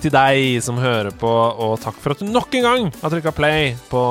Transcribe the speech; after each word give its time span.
Til 0.00 0.12
deg 0.14 0.60
som 0.64 0.78
hører 0.80 1.12
på, 1.16 1.28
og 1.30 1.76
takk 1.82 1.98
for 2.02 2.14
at 2.14 2.22
du 2.22 2.28
nok 2.30 2.54
en 2.58 2.66
gang 2.66 2.88
har 3.00 3.12
trykka 3.12 3.32
play 3.36 3.72
på 3.90 4.02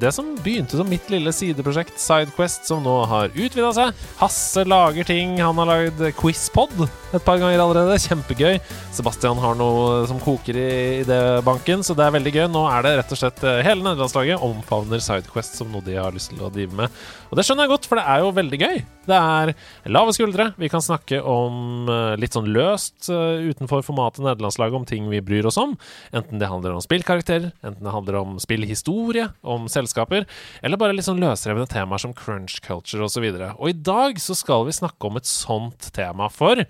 det 0.00 0.12
som 0.14 0.34
begynte 0.42 0.78
som 0.78 0.88
mitt 0.90 1.08
lille 1.12 1.32
sideprosjekt, 1.34 1.98
Sidequest, 2.00 2.66
som 2.68 2.82
nå 2.84 2.94
har 3.10 3.32
utvida 3.34 3.72
seg. 3.76 4.06
Hasse 4.20 4.64
lager 4.68 5.06
ting. 5.08 5.36
Han 5.42 5.58
har 5.62 5.70
lagd 5.70 6.02
Quizpod 6.18 6.86
et 6.86 7.24
par 7.24 7.40
ganger 7.40 7.62
allerede. 7.62 7.98
Kjempegøy. 8.06 8.58
Sebastian 8.94 9.40
har 9.42 9.56
noe 9.58 10.04
som 10.08 10.20
koker 10.22 10.58
i 10.60 10.68
idébanken, 11.02 11.84
så 11.86 11.96
det 11.96 12.06
er 12.06 12.16
veldig 12.16 12.34
gøy. 12.34 12.46
Nå 12.52 12.64
er 12.70 12.86
det 12.86 12.94
rett 13.00 13.14
og 13.14 13.20
slett 13.20 13.44
eh, 13.46 13.62
hele 13.66 13.84
nederlandslaget 13.84 14.42
omfavner 14.44 15.02
Sidequest 15.02 15.58
som 15.60 15.72
noe 15.72 15.84
de 15.86 15.98
har 15.98 16.14
lyst 16.14 16.32
til 16.32 16.44
å 16.44 16.52
drive 16.52 16.76
med. 16.84 17.00
Og 17.30 17.38
det 17.38 17.44
skjønner 17.46 17.66
jeg 17.66 17.72
godt, 17.74 17.88
for 17.90 17.98
det 17.98 18.04
er 18.06 18.22
jo 18.22 18.32
veldig 18.36 18.58
gøy. 18.60 18.80
Det 19.06 19.18
er 19.18 19.52
lave 19.90 20.14
skuldre. 20.14 20.48
Vi 20.60 20.70
kan 20.70 20.82
snakke 20.84 21.20
om 21.22 21.90
eh, 21.90 22.14
litt 22.20 22.36
sånn 22.36 22.50
løst 22.54 23.10
eh, 23.12 23.46
utenfor 23.50 23.84
formatet 23.86 24.24
nederlandslaget 24.26 24.78
om 24.78 24.86
ting 24.88 25.08
vi 25.10 25.22
bryr 25.24 25.48
oss 25.50 25.58
om. 25.60 25.76
Enten 26.16 26.42
det 26.42 26.50
handler 26.50 26.76
om 26.76 26.84
spillkarakterer, 26.84 27.52
enten 27.66 27.86
det 27.86 27.94
handler 27.94 28.20
om 28.22 28.36
spillhistorie, 28.42 29.28
om 29.46 29.70
selskaper, 29.72 30.26
eller 30.62 30.80
bare 30.80 30.96
litt 30.96 31.08
sånn 31.08 31.22
løsrevne 31.22 31.68
temaer 31.70 32.02
som 32.02 32.14
crunch 32.16 32.60
culture 32.66 33.06
osv. 33.06 33.26
Og, 33.26 33.40
så 33.40 33.52
og 33.56 33.72
i 33.72 33.78
dag 33.92 34.20
så 34.22 34.36
skal 34.38 34.66
vi 34.68 34.76
snakke 34.76 35.10
om 35.10 35.18
et 35.20 35.30
sånt 35.30 35.90
tema, 35.96 36.30
for 36.32 36.62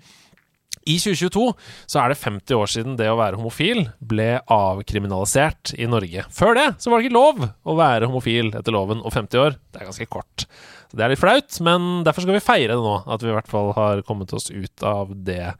i 0.87 0.97
2022 1.01 1.43
så 1.89 2.01
er 2.01 2.13
det 2.13 2.19
50 2.21 2.57
år 2.57 2.71
siden 2.71 2.95
det 2.99 3.09
å 3.11 3.17
være 3.19 3.39
homofil 3.39 3.83
ble 3.99 4.29
avkriminalisert 4.53 5.73
i 5.77 5.89
Norge. 5.89 6.25
Før 6.33 6.57
det 6.57 6.67
så 6.83 6.91
var 6.91 7.01
det 7.01 7.09
ikke 7.09 7.19
lov 7.19 7.43
å 7.43 7.77
være 7.77 8.09
homofil 8.09 8.53
etter 8.57 8.75
loven, 8.75 9.03
og 9.03 9.13
50 9.13 9.43
år, 9.43 9.59
det 9.71 9.81
er 9.81 9.89
ganske 9.89 10.09
kort. 10.11 10.47
Så 10.87 10.97
det 10.97 11.03
er 11.03 11.13
litt 11.13 11.21
flaut, 11.21 11.59
men 11.67 12.01
derfor 12.07 12.23
skal 12.23 12.37
vi 12.37 12.43
feire 12.43 12.77
det 12.77 12.83
nå, 12.83 12.97
at 13.03 13.23
vi 13.23 13.31
i 13.31 13.35
hvert 13.35 13.51
fall 13.51 13.73
har 13.77 14.03
kommet 14.07 14.31
oss 14.35 14.49
ut 14.53 14.87
av 14.87 15.11
det 15.27 15.53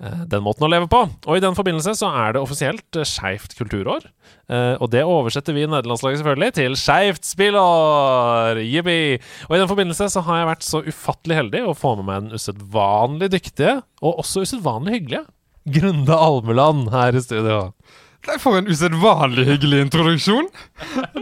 den 0.00 0.40
måten 0.44 0.64
å 0.64 0.70
leve 0.72 0.88
på. 0.88 1.02
Og 1.28 1.36
i 1.36 1.42
den 1.44 1.56
forbindelse 1.56 1.92
så 1.98 2.08
er 2.22 2.32
det 2.34 2.40
offisielt 2.40 2.96
eh, 2.96 3.04
Skeivt 3.08 3.52
kulturår. 3.58 4.06
Eh, 4.48 4.74
og 4.80 4.88
det 4.94 5.02
oversetter 5.04 5.52
vi 5.56 5.66
i 5.66 5.68
nederlandslaget 5.68 6.22
selvfølgelig 6.22 6.54
til 6.56 6.76
Skeivt 6.80 7.28
spillår! 7.28 8.62
Jippi! 8.64 9.00
Og 9.48 9.56
i 9.56 9.60
den 9.60 9.68
forbindelse 9.68 10.08
så 10.14 10.22
har 10.24 10.40
jeg 10.40 10.50
vært 10.54 10.64
så 10.66 10.80
ufattelig 10.86 11.36
heldig 11.42 11.64
å 11.68 11.76
få 11.76 11.94
med 11.98 12.08
meg 12.08 12.22
den 12.24 12.40
usedvanlig 12.40 13.28
dyktige, 13.34 13.80
og 14.00 14.22
også 14.24 14.46
usedvanlig 14.46 14.96
hyggelige, 14.98 15.26
Grunde 15.70 16.16
Almeland 16.16 16.88
her 16.94 17.18
i 17.18 17.20
studio. 17.20 17.58
Nei, 18.24 18.36
For 18.40 18.56
en 18.56 18.68
usedvanlig 18.68 19.44
hyggelig 19.48 19.82
introduksjon! 19.84 20.48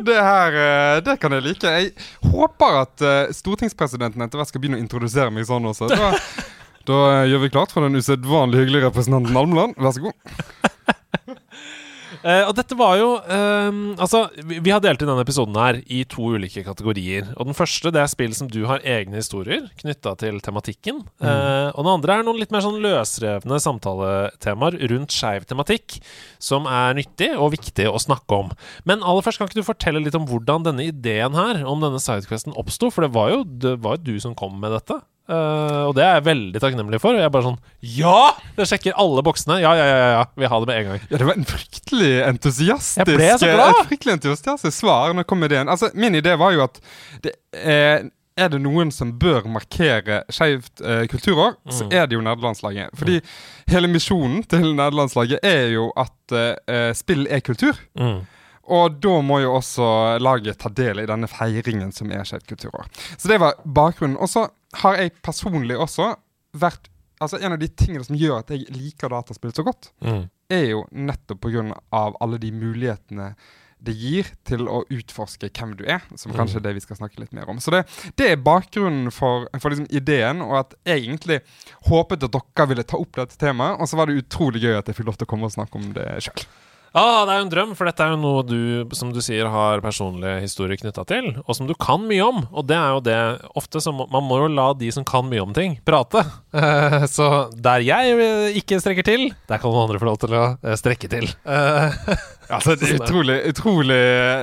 Det 0.07 0.15
her, 0.15 0.55
det 1.03 1.17
kan 1.19 1.35
jeg 1.35 1.45
like. 1.45 1.73
Jeg 1.75 2.31
håper 2.31 2.79
at 2.85 3.03
stortingspresidenten 3.35 4.23
etter 4.23 4.39
hvert 4.39 4.51
skal 4.53 4.63
begynne 4.63 4.79
å 4.79 4.83
introdusere 4.85 5.35
meg 5.35 5.47
sånn 5.51 5.67
også. 5.73 5.91
Da 5.91 6.13
da 6.89 7.27
gjør 7.29 7.45
vi 7.45 7.53
klart 7.53 7.75
for 7.75 7.85
den 7.85 7.99
usedvanlig 7.99 8.65
hyggelige 8.65 8.89
representanten 8.89 9.37
Almland. 9.37 9.77
Vær 9.77 9.95
så 9.95 10.09
god. 10.09 10.15
Uh, 12.19 12.45
og 12.49 12.55
dette 12.59 12.75
var 12.75 12.97
jo 12.99 13.09
uh, 13.21 13.77
Altså, 14.01 14.25
vi, 14.41 14.59
vi, 14.65 14.73
har 14.73 14.81
delt 14.83 15.03
inn 15.03 15.11
denne 15.11 15.23
episoden 15.23 15.59
her 15.61 15.79
i 15.85 16.01
to 16.09 16.31
ulike 16.35 16.65
kategorier. 16.67 17.29
Og 17.37 17.51
Den 17.51 17.59
første 17.59 17.93
det 17.95 18.01
er 18.03 18.11
spill 18.11 18.33
som 18.37 18.49
du 18.51 18.63
har 18.71 18.85
egne 18.87 19.21
historier 19.21 19.69
knytta 19.83 20.15
til 20.23 20.41
tematikken. 20.45 21.03
Mm. 21.21 21.29
Uh, 21.29 21.69
og 21.75 21.85
den 21.85 21.93
andre 21.93 22.17
er 22.17 22.27
noen 22.27 22.41
litt 22.41 22.55
mer 22.55 22.65
sånn 22.65 22.81
løsrevne 22.85 23.61
samtaletemaer 23.65 24.81
rundt 24.95 25.15
skeiv 25.15 25.45
tematikk, 25.51 26.01
som 26.43 26.67
er 26.71 26.97
nyttig 26.99 27.35
og 27.37 27.53
viktig 27.59 27.91
å 27.91 28.01
snakke 28.01 28.41
om. 28.47 28.57
Men 28.89 29.05
aller 29.05 29.27
først, 29.27 29.43
kan 29.43 29.51
ikke 29.51 29.61
du 29.61 29.69
fortelle 29.69 30.03
litt 30.03 30.17
om 30.19 30.27
hvordan 30.31 30.67
denne 30.67 30.89
ideen 30.89 31.37
her, 31.39 31.63
om 31.69 31.85
denne 31.85 32.01
sidequesten, 32.03 32.57
oppsto? 32.59 32.91
For 32.95 33.05
det 33.05 33.13
var 33.15 33.35
jo, 33.35 33.45
det 33.45 33.77
var 33.85 34.01
du 34.01 34.17
som 34.23 34.37
kom 34.39 34.57
med 34.63 34.75
dette. 34.79 35.03
Uh, 35.29 35.91
og 35.91 35.91
det 35.99 36.05
er 36.07 36.15
jeg 36.17 36.25
veldig 36.25 36.61
takknemlig 36.63 36.99
for. 37.03 37.17
Jeg 37.19 37.27
er 37.29 37.33
bare 37.33 37.45
sånn 37.51 37.59
Ja! 37.85 38.31
Det 38.57 38.65
sjekker 38.71 38.95
alle 38.97 39.21
boksene. 39.27 39.59
Ja, 39.61 39.75
ja, 39.77 39.89
ja, 39.89 40.07
ja. 40.15 40.23
Vil 40.41 40.49
ha 40.49 40.61
det 40.63 40.69
med 40.71 40.79
en 40.79 40.87
gang. 40.89 41.03
Ja, 41.11 41.19
Det 41.21 41.27
var 41.29 41.37
en 41.37 41.49
fryktelig 41.49 42.13
entusiastisk 42.25 43.03
Jeg 43.03 43.19
ble 43.19 43.27
så 43.35 43.51
glad 43.53 43.75
Et 43.75 43.91
fryktelig 43.91 44.15
entusiastisk 44.17 44.79
svar 44.79 45.13
når 45.13 45.29
kom 45.29 45.45
ideen. 45.45 45.69
Altså, 45.69 45.93
Min 45.93 46.17
idé 46.17 46.33
var 46.41 46.57
jo 46.57 46.65
at 46.65 46.81
det 47.27 47.35
er, 47.53 48.09
er 48.41 48.51
det 48.55 48.63
noen 48.65 48.95
som 48.95 49.13
bør 49.21 49.51
markere 49.53 50.23
skeivt 50.33 50.81
uh, 50.81 51.05
kulturår, 51.13 51.59
mm. 51.61 51.77
så 51.77 51.91
er 51.93 52.09
det 52.09 52.17
jo 52.17 52.25
nederlandslaget. 52.25 52.97
Fordi 52.97 53.21
mm. 53.21 53.31
hele 53.75 53.93
misjonen 53.93 54.43
til 54.49 54.65
nederlandslaget 54.71 55.45
er 55.45 55.75
jo 55.75 55.91
at 55.93 56.37
uh, 56.39 56.91
spill 56.97 57.29
er 57.29 57.45
kultur. 57.45 57.77
Mm. 58.01 58.23
Og 58.69 58.97
da 59.01 59.21
må 59.25 59.43
jo 59.45 59.55
også 59.57 59.87
laget 60.21 60.61
ta 60.61 60.73
del 60.73 61.03
i 61.03 61.09
denne 61.09 61.29
feiringen 61.29 61.93
som 61.93 62.09
er 62.13 62.25
Skeivt 62.29 62.49
kulturår. 62.49 62.89
Så 63.17 63.29
det 63.29 63.41
var 63.41 63.61
bakgrunnen. 63.65 64.17
Og 64.21 64.29
så 64.29 64.49
har 64.83 64.99
jeg 65.01 65.15
personlig 65.25 65.79
også 65.79 66.15
vært 66.59 66.91
Altså 67.19 67.41
En 67.43 67.51
av 67.51 67.59
de 67.59 67.67
tingene 67.67 68.05
som 68.07 68.15
gjør 68.15 68.45
at 68.45 68.51
jeg 68.55 68.69
liker 68.71 69.11
dataspill 69.11 69.51
så 69.51 69.65
godt, 69.67 69.89
mm. 70.07 70.21
er 70.55 70.69
jo 70.69 70.85
nettopp 70.95 71.41
pga. 71.43 71.65
alle 71.91 72.39
de 72.39 72.53
mulighetene 72.55 73.33
det 73.83 73.95
gir 73.95 74.27
til 74.47 74.67
å 74.71 74.81
utforske 74.91 75.51
hvem 75.55 75.77
du 75.79 75.85
er, 75.87 76.03
som 76.19 76.35
kanskje 76.35 76.59
er 76.59 76.63
mm. 76.63 76.67
det 76.67 76.75
vi 76.77 76.83
skal 76.83 76.99
snakke 76.99 77.23
litt 77.23 77.35
mer 77.37 77.51
om. 77.51 77.61
Så 77.63 77.73
det, 77.75 77.85
det 78.19 78.33
er 78.33 78.41
bakgrunnen 78.43 79.13
for, 79.15 79.47
for 79.63 79.71
liksom 79.71 79.87
ideen, 79.95 80.43
og 80.43 80.57
at 80.65 80.75
jeg 80.89 81.05
egentlig 81.05 81.41
håpet 81.87 82.27
at 82.27 82.35
dere 82.35 82.69
ville 82.73 82.87
ta 82.87 82.99
opp 82.99 83.21
dette 83.21 83.39
temaet. 83.39 83.79
Og 83.79 83.91
så 83.91 84.01
var 84.01 84.11
det 84.11 84.19
utrolig 84.19 84.65
gøy 84.65 84.79
at 84.81 84.91
jeg 84.91 84.99
fikk 84.99 85.11
lov 85.11 85.21
til 85.21 85.29
å 85.29 85.31
komme 85.31 85.51
og 85.51 85.55
snakke 85.55 85.79
om 85.79 85.93
det 85.95 86.09
sjøl. 86.27 86.47
Ah, 86.97 87.25
det 87.27 87.35
er 87.35 87.41
jo 87.41 87.47
en 87.47 87.53
drøm, 87.53 87.75
for 87.77 87.89
dette 87.89 88.05
er 88.05 88.15
jo 88.15 88.21
noe 88.23 88.45
du, 88.47 88.61
som 88.97 89.11
du 89.13 89.21
sier, 89.25 89.49
har 89.53 89.83
personlig 89.85 90.39
historie 90.45 90.79
knytta 90.81 91.05
til, 91.09 91.31
og 91.45 91.57
som 91.57 91.69
du 91.69 91.75
kan 91.79 92.07
mye 92.09 92.25
om. 92.25 92.43
Og 92.53 92.69
det 92.69 92.79
er 92.79 92.95
jo 92.97 93.05
det 93.05 93.19
Ofte 93.59 93.83
så 93.83 93.93
man 93.93 94.25
må 94.25 94.39
jo 94.41 94.49
la 94.53 94.71
de 94.79 94.89
som 94.95 95.05
kan 95.07 95.27
mye 95.29 95.43
om 95.43 95.53
ting, 95.57 95.79
prate. 95.87 96.23
Uh, 96.55 97.05
så 97.11 97.49
der 97.57 97.85
jeg 97.85 98.57
ikke 98.61 98.81
strekker 98.83 99.07
til, 99.07 99.29
der 99.51 99.61
kan 99.61 99.73
noen 99.73 99.89
andre 99.89 100.01
få 100.01 100.09
lov 100.09 100.21
til 100.23 100.37
å 100.39 100.45
uh, 100.55 100.75
strekke 100.79 101.11
til. 101.13 101.29
Uh, 101.45 101.93
Altså, 102.49 102.75
det 102.79 102.89
er 102.89 103.03
utrolig, 103.03 103.37
utrolig, 103.51 103.99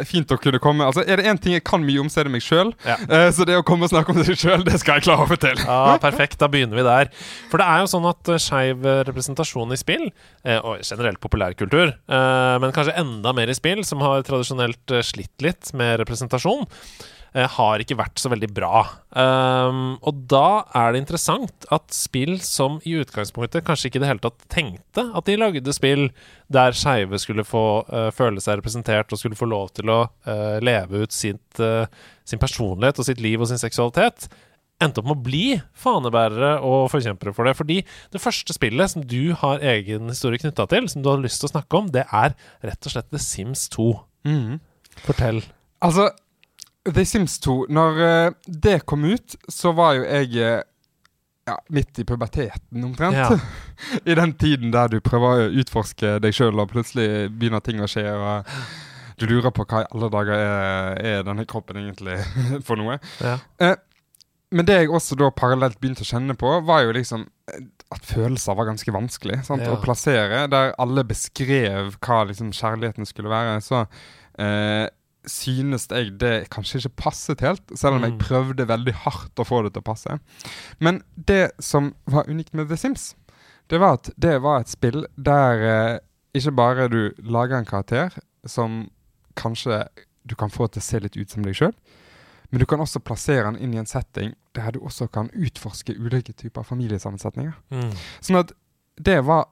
fint 0.10 0.32
å 0.32 0.38
kunne 0.42 0.60
komme. 0.62 0.86
Altså, 0.86 1.04
Er 1.08 1.22
det 1.22 1.26
én 1.32 1.40
ting 1.42 1.56
jeg 1.56 1.64
kan 1.66 1.84
mye 1.86 2.04
om, 2.04 2.10
så 2.12 2.22
er 2.22 2.30
det 2.30 2.36
meg 2.36 2.46
sjøl. 2.46 2.74
Ja. 2.86 2.98
Uh, 3.10 3.30
så 3.34 3.48
det 3.48 3.58
å 3.58 3.66
komme 3.66 3.88
og 3.88 3.94
snakke 3.94 4.14
om 4.14 4.22
det 4.22 4.38
sjøl, 4.38 4.66
det 4.68 4.78
skal 4.82 5.00
jeg 5.00 5.08
klare 5.08 5.26
å 5.26 5.32
få 5.32 5.40
til. 5.42 5.62
Ja, 5.66 5.98
perfekt. 6.02 6.38
Da 6.42 6.50
begynner 6.52 6.78
vi 6.78 6.86
der. 6.86 7.12
For 7.52 7.62
det 7.62 7.70
er 7.72 7.82
jo 7.84 7.90
sånn 7.96 8.08
at 8.12 8.32
uh, 8.32 8.38
skeiv 8.42 8.86
representasjon 9.10 9.74
i 9.74 9.80
spill, 9.82 10.08
uh, 10.46 10.60
og 10.62 10.86
generelt 10.86 11.22
populærkultur, 11.24 11.96
men 12.06 12.74
kanskje 12.76 12.96
enda 13.00 13.32
mer 13.36 13.50
i 13.52 13.56
spill, 13.58 13.82
som 13.88 14.02
har 14.04 14.24
tradisjonelt 14.28 14.94
slitt 15.06 15.44
litt 15.44 15.72
med 15.78 15.98
representasjon, 16.02 16.66
Eh, 16.66 17.15
har 17.36 17.82
ikke 17.84 17.98
vært 18.00 18.22
så 18.22 18.30
veldig 18.32 18.48
bra. 18.56 18.86
Um, 19.12 19.98
og 20.08 20.22
da 20.32 20.64
er 20.78 20.94
det 20.94 21.02
interessant 21.04 21.68
at 21.74 21.92
spill 21.96 22.38
som 22.44 22.78
i 22.88 22.96
utgangspunktet 23.02 23.66
kanskje 23.68 23.90
ikke 23.90 24.00
i 24.00 24.04
det 24.06 24.12
hele 24.12 24.24
tatt 24.24 24.48
tenkte 24.52 25.04
at 25.12 25.28
de 25.28 25.36
lagde 25.40 25.76
spill 25.76 26.08
der 26.52 26.76
skeive 26.78 27.20
skulle 27.20 27.44
få 27.48 27.66
uh, 27.90 28.10
føle 28.16 28.44
seg 28.44 28.62
representert 28.62 29.12
og 29.12 29.20
skulle 29.20 29.40
få 29.40 29.50
lov 29.52 29.74
til 29.76 29.92
å 29.92 30.02
uh, 30.08 30.58
leve 30.64 31.04
ut 31.04 31.16
sitt, 31.16 31.60
uh, 31.60 31.90
sin 32.24 32.42
personlighet 32.42 33.02
og 33.02 33.10
sitt 33.10 33.24
liv 33.24 33.44
og 33.44 33.52
sin 33.52 33.62
seksualitet, 33.62 34.30
endte 34.84 35.02
opp 35.02 35.08
med 35.08 35.16
å 35.16 35.26
bli 35.26 35.46
fanebærere 35.80 36.58
og 36.68 36.90
forkjempere 36.92 37.34
for 37.36 37.48
det. 37.48 37.56
Fordi 37.58 37.80
det 38.14 38.22
første 38.24 38.56
spillet 38.56 38.92
som 38.92 39.06
du 39.08 39.34
har 39.40 39.64
egen 39.76 40.12
historie 40.12 40.42
knytta 40.42 40.68
til, 40.72 40.90
som 40.92 41.04
du 41.04 41.12
har 41.12 41.24
lyst 41.24 41.42
til 41.42 41.50
å 41.50 41.56
snakke 41.56 41.80
om, 41.80 41.92
det 41.92 42.06
er 42.12 42.36
rett 42.66 42.88
og 42.88 42.96
slett 42.96 43.12
The 43.12 43.22
Sims 43.22 43.68
2. 43.76 43.88
Mm. 44.28 44.60
Fortell. 45.06 45.42
Altså, 45.86 46.10
The 46.86 47.06
Sims 47.06 47.40
2, 47.40 47.66
når 47.74 48.00
uh, 48.00 48.32
det 48.46 48.84
kom 48.86 49.06
ut, 49.10 49.36
så 49.50 49.74
var 49.74 49.96
jo 49.98 50.06
jeg 50.06 50.36
uh, 50.38 50.62
ja, 51.46 51.56
midt 51.74 52.00
i 52.00 52.06
puberteten, 52.06 52.84
omtrent. 52.84 53.18
Ja. 53.18 53.40
I 54.12 54.18
den 54.18 54.34
tiden 54.38 54.74
der 54.74 54.90
du 54.94 55.00
prøver 55.04 55.46
å 55.46 55.54
utforske 55.62 56.18
deg 56.22 56.36
sjøl, 56.36 56.58
og 56.62 56.72
plutselig 56.74 57.32
begynner 57.34 57.64
ting 57.66 57.82
å 57.82 57.90
skje. 57.90 58.06
og 58.14 59.18
Du 59.20 59.28
lurer 59.30 59.54
på 59.54 59.66
hva 59.66 59.84
i 59.84 59.90
alle 59.90 60.12
dager 60.14 60.38
er, 60.38 61.02
er 61.02 61.28
denne 61.28 61.46
kroppen 61.50 61.82
egentlig 61.82 62.20
for 62.68 62.82
noe. 62.82 63.00
Ja. 63.24 63.40
Uh, 63.62 63.76
men 64.56 64.68
det 64.68 64.78
jeg 64.78 64.92
også 64.94 65.18
da 65.20 65.32
parallelt 65.34 65.80
begynte 65.82 66.06
å 66.06 66.08
kjenne 66.08 66.36
på, 66.38 66.52
var 66.68 66.86
jo 66.86 66.94
liksom 66.96 67.26
at 67.94 68.06
følelser 68.06 68.56
var 68.58 68.70
ganske 68.70 68.94
vanskelig 68.94 69.40
sant, 69.48 69.66
å 69.68 69.80
plassere. 69.82 70.46
Der 70.50 70.74
alle 70.82 71.04
beskrev 71.08 71.98
hva 71.98 72.22
liksom 72.30 72.54
kjærligheten 72.56 73.10
skulle 73.10 73.34
være. 73.34 73.58
Så 73.66 73.82
synes 75.32 75.88
jeg 75.92 76.16
det 76.22 76.50
kanskje 76.54 76.82
ikke 76.82 77.02
passet 77.06 77.44
helt, 77.46 77.64
selv 77.76 77.98
om 77.98 78.06
jeg 78.06 78.16
mm. 78.16 78.22
prøvde 78.22 78.68
veldig 78.70 78.96
hardt 79.06 79.42
å 79.42 79.48
få 79.48 79.62
det 79.66 79.76
til 79.76 79.84
å 79.84 79.90
passe. 79.90 80.18
Men 80.80 81.02
det 81.16 81.52
som 81.64 81.94
var 82.10 82.30
unikt 82.30 82.54
med 82.54 82.70
The 82.70 82.78
Sims, 82.80 83.14
det 83.70 83.82
var 83.82 84.00
at 84.00 84.12
det 84.22 84.38
var 84.46 84.62
et 84.62 84.72
spill 84.72 85.06
der 85.16 85.66
eh, 85.70 86.00
ikke 86.38 86.56
bare 86.56 86.90
du 86.92 87.02
lager 87.24 87.58
en 87.58 87.70
karakter 87.70 88.14
som 88.46 88.86
kanskje 89.40 89.86
du 90.24 90.36
kan 90.38 90.54
få 90.54 90.68
til 90.68 90.82
å 90.82 90.86
se 90.86 91.02
litt 91.02 91.18
ut 91.18 91.32
som 91.32 91.46
deg 91.46 91.58
sjøl, 91.58 91.74
men 92.50 92.62
du 92.62 92.66
kan 92.70 92.82
også 92.82 93.02
plassere 93.04 93.48
den 93.50 93.60
inn 93.62 93.74
i 93.76 93.82
en 93.82 93.90
setting 93.90 94.36
der 94.56 94.76
du 94.76 94.80
også 94.86 95.08
kan 95.12 95.32
utforske 95.34 95.96
ulike 95.98 96.34
typer 96.38 96.64
familiesammensetninger. 96.64 97.56
Mm. 97.74 97.92
Sånn 98.24 98.40
at 98.40 98.54
det 99.02 99.20
var 99.28 99.50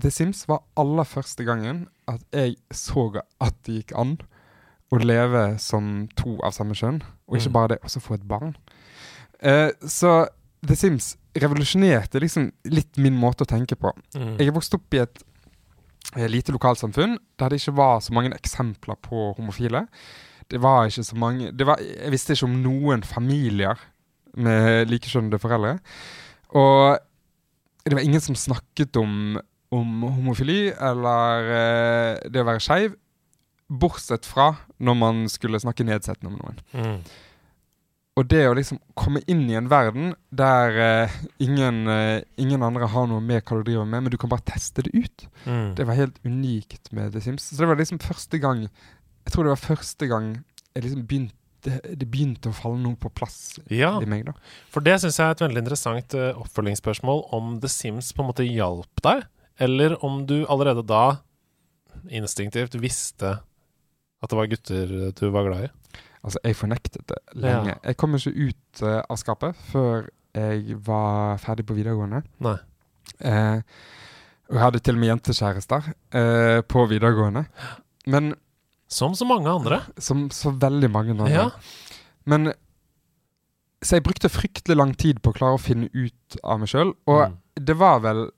The 0.00 0.10
Sims 0.12 0.46
var 0.48 0.62
aller 0.78 1.08
første 1.08 1.44
gangen 1.44 1.86
at 2.08 2.22
jeg 2.32 2.56
så 2.72 3.08
at 3.42 3.56
det 3.66 3.80
gikk 3.80 3.96
an 3.98 4.16
å 4.92 5.00
leve 5.00 5.42
som 5.62 6.06
to 6.18 6.36
av 6.44 6.52
samme 6.56 6.76
kjønn, 6.76 7.00
og 7.28 7.38
ikke 7.38 7.48
Mm. 7.48 7.56
bare 7.56 7.68
det, 7.68 7.78
også 7.82 8.00
få 8.04 8.14
et 8.18 8.28
barn. 8.28 8.54
Uh, 9.42 9.70
så 9.88 10.28
The 10.66 10.76
Sims 10.76 11.16
revolusjonerte 11.34 12.20
liksom 12.20 12.50
litt 12.70 12.98
min 13.00 13.16
måte 13.18 13.42
å 13.42 13.48
tenke 13.48 13.74
på. 13.74 13.90
Mm. 14.14 14.36
Jeg 14.38 14.48
er 14.48 14.52
vokst 14.54 14.74
opp 14.76 14.94
i 14.94 15.00
et 15.02 15.22
eh, 16.16 16.28
lite 16.28 16.52
lokalsamfunn 16.52 17.16
der 17.40 17.48
det 17.48 17.58
ikke 17.60 17.74
var 17.76 18.00
så 18.04 18.12
mange 18.12 18.34
eksempler 18.36 18.98
på 19.02 19.32
homofile. 19.38 19.86
Det 20.52 20.60
var 20.60 20.86
ikke 20.86 21.04
så 21.08 21.16
mange 21.16 21.50
det 21.56 21.66
var, 21.66 21.80
Jeg 21.80 22.10
visste 22.12 22.36
ikke 22.36 22.50
om 22.50 22.62
noen 22.62 23.02
familier 23.02 23.80
med 24.36 24.88
likekjønnede 24.92 25.40
foreldre. 25.40 25.78
Og 26.54 26.98
det 27.84 27.96
var 27.96 28.04
ingen 28.04 28.20
som 28.20 28.36
snakket 28.36 28.96
om, 29.00 29.38
om 29.72 30.02
homofili 30.02 30.70
eller 30.70 31.48
uh, 31.48 32.30
det 32.30 32.44
å 32.44 32.46
være 32.46 32.60
skeiv, 32.62 32.94
bortsett 33.72 34.26
fra 34.28 34.52
når 34.82 34.96
man 34.98 35.28
skulle 35.32 35.60
snakke 35.62 35.86
nedsettende 35.86 36.32
om 36.32 36.40
noen. 36.40 36.58
Mm. 36.76 36.96
Og 38.20 38.26
det 38.28 38.42
å 38.44 38.56
liksom 38.56 38.76
komme 38.98 39.22
inn 39.30 39.46
i 39.48 39.56
en 39.56 39.70
verden 39.72 40.10
der 40.36 40.74
uh, 40.76 41.12
ingen, 41.40 41.86
uh, 41.88 42.20
ingen 42.36 42.64
andre 42.66 42.88
har 42.92 43.06
noe 43.08 43.22
med 43.24 43.40
hva 43.40 43.60
du 43.60 43.70
driver 43.70 43.86
med, 43.88 44.04
men 44.04 44.12
du 44.12 44.18
kan 44.20 44.32
bare 44.32 44.44
teste 44.52 44.84
det 44.84 44.92
ut. 44.92 45.24
Mm. 45.46 45.70
Det 45.78 45.86
var 45.88 45.96
helt 45.96 46.18
unikt 46.26 46.90
med 46.92 47.14
The 47.14 47.22
Sims. 47.24 47.48
Så 47.48 47.62
det 47.62 47.70
var 47.70 47.80
liksom 47.80 48.02
første 48.02 48.40
gang 48.42 48.66
Jeg 48.66 49.32
tror 49.32 49.46
det 49.46 49.54
var 49.54 49.62
første 49.62 50.08
gang 50.10 50.34
jeg 50.74 50.84
liksom 50.84 51.06
begynte, 51.08 51.78
det 51.94 52.08
begynte 52.10 52.50
å 52.50 52.56
falle 52.56 52.80
noe 52.82 52.98
på 52.98 53.10
plass 53.14 53.60
Ja, 53.70 53.94
i 54.02 54.08
meg. 54.08 54.24
da 54.26 54.32
for 54.72 54.84
det 54.84 54.96
syns 54.98 55.20
jeg 55.20 55.28
er 55.28 55.36
et 55.36 55.44
veldig 55.44 55.62
interessant 55.62 56.16
uh, 56.18 56.32
oppfølgingsspørsmål. 56.42 57.24
Om 57.32 57.60
The 57.62 57.70
Sims 57.70 58.12
på 58.12 58.24
en 58.24 58.28
måte 58.32 58.44
hjalp 58.48 59.04
deg, 59.04 59.24
eller 59.62 59.96
om 60.04 60.24
du 60.28 60.42
allerede 60.52 60.84
da 60.84 61.22
instinktivt 62.12 62.74
visste 62.82 63.38
at 64.22 64.30
det 64.30 64.38
var 64.38 64.46
gutter 64.52 64.92
du 65.18 65.24
var 65.34 65.48
glad 65.48 65.64
i. 65.66 65.70
Altså, 66.22 66.38
jeg 66.46 66.54
fornektet 66.56 67.02
det 67.10 67.18
lenge. 67.34 67.72
Ja. 67.74 67.78
Jeg 67.90 67.96
kom 67.98 68.14
ikke 68.14 68.30
ut 68.48 68.82
uh, 68.86 69.00
av 69.10 69.18
skapet 69.18 69.56
før 69.72 70.04
jeg 70.38 70.76
var 70.86 71.36
ferdig 71.42 71.66
på 71.68 71.74
videregående. 71.76 72.22
Nei. 72.46 72.54
Uh, 73.20 73.58
og 74.48 74.54
jeg 74.56 74.62
hadde 74.62 74.80
til 74.84 74.94
og 74.96 75.00
med 75.02 75.10
jentekjærester 75.10 75.88
uh, 76.14 76.60
på 76.70 76.86
videregående. 76.90 77.42
Men 78.06 78.34
Som 78.92 79.14
så 79.18 79.24
mange 79.26 79.48
andre. 79.50 79.80
som 79.98 80.28
så 80.30 80.52
veldig 80.54 80.90
mange 80.92 81.10
andre. 81.16 81.30
Ja. 81.32 81.48
Men 82.24 82.52
Så 83.82 83.96
jeg 83.96 84.04
brukte 84.06 84.28
fryktelig 84.30 84.76
lang 84.78 84.94
tid 84.94 85.18
på 85.22 85.32
å 85.32 85.34
klare 85.34 85.58
å 85.58 85.60
finne 85.60 85.88
ut 85.92 86.36
av 86.44 86.60
meg 86.62 86.68
sjøl. 86.70 86.92
Og 87.10 87.24
Mm. 87.32 87.36
det 87.66 87.74
var 87.76 87.98
vel 88.00 88.30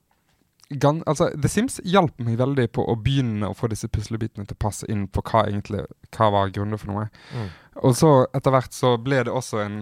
gan, 0.71 1.03
Altså, 1.07 1.31
The 1.41 1.49
Sims 1.49 1.81
hjalp 1.85 2.19
meg 2.19 2.39
veldig 2.39 2.69
på 2.73 2.85
å 2.89 2.97
begynne 2.97 3.49
å 3.51 3.55
få 3.57 3.69
disse 3.69 3.89
puslebitene 3.89 4.47
til 4.47 4.57
å 4.57 4.63
passe 4.65 4.87
inn 4.91 5.07
på 5.09 5.23
hva 5.23 5.45
egentlig 5.49 5.85
Hva 6.17 6.31
var 6.33 6.51
grunnen 6.51 6.79
for 6.79 6.93
noe. 6.93 7.09
Mm. 7.35 7.49
Og 7.83 7.95
så 7.97 8.27
etter 8.35 8.51
hvert 8.55 8.73
så 8.73 8.97
ble 9.03 9.23
det 9.25 9.33
også 9.33 9.61
en 9.65 9.79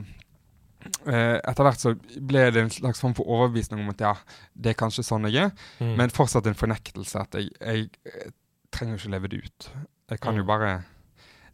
eh, 1.07 1.39
Etter 1.49 1.63
hvert 1.67 1.81
så 1.83 1.95
ble 2.21 2.47
det 2.51 2.63
en 2.65 2.71
slags 2.75 3.01
form 3.01 3.15
for 3.15 3.29
overbevisning 3.31 3.81
om 3.85 3.91
at 3.95 4.01
ja, 4.03 4.15
det 4.55 4.73
er 4.75 4.79
kanskje 4.83 5.05
sånn 5.07 5.29
jeg 5.31 5.45
er, 5.49 5.53
Mm. 5.81 5.97
men 5.97 6.11
fortsatt 6.11 6.47
en 6.47 6.55
fornektelse 6.59 7.21
at 7.21 7.35
jeg, 7.39 7.51
jeg, 7.61 7.91
jeg, 8.07 8.33
trenger 8.73 8.97
ikke 8.99 9.11
leve 9.13 9.29
det 9.29 9.43
ut. 9.45 9.71
Jeg 10.11 10.21
kan 10.21 10.35
jo 10.37 10.43
Mm. 10.43 10.47
bare 10.49 10.85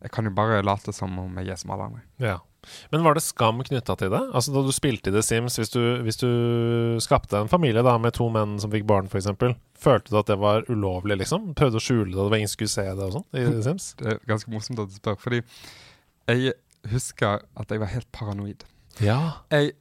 Jeg 0.00 0.10
kan 0.14 0.24
jo 0.24 0.30
bare 0.30 0.62
late 0.62 0.92
som 0.94 1.18
om 1.18 1.36
jeg 1.38 1.48
er 1.50 1.56
som 1.56 1.70
alle 1.74 1.84
andre. 1.88 2.02
Ja. 2.22 2.38
Men 2.92 3.04
var 3.06 3.16
det 3.16 3.22
skam 3.24 3.62
knytta 3.64 3.94
til 4.00 4.10
det? 4.12 4.20
Altså 4.36 4.52
Da 4.54 4.62
du 4.66 4.72
spilte 4.74 5.10
i 5.10 5.14
The 5.14 5.22
Sims, 5.24 5.56
hvis 5.60 5.72
du, 5.72 5.80
hvis 6.04 6.18
du 6.20 6.28
skapte 7.04 7.38
en 7.38 7.50
familie 7.50 7.84
da 7.86 7.94
med 8.02 8.16
to 8.18 8.28
menn 8.34 8.56
som 8.62 8.72
fikk 8.74 8.86
barn, 8.88 9.08
f.eks., 9.10 9.30
følte 9.78 10.12
du 10.12 10.18
at 10.20 10.30
det 10.30 10.38
var 10.42 10.66
ulovlig, 10.68 11.20
liksom? 11.22 11.52
Prøvde 11.58 11.78
å 11.78 11.84
skjule 11.84 12.10
det, 12.10 12.18
og 12.18 12.26
det 12.26 12.32
var 12.34 12.42
ingen 12.42 12.52
skulle 12.52 12.72
se 12.72 12.86
det 12.88 13.10
og 13.10 13.18
sånn 13.18 13.28
i 13.38 13.44
The 13.46 13.66
Sims? 13.66 13.92
Det 14.00 14.14
er 14.14 14.24
ganske 14.28 14.52
morsomt 14.52 14.82
at 14.82 14.90
du 14.90 14.98
spør, 14.98 15.20
fordi 15.22 15.42
jeg 16.28 16.56
husker 16.92 17.44
at 17.58 17.70
jeg 17.72 17.82
var 17.82 17.94
helt 17.94 18.10
paranoid. 18.14 18.66
Ja. 19.04 19.20
Jeg 19.54 19.76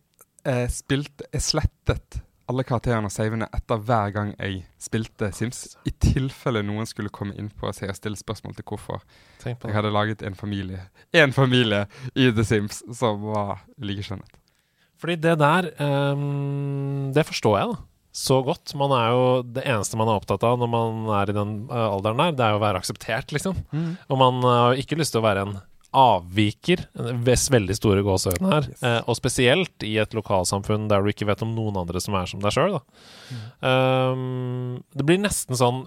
jeg 0.48 0.72
spilte 0.72 1.28
Jeg 1.34 1.44
slettet 1.44 2.22
alle 2.48 2.64
karakterene 2.68 3.10
og 3.10 3.14
savene 3.14 3.48
etter 3.56 3.82
hver 3.84 4.14
gang 4.16 4.32
jeg 4.38 4.62
spilte 4.82 5.30
Sims, 5.36 5.76
i 5.88 5.92
tilfelle 5.92 6.64
noen 6.66 6.88
skulle 6.88 7.12
komme 7.14 7.36
inn 7.40 7.50
på 7.52 7.72
seg 7.76 7.92
og 7.92 8.00
stille 8.00 8.20
spørsmål 8.20 8.56
til 8.58 8.68
hvorfor 8.68 9.04
jeg 9.44 9.76
hadde 9.76 9.92
laget 9.94 10.24
en 10.26 10.36
familie 10.36 10.88
En 11.16 11.36
familie 11.36 11.86
i 12.16 12.30
The 12.32 12.46
Sims 12.48 12.82
som 12.96 13.22
var 13.28 13.66
likekjønnet. 13.78 14.40
Fordi 14.98 15.16
det 15.22 15.36
der 15.40 15.70
um, 15.78 17.12
Det 17.14 17.26
forstår 17.28 17.60
jeg, 17.60 17.76
da. 17.76 17.78
Så 18.18 18.40
godt. 18.42 18.74
Man 18.80 18.92
er 18.98 19.12
jo 19.14 19.26
Det 19.44 19.62
eneste 19.68 19.98
man 20.00 20.10
er 20.10 20.18
opptatt 20.18 20.42
av 20.48 20.58
når 20.58 20.70
man 20.74 21.10
er 21.20 21.30
i 21.30 21.36
den 21.38 21.52
eh, 21.70 21.88
alderen 21.92 22.18
der, 22.18 22.32
det 22.34 22.46
er 22.46 22.56
jo 22.56 22.62
å 22.62 22.64
være 22.64 22.82
akseptert, 22.82 23.34
liksom. 23.36 23.60
Og 24.10 24.18
man 24.18 24.40
har 24.48 24.74
jo 24.74 24.82
ikke 24.82 24.98
lyst 24.98 25.14
til 25.14 25.22
å 25.22 25.28
være 25.28 25.44
en 25.46 25.58
avviker, 25.96 26.84
veldig 26.96 27.76
store 27.78 28.04
gåseøyne 28.06 28.52
her. 28.52 28.68
Yes. 28.72 28.82
Eh, 28.84 29.00
og 29.08 29.18
spesielt 29.20 29.86
i 29.88 29.96
et 30.02 30.16
lokalsamfunn 30.18 30.90
der 30.92 31.04
du 31.04 31.12
ikke 31.12 31.28
vet 31.30 31.44
om 31.46 31.54
noen 31.56 31.80
andre 31.84 32.02
som 32.04 32.18
er 32.20 32.28
som 32.30 32.44
deg 32.44 32.54
sjøl. 32.54 32.76
Um, 33.64 34.84
det 34.98 35.08
blir 35.08 35.22
nesten 35.24 35.58
sånn 35.58 35.86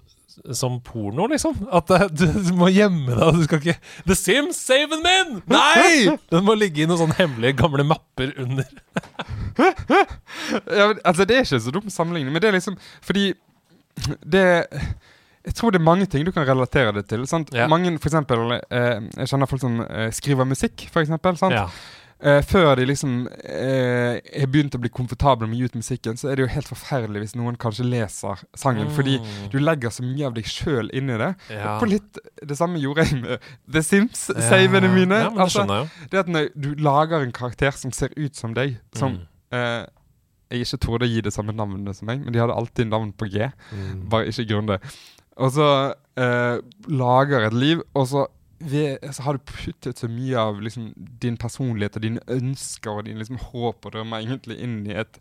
som 0.57 0.79
porno, 0.81 1.27
liksom. 1.31 1.57
At 1.75 1.91
du, 2.15 2.25
du 2.27 2.53
må 2.57 2.71
gjemme 2.73 3.13
deg. 3.13 3.41
Du 3.41 3.45
skal 3.45 3.61
ikke 3.61 3.77
The 4.07 4.17
Sims, 4.17 4.61
save 4.63 4.97
en 4.97 5.05
min! 5.05 5.37
Nei! 5.51 6.17
Den 6.33 6.47
må 6.47 6.57
ligge 6.59 6.85
i 6.85 6.89
noen 6.89 7.03
sånne 7.03 7.19
hemmelige 7.19 7.59
gamle 7.61 7.87
mapper 7.87 8.35
under. 8.41 8.71
Ja, 10.51 10.87
men, 10.89 10.99
altså, 11.05 11.27
det 11.29 11.35
er 11.37 11.45
ikke 11.45 11.59
så 11.63 11.73
dum 11.75 11.91
sammenligning, 11.93 12.33
men 12.33 12.43
det 12.43 12.49
er 12.49 12.55
liksom 12.57 12.77
fordi 13.05 13.33
det 14.25 14.45
Jeg 15.51 15.57
tror 15.59 15.73
det 15.75 15.81
er 15.81 15.87
mange 15.89 16.07
ting 16.11 16.25
du 16.27 16.31
kan 16.33 16.47
relatere 16.47 16.93
det 16.95 17.09
til. 17.11 17.25
Sant? 17.27 17.51
Ja. 17.57 17.67
Mange, 17.71 17.91
for 17.99 18.09
eksempel, 18.11 18.53
eh, 18.71 19.01
Jeg 19.19 19.27
kjenner 19.33 19.49
folk 19.51 19.61
som 19.65 19.81
eh, 19.83 20.11
skriver 20.15 20.47
musikk, 20.47 20.87
for 20.95 21.03
eksempel. 21.03 21.37
Sant? 21.41 21.57
Ja. 21.57 21.65
Eh, 22.21 22.43
før 22.45 22.75
de 22.77 22.85
liksom 22.85 23.15
eh, 23.49 24.21
har 24.43 24.51
begynt 24.53 24.75
å 24.77 24.81
bli 24.83 24.91
komfortable 24.93 25.47
med 25.49 25.57
å 25.57 25.61
gi 25.63 25.69
ut 25.71 25.79
musikken, 25.81 26.19
så 26.21 26.29
er 26.29 26.37
det 26.37 26.45
jo 26.45 26.51
helt 26.53 26.69
forferdelig 26.69 27.23
hvis 27.25 27.35
noen 27.41 27.57
kanskje 27.57 27.87
leser 27.89 28.43
sangen, 28.61 28.91
fordi 28.93 29.15
Mm. 29.19 29.49
du 29.51 29.57
legger 29.59 29.89
så 29.91 30.05
mye 30.05 30.27
av 30.29 30.35
deg 30.37 30.45
sjøl 30.45 30.91
inn 30.93 31.09
i 31.11 31.17
det. 31.17 31.31
ja. 31.49 31.79
På 31.81 31.89
litt 31.89 32.19
Det 32.47 32.57
samme 32.59 32.77
gjorde 32.79 33.07
jeg 33.09 33.23
med 33.23 33.39
The 33.73 33.81
Sims-savene 33.83 34.93
mine. 34.93 35.17
Ja, 35.17 35.31
men 35.31 35.39
det 35.39 35.47
Altså, 35.47 35.63
skjønner 35.65 35.81
jeg 35.81 35.89
jo. 35.89 36.09
det 36.11 36.19
at 36.21 36.27
når 36.29 36.49
du 36.61 36.75
lager 36.85 37.23
en 37.25 37.33
karakter 37.33 37.73
som 37.73 37.91
ser 37.93 38.11
ut 38.17 38.37
som 38.37 38.53
deg, 38.55 38.77
som 38.95 39.13
Mm. 39.17 39.27
eh, 39.53 39.87
jeg 40.51 40.61
ikke 40.67 40.79
torde 40.85 41.07
å 41.07 41.09
gi 41.09 41.21
det 41.23 41.33
samme 41.33 41.53
navnet 41.57 41.97
som 41.97 42.07
meg, 42.07 42.21
men 42.25 42.33
de 42.35 42.39
hadde 42.39 42.53
alltid 42.55 42.87
navn 42.91 43.13
på 43.15 43.31
G. 43.33 43.51
Mm. 43.73 44.09
Bare 44.11 44.27
ikke 44.27 44.47
grunn 44.49 44.67
det. 44.67 44.81
Og 45.41 45.55
så 45.57 45.67
eh, 46.21 46.59
lager 46.93 47.47
et 47.49 47.57
liv, 47.57 47.81
og 47.97 48.07
så, 48.11 48.27
ved, 48.61 48.99
så 49.17 49.25
har 49.25 49.39
du 49.39 49.47
puttet 49.49 49.97
så 50.03 50.09
mye 50.13 50.37
av 50.37 50.59
liksom, 50.61 50.91
din 51.23 51.39
personlighet 51.41 51.97
og 51.97 52.05
dine 52.05 52.21
ønsker 52.29 52.93
og 53.01 53.07
dine 53.09 53.23
liksom, 53.23 53.39
håp 53.51 53.87
og 53.89 53.95
drømmer 53.95 54.21
egentlig 54.21 54.59
inn 54.61 54.83
i 54.91 54.97
et, 55.01 55.17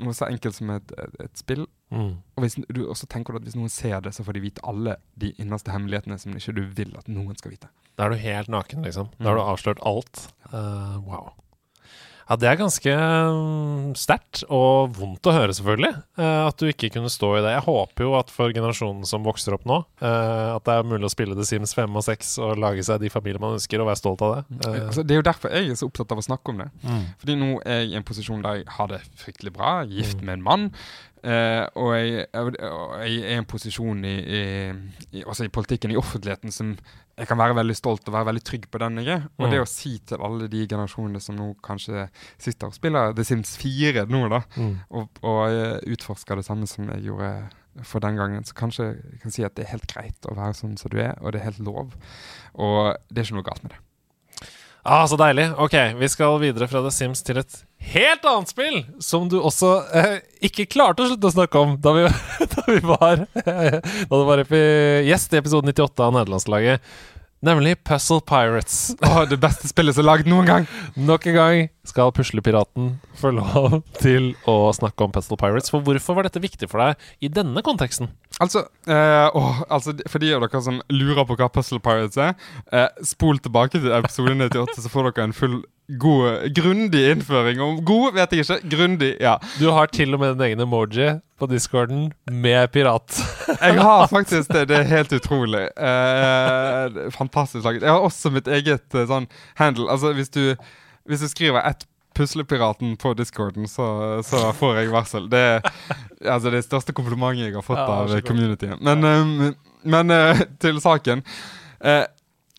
noe 0.00 0.14
så 0.16 0.30
enkelt 0.30 0.56
som 0.56 0.70
et, 0.72 0.94
et, 0.96 1.18
et 1.26 1.42
spill. 1.42 1.66
Mm. 1.92 2.14
Og 2.36 2.44
hvis 2.44 2.56
du 2.72 2.80
også 2.88 3.08
tenker 3.12 3.32
du 3.36 3.42
at 3.42 3.44
hvis 3.48 3.58
noen 3.58 3.72
ser 3.72 4.00
det, 4.04 4.14
så 4.16 4.24
får 4.24 4.38
de 4.38 4.44
vite 4.46 4.64
alle 4.68 4.96
de 5.20 5.34
innerste 5.40 5.72
hemmelighetene 5.74 6.16
som 6.20 6.32
ikke 6.36 6.56
du 6.56 6.64
vil 6.80 6.96
at 7.00 7.08
noen 7.12 7.36
skal 7.36 7.52
vite. 7.56 7.68
Da 7.98 8.06
er 8.08 8.14
du 8.16 8.20
helt 8.24 8.48
naken, 8.52 8.84
liksom. 8.88 9.08
Da 9.18 9.24
Mm. 9.24 9.26
har 9.30 9.36
du 9.36 9.44
avslørt 9.52 9.84
alt. 9.88 10.24
Uh, 10.52 10.96
wow. 11.04 11.32
Ja, 12.28 12.36
det 12.36 12.44
er 12.50 12.58
ganske 12.60 12.92
mm, 12.92 13.94
sterkt 13.96 14.42
og 14.52 14.90
vondt 14.98 15.24
å 15.24 15.32
høre, 15.32 15.54
selvfølgelig. 15.56 15.94
eh, 16.20 16.40
at 16.44 16.58
du 16.60 16.66
ikke 16.68 16.90
kunne 16.92 17.08
stå 17.08 17.30
i 17.38 17.40
det. 17.40 17.54
Jeg 17.54 17.64
håper 17.64 18.04
jo 18.04 18.10
at 18.18 18.28
for 18.34 18.52
generasjonen 18.52 19.06
som 19.08 19.24
vokser 19.24 19.56
opp 19.56 19.64
nå, 19.64 19.78
eh, 20.04 20.50
at 20.58 20.66
det 20.68 20.74
er 20.76 20.84
mulig 20.90 21.08
å 21.08 21.12
spille 21.14 21.36
The 21.38 21.46
Sims 21.48 21.72
5 21.78 21.96
og 21.96 22.04
6 22.04 22.34
og 22.44 22.60
lage 22.60 22.84
seg 22.84 23.00
de 23.00 23.08
familier 23.14 23.40
man 23.40 23.56
ønsker, 23.56 23.80
og 23.80 23.88
være 23.88 24.00
stolt 24.02 24.26
av 24.26 24.34
det. 24.36 24.42
Altså, 24.68 25.06
det 25.08 25.16
er 25.16 25.22
jo 25.22 25.26
derfor 25.30 25.56
jeg 25.56 25.70
er 25.72 25.80
så 25.80 25.88
opptatt 25.88 26.12
av 26.12 26.20
å 26.20 26.26
snakke 26.28 26.52
om 26.52 26.60
det. 26.64 26.68
mm. 26.84 27.04
Fordi 27.24 27.38
nå 27.40 27.50
er 27.64 27.80
jeg 27.80 27.94
i 27.94 27.98
en 28.02 28.08
posisjon 28.12 28.44
der 28.44 28.60
jeg 28.60 28.68
har 28.76 28.92
det 28.92 29.00
fryktelig 29.24 29.54
bra, 29.56 29.72
gift 29.88 30.18
Mm. 30.20 30.24
med 30.26 30.32
en 30.38 30.42
mann. 30.44 30.68
Eh, 31.24 31.64
og, 31.76 31.92
jeg, 31.96 32.26
og 32.34 32.92
jeg 33.02 33.18
er 33.22 33.32
i 33.32 33.36
en 33.38 33.44
posisjon 33.48 34.04
i, 34.04 34.14
i, 34.22 34.42
i, 35.18 35.22
også 35.24 35.44
i 35.46 35.52
politikken, 35.52 35.90
i 35.94 35.96
offentligheten, 36.00 36.52
som 36.54 36.74
jeg 37.18 37.26
kan 37.26 37.38
være 37.40 37.56
veldig 37.58 37.74
stolt 37.76 38.06
og 38.08 38.14
være 38.14 38.28
veldig 38.30 38.42
trygg 38.46 38.68
på 38.70 38.78
den 38.78 39.00
jeg 39.02 39.08
er. 39.16 39.22
Og 39.38 39.46
Mm. 39.48 39.50
det 39.50 39.60
å 39.62 39.66
si 39.68 39.98
til 40.06 40.22
alle 40.22 40.48
de 40.48 40.66
generasjonene 40.70 41.20
som 41.20 41.36
nå 41.36 41.48
kanskje 41.64 42.08
sitter 42.38 42.68
og 42.70 42.74
spiller 42.74 43.12
The 43.16 43.24
Sims 43.24 43.56
4 43.58 44.06
nå, 44.06 44.28
da, 44.30 44.42
Mm. 44.56 44.76
og, 44.90 45.08
og 45.22 45.40
eh, 45.50 45.78
utforsker 45.94 46.36
det 46.36 46.44
samme 46.46 46.66
som 46.70 46.88
jeg 46.94 47.04
gjorde 47.08 47.32
for 47.86 48.00
den 48.00 48.16
gangen, 48.16 48.42
så 48.44 48.54
kanskje 48.58 48.84
jeg 49.12 49.20
kan 49.22 49.30
si 49.34 49.44
at 49.44 49.54
det 49.54 49.64
er 49.66 49.70
helt 49.76 49.86
greit 49.92 50.26
å 50.26 50.34
være 50.34 50.54
sånn 50.54 50.76
som 50.78 50.90
du 50.90 50.98
er, 50.98 51.14
og 51.22 51.32
det 51.32 51.40
er 51.40 51.50
helt 51.50 51.60
lov. 51.62 51.92
Og 52.54 52.96
det 53.10 53.18
er 53.22 53.28
ikke 53.28 53.38
noe 53.38 53.46
galt 53.46 53.62
med 53.62 53.72
det. 53.76 53.82
Ah, 54.88 55.04
så 55.06 55.18
deilig. 55.20 55.50
Ok, 55.58 55.74
vi 55.98 56.08
skal 56.08 56.38
videre 56.40 56.66
fra 56.70 56.80
The 56.82 56.90
Sims 56.94 57.22
til 57.22 57.38
et 57.42 57.64
helt 57.78 58.24
annet 58.26 58.48
spill 58.50 58.78
som 59.00 59.28
du 59.30 59.38
også 59.40 59.70
eh, 59.96 60.16
ikke 60.48 60.66
klarte 60.70 61.04
å 61.04 61.10
slutte 61.12 61.30
å 61.30 61.34
snakke 61.36 61.60
om 61.62 61.76
da 61.82 61.92
vi, 61.96 62.06
da 62.54 62.64
vi 62.68 62.80
var 62.84 63.22
Da 64.10 64.18
du 64.18 64.24
var 64.28 64.42
epi- 64.42 65.06
gjest 65.08 65.32
i 65.34 65.40
episode 65.40 65.70
98 65.70 66.04
av 66.08 66.12
Nederlandslaget. 66.18 66.82
Nemlig 67.38 67.76
Puzzle 67.86 68.18
Pirates. 68.26 68.96
Oh, 69.06 69.20
det 69.30 69.36
beste 69.38 69.68
spillet 69.70 69.94
som 69.94 70.02
er 70.02 70.08
lagd 70.08 70.26
noen 70.26 70.48
gang! 70.48 70.64
Nok 70.98 71.28
en 71.30 71.36
gang 71.36 71.60
skal 71.86 72.10
puslepiraten 72.10 72.96
få 73.20 73.30
lov 73.36 73.76
til 74.02 74.32
å 74.50 74.56
snakke 74.74 75.06
om 75.06 75.12
Puzzle 75.14 75.38
Pirates. 75.38 75.70
For 75.70 75.78
hvorfor 75.86 76.18
var 76.18 76.26
dette 76.26 76.42
viktig 76.42 76.66
for 76.72 76.82
deg 76.82 77.06
i 77.22 77.30
denne 77.30 77.62
konteksten? 77.62 78.10
Altså, 78.42 78.64
eh, 78.90 79.30
åh, 79.38 79.62
altså, 79.70 79.94
for 80.10 80.18
de 80.22 80.32
av 80.34 80.42
dere 80.48 80.64
som 80.66 80.82
lurer 80.90 81.22
på 81.30 81.38
hva 81.38 81.46
Puzzle 81.54 81.78
Pirates 81.82 82.18
er, 82.18 82.34
eh, 82.74 82.90
spol 83.06 83.38
tilbake 83.38 83.78
til 83.78 83.86
episode 83.94 84.34
98, 84.34 84.82
så 84.82 84.90
får 84.90 85.12
dere 85.12 85.28
en 85.30 85.38
full, 85.38 85.60
god, 85.88 86.54
grundig 86.54 87.10
innføring. 87.10 87.60
Om 87.60 87.84
god 87.84 88.14
vet 88.14 88.32
jeg 88.32 88.44
ikke. 88.44 88.76
Grundig, 88.76 89.14
ja. 89.20 89.36
Du 89.60 89.70
har 89.72 89.86
til 89.92 90.14
og 90.14 90.20
med 90.20 90.34
din 90.34 90.46
egen 90.48 90.60
emoji 90.60 91.18
på 91.38 91.46
discorden 91.46 92.12
med 92.30 92.68
pirat. 92.74 93.20
Jeg 93.62 93.80
har 93.80 94.06
faktisk 94.06 94.52
det. 94.52 94.68
Det 94.68 94.78
er 94.78 94.90
helt 94.90 95.12
utrolig. 95.12 95.68
Eh, 95.76 97.12
fantastisk 97.14 97.64
laget. 97.64 97.82
Jeg 97.82 97.90
har 97.90 98.00
også 98.00 98.30
mitt 98.34 98.48
eget 98.48 98.94
eh, 98.94 99.06
sånn 99.08 99.28
handle. 99.58 99.88
Altså, 99.90 100.12
hvis 100.12 100.28
du, 100.34 100.56
hvis 101.08 101.24
du 101.24 101.30
skriver 101.30 101.64
ett 101.68 101.86
Puslepiraten 102.18 102.96
på 102.98 103.12
discorden, 103.14 103.68
så, 103.70 103.84
så 104.26 104.48
får 104.56 104.80
jeg 104.80 104.90
varsel. 104.90 105.28
Det 105.30 105.38
er 105.38 105.60
altså, 106.26 106.50
det 106.50 106.64
største 106.64 106.90
komplimentet 106.96 107.44
jeg 107.44 107.54
har 107.54 107.62
fått 107.62 107.78
Ja, 107.78 108.00
av 108.02 108.14
communityen. 108.26 108.80
Men, 108.82 109.04
um, 109.04 109.54
men 109.86 110.10
uh, 110.10 110.40
til 110.58 110.80
saken. 110.82 111.22
Eh, 111.78 112.02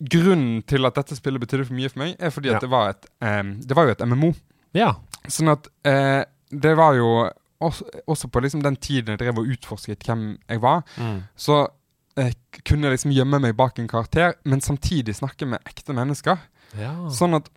grunnen 0.00 0.62
til 0.66 0.86
at 0.86 0.94
dette 0.96 1.16
spillet 1.16 1.40
betydde 1.42 1.66
for 1.68 1.74
mye 1.74 1.88
for 1.92 1.98
meg, 1.98 2.16
er 2.18 2.30
fordi 2.30 2.48
Ja. 2.50 2.56
at 2.56 2.60
det 2.62 2.70
var, 2.70 2.90
et, 2.90 3.06
um, 3.20 3.60
det 3.60 3.76
var 3.76 3.84
jo 3.84 3.90
et 3.90 4.06
MMO. 4.06 4.32
Ja. 4.74 4.94
Sånn 5.28 5.50
at 5.52 5.66
uh, 5.86 6.24
det 6.50 6.76
var 6.76 6.94
jo 6.94 7.30
også, 7.60 7.84
også 8.08 8.30
på 8.32 8.40
liksom 8.40 8.62
den 8.62 8.76
tiden 8.76 9.12
jeg 9.12 9.18
drev 9.18 9.38
og 9.38 9.46
utforsket 9.52 10.02
hvem 10.06 10.38
jeg 10.48 10.60
var, 10.60 10.82
Mm. 10.96 11.22
så 11.36 11.68
eh, 12.16 12.32
kunne 12.64 12.88
jeg 12.88 12.96
liksom 12.98 13.12
gjemme 13.12 13.38
meg 13.40 13.56
bak 13.56 13.78
en 13.78 13.88
karakter, 13.88 14.34
men 14.44 14.60
samtidig 14.60 15.14
snakke 15.14 15.46
med 15.46 15.60
ekte 15.64 15.92
mennesker. 15.94 16.38
ja. 16.76 16.92
Sånn 17.08 17.34
at 17.36 17.48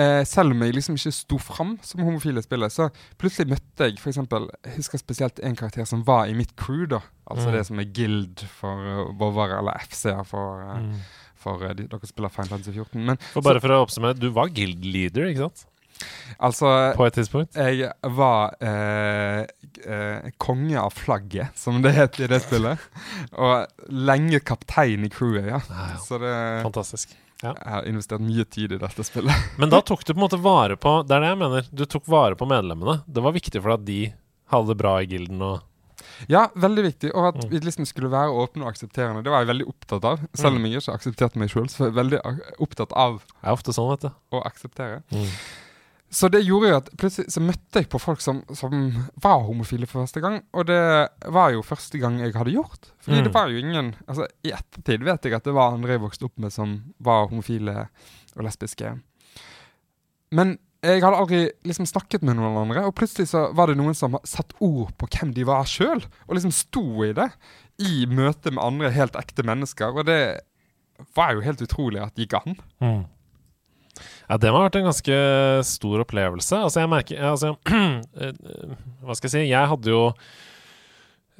uh, 0.00 0.24
selv 0.24 0.50
om 0.50 0.60
jeg 0.62 0.74
liksom 0.74 0.96
ikke 0.96 1.12
sto 1.12 1.38
fram 1.38 1.78
som 1.82 2.00
homofil 2.02 2.36
i 2.38 2.42
spillet, 2.42 2.72
så 2.72 2.88
plutselig 3.18 3.48
møtte 3.52 3.84
jeg 3.86 3.94
eksempel, 3.96 4.48
Jeg 4.64 4.74
husker 4.76 4.98
spesielt 4.98 5.38
en 5.40 5.54
karakter 5.56 5.84
som 5.86 6.02
var 6.04 6.26
i 6.26 6.34
mitt 6.34 6.56
crew, 6.56 6.86
da. 6.86 7.00
Altså 7.30 7.48
Mm. 7.48 7.52
det 7.52 7.66
som 7.66 7.78
er 7.78 7.84
Guild 7.84 8.40
for 8.48 8.74
uh, 9.12 9.58
eller 9.58 9.78
FC 9.78 10.02
for, 10.26 10.62
uh, 10.62 10.80
Mm. 10.80 10.94
For 11.44 11.62
eh, 11.68 11.76
de, 11.78 11.86
dere 11.92 12.08
spiller 12.10 12.32
Final 12.32 12.50
Fantasy 12.56 12.74
14. 12.74 13.04
Men 13.12 13.20
For 13.34 13.44
bare 13.44 13.62
for 13.62 13.76
å 13.76 13.84
oppsummere, 13.84 14.16
du 14.18 14.30
var 14.34 14.52
guild 14.56 14.84
leader, 14.88 15.28
ikke 15.30 15.46
sant? 15.48 15.66
altså 16.42 16.66
På 16.98 17.04
et 17.06 17.14
tidspunkt? 17.14 17.54
Jeg 17.54 17.90
var 18.16 18.56
eh, 18.64 19.44
eh, 19.86 20.30
konge 20.42 20.78
av 20.80 20.94
flagget, 20.96 21.54
som 21.58 21.78
det 21.84 21.92
het 21.96 22.18
i 22.20 22.28
det 22.30 22.40
spillet. 22.44 22.80
Og 23.38 23.92
lenge 23.94 24.40
kaptein 24.42 25.06
i 25.06 25.12
crewet, 25.12 25.46
ja. 25.52 25.60
Nei, 25.70 25.90
ja. 25.92 26.00
Så 26.02 26.18
det, 26.22 26.32
Fantastisk. 26.66 27.14
jeg 27.44 27.54
har 27.54 27.86
investert 27.88 28.24
mye 28.24 28.44
tid 28.44 28.74
i 28.74 28.80
dette 28.82 29.06
spillet. 29.06 29.46
Men 29.60 29.72
da 29.72 29.82
tok 29.86 30.04
du 30.04 30.12
på 30.12 30.18
en 30.18 30.24
måte 30.26 30.40
vare 30.42 30.78
på 30.80 30.96
Det 31.06 31.16
er 31.16 31.24
det 31.24 31.32
jeg 31.34 31.42
mener. 31.44 31.70
Du 31.70 31.84
tok 31.86 32.10
vare 32.10 32.38
på 32.40 32.48
medlemmene. 32.50 33.00
Det 33.06 33.24
var 33.24 33.36
viktig 33.36 33.62
for 33.62 33.74
deg 33.74 33.80
at 33.82 33.88
de 33.92 34.00
hadde 34.52 34.72
det 34.74 34.80
bra 34.82 34.98
i 35.00 35.08
gilden 35.08 35.46
og 35.46 35.62
Ja, 36.28 36.48
veldig 36.54 36.84
viktig. 36.84 37.10
Og 37.14 37.26
at 37.28 37.42
Mm. 37.44 37.50
vi 37.50 37.58
liksom 37.60 37.86
skulle 37.86 38.10
være 38.10 38.30
åpne 38.30 38.62
og 38.64 38.72
aksepterende. 38.74 39.22
Det 39.24 39.30
var 39.30 39.44
jeg 39.44 39.48
veldig 39.56 39.66
opptatt 39.68 40.04
av. 40.04 40.20
Selv 40.34 40.56
om 40.56 40.64
jeg 40.64 40.80
ikke 40.80 40.94
aksepterte 40.98 41.36
meg 41.36 41.48
sjøl, 41.50 41.68
så 41.68 41.78
var 41.78 41.86
jeg 41.92 41.98
veldig 42.00 42.20
opptatt 42.60 42.92
av 42.96 43.18
Det 43.18 43.44
er 43.48 43.52
ofte 43.52 43.72
sånn, 43.72 43.90
vet 43.90 44.00
du. 44.00 44.10
å 44.32 44.42
akseptere. 44.44 45.02
Så 46.14 46.28
det 46.30 46.44
gjorde 46.46 46.68
jo 46.70 46.76
at 46.76 46.90
plutselig 46.96 47.26
så 47.32 47.40
møtte 47.42 47.80
jeg 47.80 47.88
på 47.90 47.98
folk 47.98 48.20
som, 48.20 48.44
som 48.54 48.70
var 49.20 49.40
homofile 49.42 49.86
for 49.88 50.04
første 50.06 50.20
gang. 50.22 50.42
Og 50.54 50.66
det 50.66 51.08
var 51.26 51.50
jo 51.50 51.60
første 51.62 51.98
gang 51.98 52.20
jeg 52.20 52.32
hadde 52.34 52.52
gjort. 52.54 52.92
Fordi 53.02 53.18
Mm. 53.18 53.24
det 53.24 53.32
var 53.34 53.48
jo 53.48 53.58
ingen 53.58 53.94
Altså 54.08 54.28
I 54.44 54.50
ettertid 54.52 55.02
vet 55.02 55.22
jeg 55.24 55.32
at 55.34 55.42
det 55.42 55.52
var 55.54 55.72
andre 55.72 55.88
jeg 55.98 56.00
vokste 56.00 56.24
opp 56.26 56.38
med 56.38 56.52
som 56.52 56.94
var 57.00 57.26
homofile 57.28 57.88
og 58.36 58.44
lesbiske. 58.44 59.00
Men 60.30 60.58
jeg 60.84 61.02
hadde 61.02 61.18
aldri 61.18 61.40
liksom 61.64 61.86
snakket 61.88 62.24
med 62.26 62.36
noen 62.38 62.58
andre, 62.60 62.84
og 62.88 62.94
plutselig 62.98 63.30
så 63.30 63.46
var 63.56 63.70
det 63.70 63.78
noen 63.80 63.96
som 63.96 64.18
satte 64.28 64.56
ord 64.64 64.92
på 65.00 65.08
hvem 65.14 65.32
de 65.36 65.46
var 65.48 65.68
sjøl, 65.68 66.02
og 66.26 66.36
liksom 66.36 66.52
sto 66.54 66.84
i 67.06 67.14
det. 67.16 67.30
I 67.82 68.04
møte 68.06 68.52
med 68.54 68.62
andre 68.62 68.92
helt 68.94 69.16
ekte 69.18 69.42
mennesker. 69.46 69.96
Og 69.96 70.06
det 70.06 70.20
var 71.16 71.34
jo 71.34 71.42
helt 71.42 71.64
utrolig 71.64 72.02
at 72.04 72.14
det 72.14 72.26
gikk 72.28 72.36
an. 72.38 72.58
Mm. 72.84 73.02
Ja, 74.28 74.38
det 74.40 74.50
må 74.50 74.60
ha 74.60 74.66
vært 74.66 74.78
en 74.80 74.88
ganske 74.88 75.18
stor 75.66 76.02
opplevelse. 76.04 76.58
Altså, 76.66 76.82
jeg 76.82 76.92
merker 76.92 77.26
altså, 77.30 77.54
eh, 78.20 78.34
Hva 79.04 79.16
skal 79.16 79.28
jeg 79.28 79.34
si? 79.34 79.44
Jeg 79.50 79.70
hadde 79.70 79.92
jo 79.92 80.08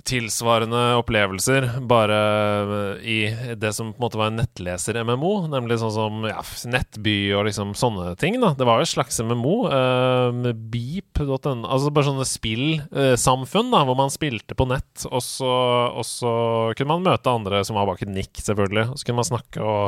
tilsvarende 0.04 0.80
opplevelser 0.98 1.66
bare 1.88 2.16
eh, 2.20 3.04
i 3.08 3.18
det 3.56 3.70
som 3.76 3.92
på 3.92 3.98
en 3.98 4.04
måte 4.04 4.20
var 4.20 4.30
en 4.30 4.38
nettleser-MMO, 4.40 5.32
nemlig 5.52 5.78
sånn 5.80 5.94
som 5.94 6.26
ja, 6.28 6.42
Nettby 6.68 7.16
og 7.36 7.46
liksom 7.48 7.72
sånne 7.78 8.12
ting. 8.20 8.36
da 8.42 8.52
Det 8.58 8.68
var 8.68 8.80
jo 8.80 8.86
et 8.88 8.92
slags 8.92 9.20
MMO. 9.24 9.54
Uh, 9.72 10.50
Beep.no 10.52 11.64
Altså 11.64 11.92
bare 11.94 12.08
sånne 12.10 12.28
spillsamfunn 12.28 13.72
da 13.72 13.84
hvor 13.88 13.98
man 13.98 14.12
spilte 14.12 14.56
på 14.58 14.68
nett, 14.68 15.06
og 15.08 15.24
så, 15.24 15.54
og 15.94 16.04
så 16.08 16.34
kunne 16.76 16.98
man 16.98 17.08
møte 17.08 17.32
andre 17.32 17.64
som 17.64 17.78
var 17.78 17.88
bak 17.88 18.04
et 18.04 18.12
nikk, 18.12 18.36
selvfølgelig. 18.44 18.90
Og 18.92 19.00
så 19.00 19.08
kunne 19.08 19.22
man 19.22 19.30
snakke 19.30 19.64
og 19.64 19.86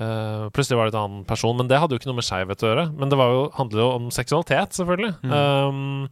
uh, 0.00 0.48
plutselig 0.54 0.80
var 0.80 0.90
det 0.90 0.96
en 0.96 1.04
annen 1.04 1.28
person, 1.28 1.54
men 1.58 1.70
det 1.70 1.78
hadde 1.82 1.94
jo 1.94 2.02
ikke 2.02 2.10
noe 2.10 2.18
med 2.18 2.26
skeivhet 2.26 2.66
å 2.66 2.72
gjøre. 2.72 2.88
Men 2.98 3.14
det 3.14 3.20
var 3.20 3.36
jo, 3.36 3.46
handlet 3.60 3.84
jo 3.84 3.92
om 4.00 4.10
seksualitet, 4.14 4.74
selvfølgelig. 4.80 5.14
Um, 5.30 6.10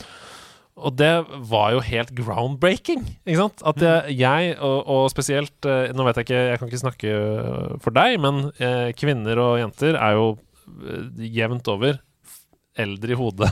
og 0.74 0.96
det 0.98 1.12
var 1.50 1.74
jo 1.76 1.82
helt 1.86 2.10
groundbreaking, 2.18 3.04
ikke 3.22 3.38
sant? 3.38 3.62
At 3.66 3.82
jeg, 3.82 4.16
jeg 4.18 4.56
og, 4.58 4.80
og 4.90 5.04
spesielt 5.12 5.68
eh, 5.70 5.92
Nå 5.94 6.06
vet 6.08 6.18
jeg 6.18 6.26
ikke, 6.26 6.40
jeg 6.50 6.58
kan 6.60 6.70
ikke 6.70 6.82
snakke 6.82 7.12
eh, 7.14 7.76
for 7.84 7.94
deg, 7.94 8.16
men 8.22 8.48
eh, 8.58 8.90
kvinner 8.98 9.38
og 9.42 9.60
jenter 9.62 9.94
er 9.94 10.18
jo 10.18 10.26
eh, 10.34 11.22
jevnt 11.36 11.70
over 11.70 12.00
eldre 12.80 13.14
i 13.14 13.18
hodet 13.18 13.50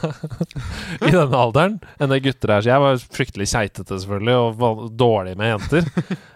i 1.06 1.10
denne 1.12 1.38
alderen 1.38 1.76
enn 2.02 2.10
det 2.10 2.20
gutter 2.24 2.52
er. 2.56 2.64
Så 2.64 2.70
jeg 2.72 2.82
var 2.82 3.00
fryktelig 3.16 3.46
keitete, 3.52 3.98
selvfølgelig, 4.02 4.36
og 4.38 4.56
var 4.60 4.82
dårlig 4.98 5.34
med 5.38 5.52
jenter. 5.52 5.86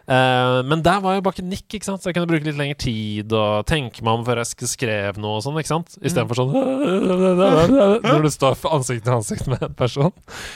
Uh, 0.07 0.61
men 0.71 0.85
der 0.87 1.03
var 1.03 1.17
jo 1.17 1.25
bare 1.27 1.43
ikke 1.57 1.83
sant? 1.83 2.03
så 2.03 2.11
jeg 2.11 2.19
kunne 2.19 2.31
bruke 2.31 2.47
litt 2.47 2.59
lengre 2.61 2.79
tid 2.79 3.35
og 3.35 3.67
tenke 3.71 4.05
meg 4.07 4.21
om 4.21 4.27
før 4.27 4.43
jeg 4.43 4.51
sk- 4.53 4.71
skrev 4.71 5.21
noe 5.23 5.41
og 5.41 5.47
sånn, 5.47 5.59
ikke 5.63 5.73
sant? 5.75 5.97
Istedenfor 5.99 6.41
sånn 6.41 6.55
Når 8.07 8.27
du 8.27 8.33
står 8.33 8.59
ansikt 8.71 9.07
til 9.07 9.17
ansikt 9.17 9.51
med 9.51 9.63
en 9.67 9.79
person. 9.79 10.13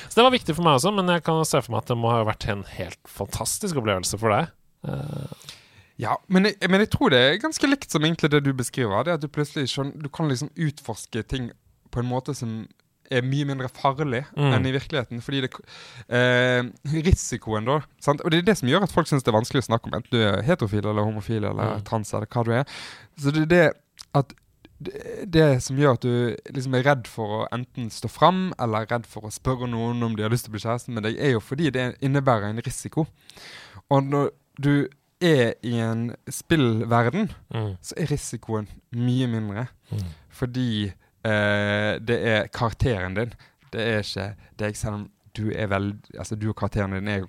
Så 0.08 0.18
det 0.20 0.26
var 0.26 0.34
viktig 0.34 0.54
for 0.56 0.66
meg 0.66 0.78
også, 0.78 0.94
men 0.94 1.10
jeg 1.16 1.26
kan 1.26 1.42
se 1.48 1.62
for 1.64 1.74
meg 1.74 1.82
at 1.84 1.94
det 1.94 1.98
må 2.00 2.12
ha 2.14 2.22
vært 2.28 2.46
en 2.52 2.66
helt 2.76 3.00
fantastisk 3.10 3.80
opplevelse 3.82 4.20
for 4.20 4.36
deg. 4.36 4.52
Uh, 4.86 5.56
Ja, 6.00 6.14
men 6.32 6.46
jeg, 6.48 6.56
men 6.72 6.80
jeg 6.80 6.88
tror 6.94 7.12
det 7.12 7.18
er 7.20 7.34
ganske 7.42 7.68
likt 7.68 7.92
som 7.92 8.04
egentlig 8.06 8.30
det 8.32 8.38
du 8.46 8.54
beskriver. 8.56 9.04
Det 9.04 9.18
at 9.18 9.20
du 9.24 9.28
plutselig 9.28 9.68
skjønner, 9.68 9.98
du 10.00 10.08
kan 10.08 10.30
liksom 10.30 10.48
utforske 10.56 11.20
ting 11.28 11.50
på 11.90 12.00
en 12.02 12.06
måte 12.10 12.34
som 12.36 12.66
er 13.10 13.24
mye 13.26 13.44
mindre 13.44 13.66
farlig 13.74 14.20
Mm. 14.36 14.52
enn 14.54 14.66
i 14.66 14.72
virkeligheten. 14.72 15.20
Fordi 15.20 15.40
det 15.42 15.50
eh, 16.08 16.62
Risikoen, 17.02 17.64
da. 17.66 17.80
Sant? 18.00 18.20
Og 18.24 18.30
det 18.30 18.38
er 18.38 18.42
det 18.52 18.58
som 18.60 18.68
gjør 18.70 18.84
at 18.86 18.92
folk 18.92 19.08
syns 19.10 19.24
det 19.26 19.32
er 19.32 19.38
vanskelig 19.40 19.64
å 19.64 19.66
snakke 19.66 19.86
om, 19.90 19.96
enten 19.98 20.10
du 20.14 20.20
er 20.22 20.42
heterofil 20.46 20.84
eller 20.86 21.02
homofil 21.08 21.44
eller 21.44 21.76
Mm. 21.80 21.84
trans 21.84 22.12
eller 22.14 22.26
hva 22.30 22.44
du 22.46 22.52
er. 22.52 22.64
Så 23.18 23.32
det 23.34 23.42
er 23.42 23.46
det 23.46 23.72
at 24.14 24.32
det, 24.80 25.30
det 25.30 25.62
som 25.62 25.76
gjør 25.76 25.92
at 25.98 26.00
du 26.00 26.36
liksom 26.54 26.74
er 26.78 26.82
redd 26.86 27.06
for 27.10 27.26
å 27.42 27.48
enten 27.52 27.90
stå 27.90 28.08
fram 28.08 28.54
eller 28.58 28.86
redd 28.88 29.04
for 29.06 29.26
å 29.28 29.30
spørre 29.34 29.66
noen 29.68 30.00
om 30.06 30.14
de 30.16 30.22
har 30.22 30.30
lyst 30.30 30.46
til 30.46 30.52
å 30.52 30.56
bli 30.56 30.62
kjæreste 30.62 30.88
med 30.94 31.02
deg, 31.02 31.18
er 31.20 31.32
jo 31.34 31.40
fordi 31.40 31.68
det 31.74 31.96
innebærer 32.00 32.48
en 32.48 32.62
risiko. 32.64 33.06
Og 33.90 34.04
når 34.06 34.30
du 34.58 34.88
er 35.20 35.52
i 35.62 35.74
en 35.84 36.14
spillverden, 36.32 37.28
mm, 37.52 37.76
så 37.82 37.92
er 37.98 38.06
risikoen 38.06 38.68
mye 38.94 39.26
mindre. 39.28 39.66
mm. 39.92 40.06
Fordi 40.30 40.92
eh, 41.24 41.98
det 42.00 42.18
er 42.34 42.48
karakteren 42.54 43.14
din. 43.18 43.32
Det 43.70 43.80
er 43.80 44.00
ikke 44.04 44.28
deg, 44.58 44.76
selv 44.78 44.94
om 44.98 45.04
du 45.36 45.50
er 45.54 45.68
veldig 45.70 46.16
Altså, 46.18 46.34
du 46.34 46.48
og 46.50 46.56
karakteren 46.58 46.96
din 46.96 47.08
er 47.08 47.20
jo 47.22 47.28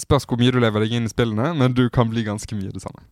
Spørs 0.00 0.24
hvor 0.26 0.38
mye 0.40 0.50
du 0.50 0.56
lever 0.58 0.82
deg 0.82 0.94
inn 0.96 1.04
i 1.06 1.12
spillene, 1.12 1.52
men 1.54 1.74
du 1.76 1.84
kan 1.92 2.08
bli 2.10 2.24
ganske 2.26 2.56
mye 2.58 2.72
det 2.74 2.80
samme. 2.82 3.04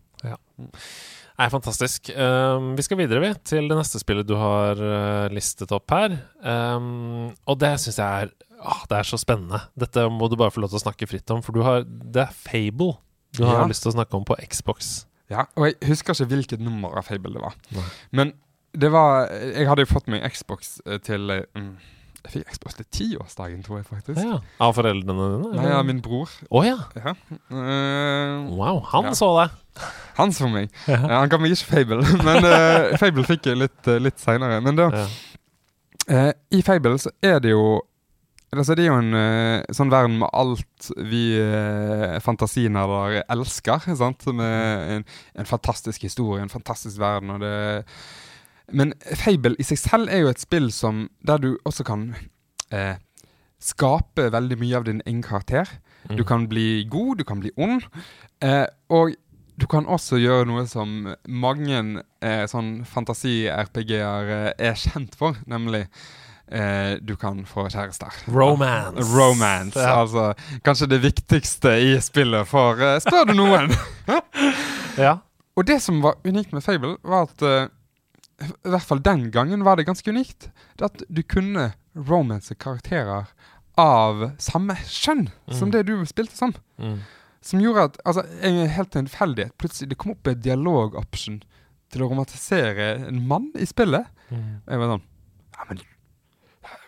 Nei, 1.38 1.46
fantastisk. 1.52 2.10
Um, 2.16 2.72
vi 2.74 2.82
skal 2.82 2.98
videre 2.98 3.22
vi, 3.22 3.30
til 3.46 3.68
det 3.70 3.76
neste 3.78 4.00
spillet 4.02 4.26
du 4.28 4.34
har 4.38 4.80
uh, 4.82 5.28
listet 5.30 5.70
opp 5.74 5.94
her. 5.94 6.16
Um, 6.42 7.30
og 7.46 7.60
det 7.62 7.70
syns 7.84 8.00
jeg 8.02 8.26
er 8.26 8.32
åh, 8.62 8.82
Det 8.90 8.98
er 8.98 9.08
så 9.08 9.18
spennende. 9.20 9.62
Dette 9.78 10.04
må 10.10 10.26
du 10.30 10.36
bare 10.40 10.50
få 10.54 10.64
lov 10.64 10.72
til 10.74 10.80
å 10.80 10.84
snakke 10.84 11.06
fritt 11.10 11.30
om, 11.34 11.40
for 11.42 11.54
du 11.54 11.62
har, 11.66 11.86
det 11.86 12.26
er 12.26 12.34
Fable 12.34 12.96
du 13.32 13.44
har 13.46 13.62
Ja. 13.62 13.68
lyst 13.70 13.86
til 13.86 13.92
å 13.92 13.96
snakke 13.96 14.18
om 14.18 14.26
på 14.28 14.36
Xbox. 14.44 15.06
Ja, 15.32 15.46
og 15.56 15.70
jeg 15.70 15.78
husker 15.88 16.12
ikke 16.12 16.28
hvilket 16.34 16.60
nummer 16.60 16.98
av 17.00 17.06
Fable 17.08 17.32
det 17.32 17.40
var. 17.40 17.54
Nei. 17.72 17.86
Men 18.12 18.34
det 18.75 18.93
var 18.93 19.26
Jeg 19.31 19.69
hadde 19.69 19.85
jo 19.85 19.91
fått 19.91 20.07
meg 20.12 20.25
Xbox 20.33 20.79
eh, 20.87 21.00
til 21.05 21.31
eh, 21.31 21.43
mm, 21.59 21.73
Jeg 22.25 22.33
fikk 22.37 22.55
Xbox 22.55 22.79
til 22.79 22.87
tiårsdagen, 22.99 23.64
tror 23.67 23.81
jeg 23.81 23.88
faktisk. 23.88 24.21
Ja. 24.23 24.38
Av 24.62 24.76
foreldrene 24.76 25.26
dine? 25.35 25.50
Nei, 25.59 25.73
av 25.75 25.85
min 25.88 26.00
bror. 26.05 26.31
Å 26.49 26.62
ja. 26.64 26.79
Ja. 26.97 27.17
Uh, 27.50 28.49
Wow, 28.55 28.85
han 28.93 29.11
Ja. 29.11 29.14
så 29.19 29.33
deg. 29.41 29.59
han 30.17 30.33
så 30.33 30.49
meg. 30.52 30.71
Ja. 30.87 31.00
Han 31.09 31.29
ga 31.33 31.41
meg 31.43 31.57
ikke 31.57 31.73
Fable, 31.73 32.05
men 32.26 32.47
uh, 32.47 32.95
Fable 33.00 33.26
fikk 33.26 33.50
jeg 33.50 33.59
litt, 33.64 33.81
uh, 33.88 33.99
litt 33.99 34.23
seinere. 34.23 34.61
Men 34.64 34.79
da 34.79 34.91
Ja. 34.95 35.07
Eh, 36.11 36.33
I 36.50 36.62
Fable 36.67 36.99
så 36.99 37.12
er 37.23 37.38
det 37.38 37.52
jo 37.52 37.81
Altså 38.52 38.75
Det 38.75 38.85
er 38.85 38.91
jo 38.91 38.99
en 39.00 39.14
uh, 39.17 39.62
sånn 39.73 39.88
verden 39.88 40.19
med 40.21 40.29
alt 40.37 40.88
vi 41.09 41.38
uh, 41.41 42.19
fantasinerder 42.21 43.23
elsker. 43.33 43.87
Sant? 43.97 44.26
Med 44.29 44.91
en, 44.93 45.07
en, 45.41 45.49
fantastisk 45.49 46.05
historie, 46.05 46.43
en 46.45 46.52
fantastisk 46.52 47.00
verden. 47.00 47.31
Og 47.33 47.41
det 47.41 47.55
Men 48.71 48.95
Fable 49.19 49.57
i 49.59 49.66
seg 49.66 49.81
selv 49.81 50.12
er 50.12 50.23
jo 50.23 50.31
et 50.33 50.42
spill 50.42 50.71
som 50.73 51.09
der 51.26 51.42
du 51.42 51.50
også 51.69 51.87
kan 51.88 52.12
eh, 52.73 53.00
skape 53.62 54.28
veldig 54.35 54.59
mye 54.61 54.78
av 54.78 54.87
din 54.88 55.02
egen 55.07 55.23
karakter. 55.25 55.69
Mm. 56.09 56.16
Du 56.19 56.25
kan 56.26 56.49
bli 56.50 56.85
god, 56.90 57.19
du 57.19 57.25
kan 57.25 57.42
bli 57.42 57.52
ond. 57.57 57.85
Eh, 58.42 58.66
og 58.90 59.14
du 59.61 59.69
kan 59.71 59.87
også 59.87 60.19
gjøre 60.19 60.49
noe 60.49 60.64
som 60.71 61.12
mange 61.28 61.78
eh, 62.25 62.45
sånn 62.50 62.83
fantasi-RPG-er 62.88 64.35
eh, 64.37 64.50
er 64.71 64.78
kjent 64.81 65.14
for, 65.19 65.37
nemlig 65.47 65.85
eh, 66.49 66.97
du 67.04 67.14
kan 67.21 67.45
få 67.47 67.69
kjærester. 67.69 68.16
Romance. 68.33 69.04
Romance, 69.12 69.78
ja. 69.78 70.00
Altså 70.00 70.33
kanskje 70.64 70.90
det 70.95 71.02
viktigste 71.04 71.76
i 71.85 71.92
spillet 72.02 72.49
for 72.49 72.81
eh, 72.83 72.99
Spør 73.04 73.28
du 73.31 73.37
noen! 73.38 73.71
ja. 75.07 75.19
Og 75.52 75.69
det 75.69 75.83
som 75.85 76.00
var 76.02 76.19
unikt 76.25 76.54
med 76.57 76.64
Fable, 76.64 76.97
var 77.04 77.28
at 77.28 77.47
eh, 77.47 77.71
I 78.40 78.72
hvert 78.72 78.86
fall 78.88 79.02
den 79.04 79.28
gangen 79.34 79.64
var 79.66 79.76
det 79.76 79.86
ganske 79.86 80.10
unikt. 80.10 80.50
Det 80.78 80.88
at 80.88 81.04
du 81.08 81.22
kunne 81.22 81.72
romanse 81.94 82.54
karakterer 82.54 83.28
av 83.78 84.24
samme 84.42 84.76
kjønn 84.84 85.28
mm. 85.28 85.54
som 85.58 85.72
det 85.72 85.84
du 85.88 85.94
spilte 86.08 86.36
som. 86.36 86.54
Mm. 86.80 86.98
Som 87.42 87.62
gjorde 87.62 87.88
at 87.90 88.00
altså, 88.06 88.26
helt 88.76 88.92
tilfeldighet 88.94 89.56
plutselig 89.58 89.92
det 89.92 89.98
kom 90.00 90.14
opp 90.14 90.30
en 90.30 90.42
dialogoption 90.42 91.40
til 91.92 92.04
å 92.04 92.10
romantisere 92.10 92.92
en 93.08 93.22
mann 93.28 93.50
i 93.58 93.68
spillet. 93.68 94.08
Mm. 94.30 94.60
Jeg 94.66 94.82
var 94.82 94.94
sånn 94.94 95.08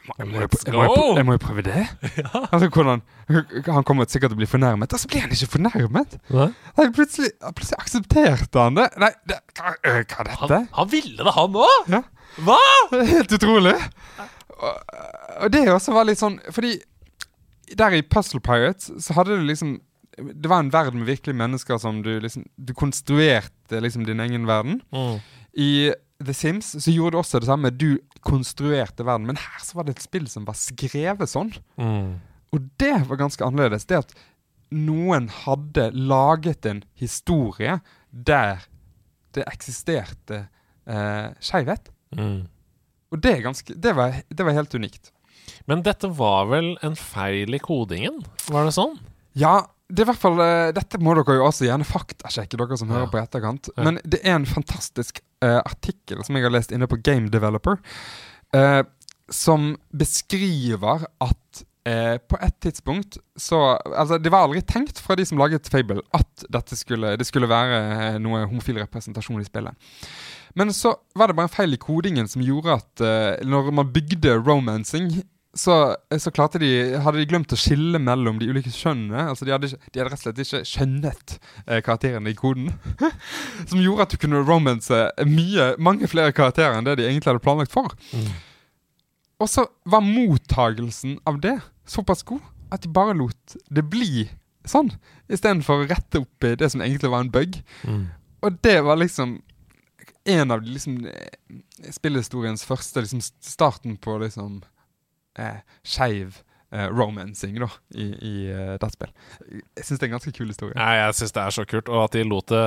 jeg 0.04 0.26
må, 0.28 0.40
jo, 0.44 1.04
jeg 1.16 1.24
må 1.24 1.34
jo 1.36 1.40
prøve 1.40 1.64
det. 1.64 1.84
Ja. 2.20 2.44
Altså, 2.52 2.68
hvordan, 2.68 3.00
han 3.66 3.84
kommer 3.88 4.06
sikkert 4.08 4.32
til 4.32 4.36
å 4.36 4.40
bli 4.42 4.48
fornærmet, 4.48 4.92
og 4.92 5.00
så 5.00 5.08
blir 5.08 5.24
han 5.24 5.32
ikke 5.32 5.48
fornærmet. 5.54 6.18
Nei? 6.34 6.50
plutselig, 6.94 7.30
plutselig 7.40 7.78
aksepterte 7.80 8.66
han 8.66 8.76
det. 8.78 8.88
Nei, 9.00 9.10
det, 9.30 9.38
hva, 9.56 9.72
hva, 9.80 9.94
er 9.94 10.04
dette? 10.04 10.34
Han, 10.42 10.68
han 10.76 10.90
ville 10.92 11.16
det, 11.18 11.34
han 11.38 11.58
òg! 11.64 11.88
Ja. 11.94 12.02
Hva?! 12.44 12.60
Helt 12.92 13.32
utrolig. 13.38 13.74
Og, 14.54 15.00
og 15.44 15.54
det 15.54 15.64
også 15.72 15.94
var 15.94 16.06
litt 16.06 16.20
sånn 16.20 16.36
Fordi 16.54 16.76
der 17.74 17.96
i 17.96 18.04
Puzzle 18.06 18.38
Pirates 18.44 18.90
så 19.02 19.16
hadde 19.16 19.34
du 19.34 19.46
liksom 19.48 19.76
Det 20.14 20.50
var 20.50 20.62
en 20.62 20.72
verden 20.72 21.00
med 21.00 21.10
virkelige 21.10 21.38
mennesker 21.38 21.80
som 21.82 22.02
du 22.04 22.12
liksom 22.22 22.46
Du 22.56 22.74
konstruerte 22.76 23.80
liksom 23.82 24.06
din 24.06 24.22
egen 24.22 24.46
verden. 24.46 24.80
Mm. 24.94 25.18
I 25.54 25.70
The 26.22 26.34
Sims 26.36 26.70
så 26.78 26.92
gjorde 26.92 27.16
du 27.16 27.20
også 27.20 27.40
det 27.42 27.48
samme. 27.48 27.72
Du 27.74 27.98
konstruerte 28.24 29.06
verden. 29.06 29.26
Men 29.28 29.40
her 29.40 29.64
så 29.64 29.78
var 29.78 29.88
det 29.88 29.96
et 29.96 30.04
spill 30.04 30.28
som 30.30 30.46
var 30.46 30.56
skrevet 30.58 31.30
sånn. 31.30 31.50
Mm. 31.80 32.20
Og 32.54 32.70
det 32.80 32.94
var 33.08 33.20
ganske 33.20 33.44
annerledes. 33.46 33.88
Det 33.90 34.04
at 34.04 34.14
noen 34.74 35.28
hadde 35.42 35.90
laget 35.94 36.66
en 36.66 36.82
historie 36.98 37.78
der 38.10 38.64
det 39.34 39.46
eksisterte 39.50 40.44
eh, 40.86 41.34
skeivhet. 41.42 41.90
Mm. 42.14 42.46
Og 43.10 43.22
det, 43.22 43.36
ganske, 43.42 43.74
det, 43.74 43.94
var, 43.98 44.20
det 44.30 44.46
var 44.46 44.56
helt 44.56 44.74
unikt. 44.74 45.10
Men 45.70 45.82
dette 45.86 46.08
var 46.14 46.48
vel 46.50 46.74
en 46.86 46.96
feil 46.98 47.54
i 47.54 47.62
kodingen? 47.62 48.22
Var 48.50 48.66
det 48.66 48.74
sånn? 48.76 48.96
Ja, 49.38 49.56
det 49.92 50.00
er 50.00 50.06
i 50.06 50.08
hvert 50.08 50.22
fall, 50.22 50.40
uh, 50.40 50.72
Dette 50.74 51.00
må 51.02 51.12
dere 51.18 51.36
jo 51.38 51.44
også 51.44 51.68
gjerne 51.68 51.86
faktasjekke, 51.86 52.56
dere 52.60 52.78
som 52.80 52.88
ja. 52.88 52.98
hører 52.98 53.12
på 53.12 53.20
etterkant. 53.20 53.68
Ja. 53.74 53.84
Men 53.86 54.00
det 54.02 54.22
er 54.22 54.38
en 54.38 54.48
fantastisk 54.48 55.20
uh, 55.44 55.60
artikkel 55.60 56.24
som 56.24 56.38
jeg 56.38 56.46
har 56.46 56.54
lest 56.54 56.72
inne 56.72 56.88
på 56.90 57.00
Game 57.04 57.28
Developer, 57.32 57.76
uh, 58.56 58.82
som 59.32 59.74
beskriver 59.92 61.08
at 61.24 61.64
på 61.84 62.38
et 62.40 62.54
tidspunkt 62.64 63.18
så 63.36 63.58
Altså, 63.76 64.16
det 64.16 64.30
var 64.32 64.46
aldri 64.46 64.62
tenkt 64.64 64.96
fra 65.04 65.18
de 65.20 65.26
som 65.28 65.36
laget 65.36 65.68
Fable, 65.68 66.00
at 66.16 66.46
dette 66.48 66.78
skulle, 66.80 67.10
det 67.20 67.26
skulle 67.28 67.44
være 67.44 68.14
noe 68.24 68.46
homofil 68.46 68.78
representasjon 68.80 69.42
i 69.42 69.44
spillet. 69.44 69.92
Men 70.56 70.72
så 70.72 70.94
var 71.12 71.28
det 71.28 71.36
bare 71.36 71.50
en 71.50 71.52
feil 71.52 71.76
i 71.76 71.80
kodingen 71.82 72.24
som 72.24 72.40
gjorde 72.40 72.78
at 72.78 73.04
når 73.44 73.68
man 73.76 73.92
bygde 73.92 74.32
romancing 74.38 75.10
så, 75.54 75.74
så, 76.18 76.32
klarte 76.34 76.58
de 76.58 76.68
hadde 76.98 77.20
de 77.20 77.26
glemt 77.30 77.52
å 77.54 77.58
skille 77.58 78.00
mellom 78.02 78.40
de 78.40 78.48
ulike 78.50 78.72
kjønnene. 78.74 79.28
Altså 79.30 79.46
De 79.46 79.52
hadde, 79.54 79.70
ikke, 79.70 79.92
de 79.92 80.00
hadde 80.00 80.10
rett 80.10 80.20
og 80.20 80.24
slett 80.24 80.40
ikke 80.42 80.62
skjønnet 80.68 81.36
eh, 81.36 81.80
karakterene 81.84 82.32
i 82.32 82.38
koden. 82.38 82.72
som 83.70 83.82
gjorde 83.82 84.08
at 84.08 84.14
du 84.14 84.18
kunne 84.22 84.42
romance 84.46 85.04
mye, 85.28 85.68
mange 85.78 86.10
flere 86.10 86.34
karakterer 86.34 86.78
enn 86.78 86.88
det 86.88 86.98
de 87.00 87.06
egentlig 87.06 87.32
hadde 87.32 87.44
planlagt 87.44 87.74
for. 87.74 87.94
Mm. 88.10 88.32
Og 89.44 89.50
så 89.50 89.66
var 89.90 90.04
mottagelsen 90.06 91.18
av 91.28 91.40
det 91.44 91.58
såpass 91.90 92.24
god 92.26 92.42
at 92.74 92.82
de 92.82 92.90
bare 92.90 93.14
lot 93.16 93.56
det 93.70 93.84
bli 93.86 94.26
sånn, 94.66 94.90
istedenfor 95.28 95.82
å 95.82 95.88
rette 95.88 96.22
opp 96.24 96.46
i 96.46 96.54
det 96.58 96.70
som 96.72 96.82
egentlig 96.82 97.10
var 97.12 97.24
en 97.24 97.32
bug. 97.32 97.58
Mm. 97.86 98.06
Og 98.44 98.62
det 98.64 98.78
var 98.86 98.98
liksom 98.98 99.38
en 100.24 100.54
av 100.54 100.62
liksom 100.64 101.02
eh, 101.06 101.90
spillhistoriens 101.92 102.64
første 102.64 103.04
liksom 103.04 103.20
starten 103.22 103.98
på 104.00 104.16
liksom 104.22 104.62
eh, 105.38 105.62
skeiv 105.86 106.40
eh, 106.74 106.88
romancing 106.90 107.56
da, 107.62 107.68
i, 107.94 108.06
i 108.18 108.34
uh, 108.50 108.74
dataspill. 108.80 109.12
Jeg 109.76 109.86
syns 109.86 110.00
det 110.00 110.06
er 110.06 110.10
en 110.10 110.16
ganske 110.16 110.34
kul 110.36 110.50
historie. 110.50 110.76
Nei, 110.78 110.92
jeg 110.98 111.18
syns 111.20 111.34
det 111.36 111.42
er 111.44 111.56
så 111.56 111.66
kult, 111.68 111.90
og 111.92 112.06
at 112.06 112.16
de 112.16 112.24
lot 112.26 112.50
det 112.50 112.62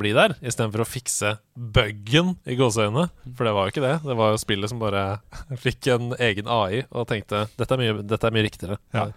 bli 0.00 0.12
der, 0.16 0.36
istedenfor 0.40 0.84
å 0.84 0.88
fikse 0.88 1.36
buggen 1.54 2.36
i 2.48 2.58
gåseøynene. 2.58 3.08
For 3.32 3.48
det 3.48 3.54
var 3.56 3.66
jo 3.66 3.74
ikke 3.74 3.86
det. 3.86 3.96
Det 4.04 4.18
var 4.20 4.34
jo 4.34 4.42
spillet 4.44 4.72
som 4.72 4.82
bare 4.82 5.06
fikk 5.66 5.90
en 5.94 6.12
egen 6.30 6.50
AI 6.50 6.84
og 6.88 7.08
tenkte 7.10 7.46
dette 7.58 7.74
er 7.74 7.82
mye, 7.82 7.98
dette 8.06 8.30
er 8.30 8.36
mye 8.36 8.46
riktigere. 8.46 8.78
Ja. 8.94 9.08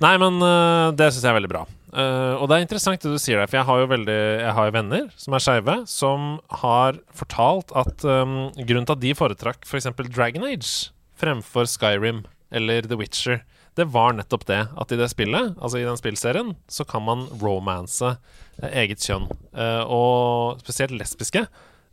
Nei, 0.00 0.14
men 0.20 0.40
uh, 0.40 0.90
det 0.96 1.10
syns 1.12 1.26
jeg 1.26 1.32
er 1.32 1.36
veldig 1.36 1.52
bra. 1.52 1.66
Uh, 1.90 2.38
og 2.38 2.46
det 2.48 2.56
er 2.56 2.64
interessant 2.64 3.02
det 3.02 3.10
du 3.12 3.18
sier 3.20 3.40
der, 3.40 3.50
for 3.50 3.58
jeg 3.58 3.66
har 3.66 3.80
jo 3.80 3.86
veldig 3.90 4.14
Jeg 4.14 4.52
har 4.54 4.68
jo 4.68 4.74
venner 4.76 5.08
som 5.18 5.34
er 5.34 5.42
skeive, 5.42 5.74
som 5.90 6.28
har 6.62 7.00
fortalt 7.18 7.74
at 7.76 8.06
um, 8.06 8.38
grunnen 8.56 8.86
til 8.86 8.96
at 8.96 9.02
de 9.02 9.12
foretrakk 9.18 9.66
f.eks. 9.66 9.90
For 9.90 10.08
Dragon 10.08 10.46
Age 10.46 10.92
fremfor 11.20 11.68
Skyrim 11.70 12.24
eller 12.50 12.88
The 12.88 12.98
Witcher, 12.98 13.42
det 13.78 13.86
var 13.94 14.16
nettopp 14.18 14.46
det 14.48 14.60
at 14.76 14.92
i 14.92 14.98
det 14.98 15.08
spillet, 15.12 15.54
altså 15.56 15.78
i 15.78 15.86
den 15.86 15.98
spillserien, 15.98 16.54
så 16.68 16.84
kan 16.88 17.04
man 17.06 17.26
romance 17.40 18.16
eh, 18.60 18.70
eget 18.82 19.04
kjønn. 19.06 19.28
Eh, 19.54 19.82
og 19.86 20.60
spesielt 20.64 20.96
lesbiske 20.98 21.46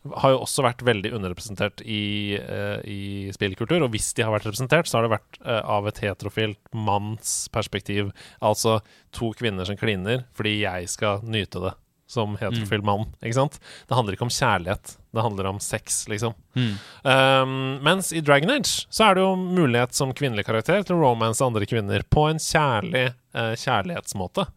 har 0.08 0.34
jo 0.34 0.42
også 0.42 0.64
vært 0.64 0.86
veldig 0.88 1.10
underrepresentert 1.18 1.82
i, 1.84 2.38
uh, 2.40 2.80
i 2.88 3.28
spillkultur. 3.36 3.82
Og 3.84 3.92
hvis 3.92 4.14
de 4.16 4.24
har 4.24 4.32
vært 4.32 4.46
representert, 4.48 4.88
så 4.88 4.98
har 4.98 5.04
det 5.04 5.18
vært 5.18 5.40
av 5.44 5.90
et 5.90 6.00
heterofilt 6.00 6.62
mannsperspektiv. 6.72 8.14
Altså 8.40 8.78
to 9.12 9.34
kvinner 9.36 9.68
som 9.68 9.76
kliner 9.76 10.24
fordi 10.38 10.62
jeg 10.62 10.88
skal 10.94 11.26
nyte 11.28 11.66
det 11.66 11.74
som 12.08 12.38
heterofil 12.40 12.82
mm. 12.82 12.88
mann. 12.88 13.06
Ikke 13.22 13.36
sant? 13.36 13.60
Det 13.88 13.96
handler 13.98 14.16
ikke 14.16 14.26
om 14.28 14.34
kjærlighet. 14.34 14.96
Det 15.14 15.24
handler 15.26 15.50
om 15.50 15.60
sex, 15.64 16.06
liksom. 16.08 16.34
Mm. 16.56 16.74
Um, 17.04 17.56
mens 17.84 18.14
i 18.16 18.22
Dragon 18.24 18.52
Age 18.54 18.86
så 18.88 19.10
er 19.10 19.18
det 19.18 19.26
jo 19.26 19.34
mulighet 19.36 19.96
som 19.98 20.14
kvinnelig 20.16 20.48
karakter 20.48 20.86
til 20.88 20.96
å 20.96 21.02
romance 21.02 21.44
andre 21.44 21.68
kvinner 21.68 22.06
på 22.08 22.28
en 22.32 22.40
kjærlig 22.42 23.10
uh, 23.36 23.54
kjærlighetsmåte. 23.60 24.48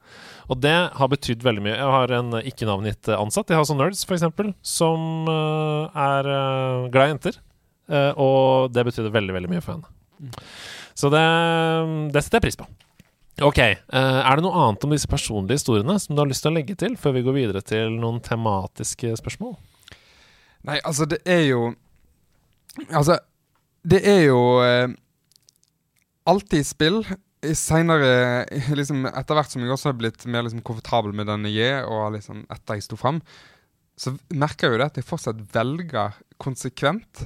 Og 0.50 0.60
det 0.62 0.76
har 0.94 1.10
betydd 1.10 1.46
veldig 1.46 1.64
mye. 1.66 1.76
Jeg 1.76 1.94
har 1.96 2.14
en 2.18 2.38
ikke-navngitt 2.40 3.10
ansatt 3.18 3.50
i 3.50 3.58
House 3.58 3.74
of 3.74 3.80
Nerds, 3.80 4.04
f.eks., 4.06 4.26
som 4.66 5.30
uh, 5.30 5.90
er 5.90 6.30
uh, 6.30 6.90
glad 6.90 7.08
i 7.08 7.14
jenter. 7.16 7.40
og 7.90 8.70
det 8.70 8.84
betydde 8.86 9.10
veldig, 9.10 9.34
veldig 9.34 9.48
mye 9.50 9.64
for 9.64 9.74
henne. 9.74 9.90
Mm. 10.22 10.30
Så 10.94 11.10
det, 11.10 11.24
det 12.14 12.22
setter 12.22 12.38
jeg 12.38 12.46
pris 12.46 12.60
på. 12.60 12.68
Ok. 13.40 13.58
Uh, 13.88 14.20
er 14.20 14.36
det 14.36 14.44
noe 14.44 14.64
annet 14.66 14.84
om 14.84 14.92
disse 14.92 15.08
personlige 15.08 15.60
historiene 15.60 15.96
som 16.02 16.14
du 16.14 16.20
har 16.22 16.28
lyst 16.28 16.44
til 16.44 16.52
å 16.52 16.56
legge 16.58 16.76
til, 16.78 16.96
før 17.00 17.16
vi 17.16 17.24
går 17.24 17.36
videre 17.36 17.62
til 17.64 17.94
noen 17.96 18.20
tematiske 18.24 19.14
spørsmål? 19.20 19.54
Nei, 20.68 20.76
altså, 20.84 21.08
det 21.08 21.22
er 21.28 21.46
jo 21.48 21.70
Altså, 22.94 23.16
det 23.82 23.98
er 24.06 24.20
jo 24.28 24.40
eh, 24.62 24.92
alltid 26.30 26.68
spill. 26.68 27.00
Seinere, 27.56 28.44
liksom, 28.78 29.08
etter 29.08 29.36
hvert 29.36 29.52
som 29.52 29.64
jeg 29.64 29.72
også 29.74 29.90
har 29.90 29.96
blitt 29.98 30.26
mer 30.30 30.44
liksom, 30.46 30.62
komfortabel 30.64 31.16
med 31.16 31.26
denne 31.28 31.50
J, 31.50 31.80
og 31.88 32.14
liksom, 32.14 32.44
etter 32.52 32.78
jeg 32.78 32.86
sto 32.86 32.98
fram, 33.00 33.18
så 34.00 34.14
merker 34.30 34.68
jeg 34.68 34.76
jo 34.76 34.80
det 34.80 34.88
at 34.92 35.00
jeg 35.00 35.08
fortsatt 35.08 35.40
velger 35.52 36.20
konsekvent 36.40 37.24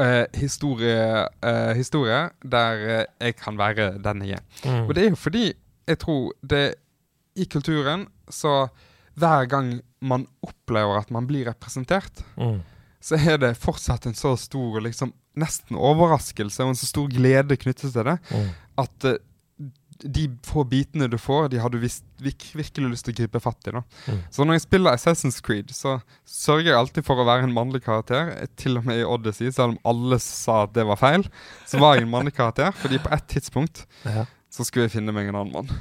uh, 0.00 0.24
historie, 0.34 1.26
uh, 1.44 1.72
historie, 1.76 2.22
der 2.42 2.84
uh, 2.84 3.04
jeg 3.20 3.36
kan 3.38 3.58
være 3.60 3.92
den 4.02 4.24
jeg 4.26 4.40
er. 4.40 4.44
Mm. 4.64 4.86
Og 4.88 4.94
det 4.96 5.04
er 5.04 5.12
jo 5.12 5.20
fordi 5.20 5.44
jeg 5.90 5.98
tror 5.98 6.32
det 6.42 6.64
i 7.36 7.46
kulturen 7.50 8.06
så 8.30 8.68
hver 9.20 9.46
gang 9.50 9.80
man 10.00 10.26
opplever 10.42 10.98
at 10.98 11.10
man 11.12 11.26
blir 11.28 11.48
representert, 11.50 12.22
mm. 12.36 12.60
så 13.00 13.18
er 13.20 13.40
det 13.42 13.56
fortsatt 13.60 14.06
en 14.08 14.16
så 14.16 14.36
stor 14.40 14.80
liksom, 14.80 15.12
nesten 15.40 15.76
overraskelse 15.76 16.64
og 16.64 16.72
en 16.72 16.80
så 16.80 16.88
stor 16.88 17.10
glede 17.12 17.58
knyttet 17.60 17.92
til 17.92 18.06
det, 18.06 18.16
mm. 18.30 18.48
at 18.80 19.10
de 20.02 20.26
få 20.46 20.64
bitene 20.68 21.08
du 21.12 21.16
får, 21.20 21.48
de 21.52 21.58
har 21.60 21.70
du 21.72 21.78
visst, 21.82 22.04
virk, 22.24 22.46
virkelig 22.56 22.90
lyst 22.92 23.04
til 23.08 23.14
å 23.14 23.18
gripe 23.20 23.40
fatt 23.44 23.68
i. 23.68 23.74
da. 23.76 23.82
Mm. 24.08 24.20
Så 24.32 24.46
når 24.46 24.56
jeg 24.58 24.64
spiller 24.66 24.96
Assassin's 24.96 25.40
Creed, 25.44 25.72
så 25.76 25.98
sørger 26.28 26.70
jeg 26.72 26.78
alltid 26.78 27.04
for 27.06 27.20
å 27.20 27.26
være 27.28 27.44
en 27.48 27.54
mannlig 27.56 27.82
karakter. 27.84 28.32
Til 28.60 28.78
og 28.80 28.86
med 28.88 29.02
i 29.02 29.06
Odyssey, 29.08 29.50
selv 29.52 29.74
om 29.74 29.80
alle 29.92 30.18
sa 30.24 30.62
at 30.64 30.72
det 30.76 30.86
var 30.88 31.00
feil, 31.00 31.26
så 31.68 31.80
var 31.82 31.96
jeg 31.98 32.06
en 32.08 32.14
mannlig 32.14 32.34
karakter. 32.38 32.72
Fordi 32.80 32.98
på 33.04 33.12
et 33.16 33.28
tidspunkt 33.34 33.84
Ja. 34.08 34.24
så 34.50 34.64
skulle 34.64 34.88
jeg 34.88 34.96
finne 34.98 35.12
meg 35.16 35.28
en 35.28 35.40
annen 35.42 35.52
mann. 35.52 35.74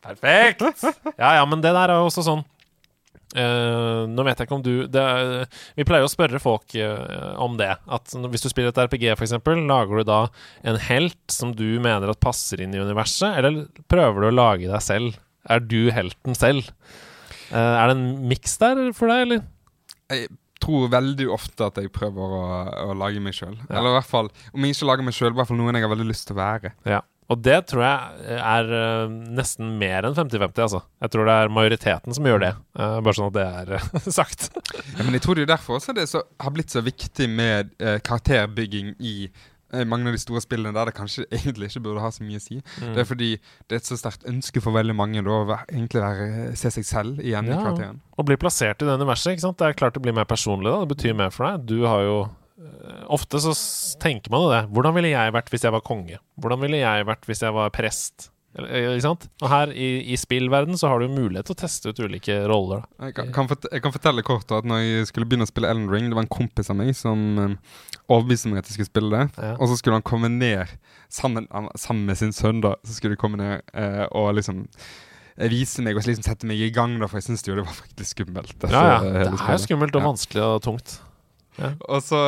Perfekt! 0.00 0.62
Ja, 1.20 1.34
ja, 1.36 1.44
men 1.44 1.60
det 1.60 1.74
der 1.76 1.92
er 1.92 2.00
jo 2.00 2.08
også 2.08 2.24
sånn 2.24 2.44
Eh, 3.30 4.00
nå 4.10 4.24
vet 4.26 4.40
jeg 4.40 4.48
ikke 4.48 4.56
om 4.56 4.62
du 4.64 4.72
er, 4.98 5.44
Vi 5.78 5.84
pleier 5.86 6.02
å 6.02 6.10
spørre 6.10 6.40
folk 6.42 6.74
uh, 6.74 7.36
om 7.38 7.54
det. 7.60 7.70
At 7.86 8.10
Hvis 8.10 8.42
du 8.42 8.50
spiller 8.50 8.72
et 8.72 8.80
RPG, 8.82 9.06
f.eks., 9.14 9.36
lager 9.70 10.00
du 10.00 10.08
da 10.08 10.20
en 10.66 10.80
helt 10.88 11.20
som 11.30 11.54
du 11.54 11.78
mener 11.82 12.10
at 12.10 12.22
passer 12.22 12.64
inn 12.64 12.74
i 12.74 12.82
universet, 12.82 13.38
eller 13.38 13.64
prøver 13.92 14.24
du 14.24 14.30
å 14.30 14.34
lage 14.34 14.70
deg 14.70 14.82
selv? 14.84 15.20
Er 15.50 15.62
du 15.62 15.92
helten 15.94 16.36
selv? 16.36 16.68
Uh, 17.50 17.78
er 17.78 17.90
det 17.90 17.96
en 17.96 18.06
miks 18.30 18.58
der 18.62 18.82
for 18.96 19.12
deg, 19.12 19.26
eller? 19.28 19.46
Jeg 20.10 20.30
tror 20.60 20.90
veldig 20.92 21.30
ofte 21.32 21.70
at 21.70 21.78
jeg 21.80 21.92
prøver 21.94 22.34
å, 22.36 22.42
å 22.90 22.98
lage 22.98 23.22
meg 23.22 23.36
sjøl. 23.36 23.54
Ja. 23.62 23.78
Eller 23.78 23.94
i 23.94 23.96
hvert 24.00 24.10
fall, 24.10 24.28
om 24.52 24.66
jeg 24.66 24.76
ikke 24.76 24.90
lager 24.90 25.06
meg 25.06 25.16
sjøl, 25.16 25.32
i 25.32 25.38
hvert 25.38 25.48
fall 25.48 25.60
noen 25.60 25.78
jeg 25.78 25.86
har 25.86 25.94
veldig 25.94 26.10
lyst 26.10 26.28
til 26.28 26.36
å 26.36 26.42
være. 26.42 26.74
Ja. 26.88 27.00
Og 27.30 27.38
det 27.46 27.60
tror 27.70 27.84
jeg 27.84 28.38
er 28.40 28.72
eh, 28.74 29.12
nesten 29.38 29.76
mer 29.78 30.08
enn 30.08 30.16
50-50, 30.16 30.64
altså. 30.64 30.80
Jeg 31.04 31.12
tror 31.14 31.28
det 31.28 31.36
er 31.38 31.52
majoriteten 31.54 32.16
som 32.16 32.26
gjør 32.26 32.42
det. 32.42 32.50
Eh, 32.74 32.96
bare 33.06 33.16
sånn 33.16 33.30
at 33.30 33.36
det 33.36 33.46
er 33.46 33.76
eh, 33.78 34.10
sagt. 34.18 34.48
Ja, 34.96 35.04
men 35.04 35.14
jeg 35.14 35.22
tror 35.26 35.38
det 35.38 35.46
er 35.46 35.52
derfor 35.54 35.78
også 35.78 35.94
det 35.96 36.08
så, 36.10 36.24
har 36.42 36.54
blitt 36.56 36.74
så 36.74 36.82
viktig 36.82 37.30
med 37.30 37.70
eh, 37.78 38.00
karakterbygging 38.02 38.96
i 38.98 39.14
eh, 39.28 39.84
mange 39.86 40.10
av 40.10 40.18
de 40.18 40.22
store 40.22 40.42
spillene 40.42 40.74
der 40.74 40.90
det 40.90 40.96
kanskje 40.98 41.28
egentlig 41.38 41.70
ikke 41.70 41.84
burde 41.86 42.02
ha 42.02 42.10
så 42.14 42.26
mye 42.26 42.42
å 42.42 42.44
si. 42.48 42.58
Mm. 42.82 42.90
Det 42.96 43.04
er 43.04 43.08
fordi 43.12 43.30
det 43.38 43.78
er 43.78 43.84
et 43.84 43.92
så 43.92 44.00
sterkt 44.00 44.26
ønske 44.30 44.64
for 44.64 44.74
veldig 44.74 44.98
mange 44.98 45.22
da, 45.22 45.38
å 45.38 45.46
være, 45.52 45.68
egentlig 45.70 46.02
være, 46.02 46.28
se 46.58 46.74
seg 46.80 46.90
selv 46.90 47.22
igjen 47.22 47.46
i 47.46 47.54
karakteren. 47.54 48.02
Å 48.18 48.26
bli 48.26 48.40
plassert 48.42 48.82
i 48.82 48.90
det 48.90 48.98
universet, 48.98 49.36
ikke 49.36 49.46
sant? 49.46 49.60
det 49.62 49.70
er 49.70 49.78
klart 49.78 49.94
det 49.94 50.02
blir 50.02 50.18
mer 50.18 50.26
personlig. 50.26 50.72
da 50.72 50.82
Det 50.82 50.96
betyr 50.96 51.18
mer 51.22 51.30
for 51.34 51.46
deg. 51.46 51.70
Du 51.70 51.86
har 51.86 52.02
jo 52.08 52.18
eh, 52.26 52.34
Ofte 53.10 53.40
så 53.42 53.54
tenker 54.02 54.32
man 54.32 54.44
jo 54.44 54.50
det. 54.52 54.60
Hvordan 54.74 54.96
ville 54.98 55.14
jeg 55.14 55.32
vært 55.36 55.48
hvis 55.52 55.64
jeg 55.64 55.74
var 55.74 55.86
konge? 55.86 56.20
Hvordan 56.40 56.60
ville 56.64 56.82
jeg 56.82 57.08
vært 57.08 57.26
hvis 57.28 57.42
jeg 57.44 57.56
var 57.56 57.72
prest? 57.74 58.30
Eller, 58.58 58.70
eh, 58.74 58.88
ikke 58.96 59.04
sant? 59.04 59.26
Og 59.44 59.50
her 59.52 59.70
i, 59.70 59.88
i 60.10 60.16
spillverden 60.18 60.78
så 60.78 60.90
har 60.90 61.02
du 61.02 61.12
mulighet 61.12 61.46
til 61.46 61.54
å 61.54 61.60
teste 61.60 61.92
ut 61.92 62.00
ulike 62.02 62.34
roller. 62.50 62.82
Jeg 63.06 63.14
kan, 63.16 63.30
kan, 63.34 63.50
fort, 63.50 63.68
jeg 63.70 63.84
kan 63.84 63.94
fortelle 63.94 64.24
kort 64.26 64.48
da, 64.50 64.58
at 64.58 64.66
når 64.68 64.82
jeg 64.82 65.10
skulle 65.12 65.28
begynne 65.30 65.46
å 65.46 65.50
spille 65.50 65.70
Ellen 65.70 65.86
Ring, 65.92 66.08
det 66.10 66.18
var 66.18 66.26
en 66.26 66.32
kompis 66.32 66.72
av 66.72 66.78
meg 66.80 66.90
som 66.98 67.22
um, 67.38 67.54
overbeviste 68.10 68.50
meg 68.50 68.62
at 68.62 68.70
jeg 68.70 68.78
skulle 68.78 68.90
spille 68.90 69.12
det. 69.14 69.28
Ja. 69.38 69.52
Og 69.54 69.70
så 69.70 69.78
skulle 69.78 70.00
han 70.00 70.06
komme 70.06 70.32
ned 70.34 70.72
sammen, 71.12 71.46
sammen 71.78 72.10
med 72.10 72.18
sin 72.18 72.34
sønn, 72.34 72.62
da. 72.64 72.74
Så 72.82 72.98
skulle 72.98 73.14
de 73.14 73.22
komme 73.22 73.38
ned 73.38 73.62
eh, 73.70 74.02
og 74.10 74.32
liksom 74.40 74.64
eh, 74.66 75.46
vise 75.52 75.86
meg 75.86 75.98
og 75.98 76.10
liksom 76.10 76.26
sette 76.26 76.50
meg 76.50 76.58
i 76.58 76.72
gang, 76.74 76.98
da, 76.98 77.06
for 77.06 77.22
jeg 77.22 77.30
syntes 77.30 77.46
jo 77.46 77.54
det 77.54 77.68
var 77.68 77.78
fryktelig 77.78 78.10
skummelt. 78.10 78.56
dette, 78.56 78.74
Ja, 78.74 78.98
ja. 78.98 79.14
Det 79.14 79.30
er 79.30 79.54
jo 79.54 79.62
skummelt 79.62 80.00
og 80.00 80.10
vanskelig 80.10 80.42
og 80.48 80.58
tungt. 80.66 80.98
Og 81.80 82.02
så, 82.04 82.20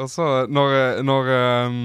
og 0.00 0.10
så 0.10 0.26
når, 0.50 1.02
når 1.06 1.30
um, 1.68 1.78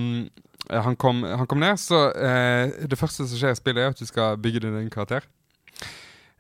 han, 0.70 0.98
kom, 1.00 1.24
han 1.24 1.48
kom 1.48 1.62
ned, 1.64 1.80
så 1.82 2.08
uh, 2.12 2.88
Det 2.90 3.00
første 3.00 3.28
som 3.28 3.40
skjer 3.40 3.56
i 3.56 3.60
spillet, 3.60 3.84
er 3.84 3.96
at 3.96 4.02
du 4.02 4.08
skal 4.10 4.40
bygge 4.42 4.66
din 4.66 4.78
egen 4.82 4.94
karakter. 4.94 5.28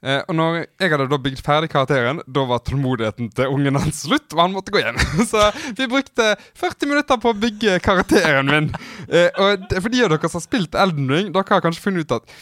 Uh, 0.06 0.22
og 0.30 0.36
når 0.38 0.58
jeg 0.62 0.92
hadde 0.92 1.08
da 1.10 1.18
bygd 1.18 1.42
ferdig 1.46 1.70
karakteren, 1.74 2.20
da 2.30 2.44
var 2.46 2.62
tålmodigheten 2.62 3.32
til 3.34 3.54
ungen 3.54 3.80
hans 3.80 4.04
slutt, 4.06 4.28
og 4.36 4.44
han 4.44 4.54
måtte 4.54 4.74
gå 4.76 4.84
hjem. 4.84 5.00
så 5.32 5.48
vi 5.78 5.88
brukte 5.90 6.34
40 6.62 6.92
minutter 6.92 7.22
på 7.22 7.32
å 7.32 7.40
bygge 7.46 7.80
karakteren 7.86 8.52
min. 8.52 8.70
Uh, 9.10 9.30
og 9.30 9.66
det, 9.70 9.82
for 9.82 9.94
de 9.94 10.04
av 10.06 10.14
dere 10.14 10.30
som 10.30 10.42
har 10.42 10.46
spilt 10.46 10.78
Elden 10.78 11.10
Ring, 11.10 11.32
dere 11.34 11.58
har 11.58 11.66
kanskje 11.66 11.88
funnet 11.88 12.06
ut 12.06 12.20
at 12.20 12.38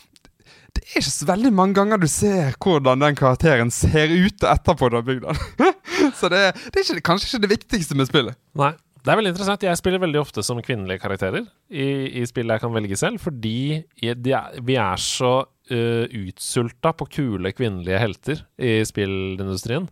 det 0.73 0.81
er 0.83 0.99
ikke 0.99 1.11
så 1.13 1.27
veldig 1.29 1.51
mange 1.53 1.77
ganger 1.77 2.01
du 2.01 2.07
ser 2.09 2.55
hvordan 2.61 3.03
den 3.03 3.17
karakteren 3.17 3.71
ser 3.73 4.09
ut 4.09 4.45
etterpå 4.49 4.89
du 4.89 4.97
har 4.97 5.05
bygd 5.05 5.27
den. 5.27 5.75
så 6.19 6.29
det, 6.33 6.41
det 6.73 6.81
er 6.81 6.87
ikke, 6.87 7.05
kanskje 7.11 7.29
ikke 7.29 7.43
det 7.45 7.51
viktigste 7.57 7.97
med 7.99 8.09
spillet. 8.09 8.39
Nei. 8.57 8.73
Det 9.03 9.11
er 9.11 9.17
veldig 9.19 9.33
interessant. 9.33 9.63
Jeg 9.67 9.75
spiller 9.75 9.99
veldig 9.99 10.19
ofte 10.21 10.41
som 10.47 10.61
kvinnelige 10.63 11.01
karakterer 11.03 11.43
i, 11.67 11.87
i 12.21 12.23
spill 12.23 12.53
jeg 12.53 12.61
kan 12.63 12.71
velge 12.71 12.95
selv, 12.95 13.19
fordi 13.19 13.81
de 13.99 14.31
er, 14.31 14.53
vi 14.63 14.77
er 14.79 15.01
så 15.03 15.33
uh, 15.43 16.05
utsulta 16.21 16.93
på 16.95 17.09
kule 17.11 17.51
kvinnelige 17.51 17.99
helter 17.99 18.45
i 18.63 18.77
spillindustrien. 18.87 19.89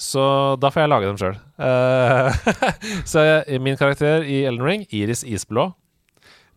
Så 0.00 0.24
da 0.64 0.72
får 0.72 0.86
jeg 0.86 0.90
lage 0.94 1.10
dem 1.10 1.20
sjøl. 1.20 1.36
så 3.12 3.26
jeg, 3.28 3.60
min 3.62 3.76
karakter 3.78 4.24
i 4.24 4.40
Elden 4.48 4.64
Ring, 4.64 4.88
Iris 4.90 5.22
Isblå, 5.28 5.68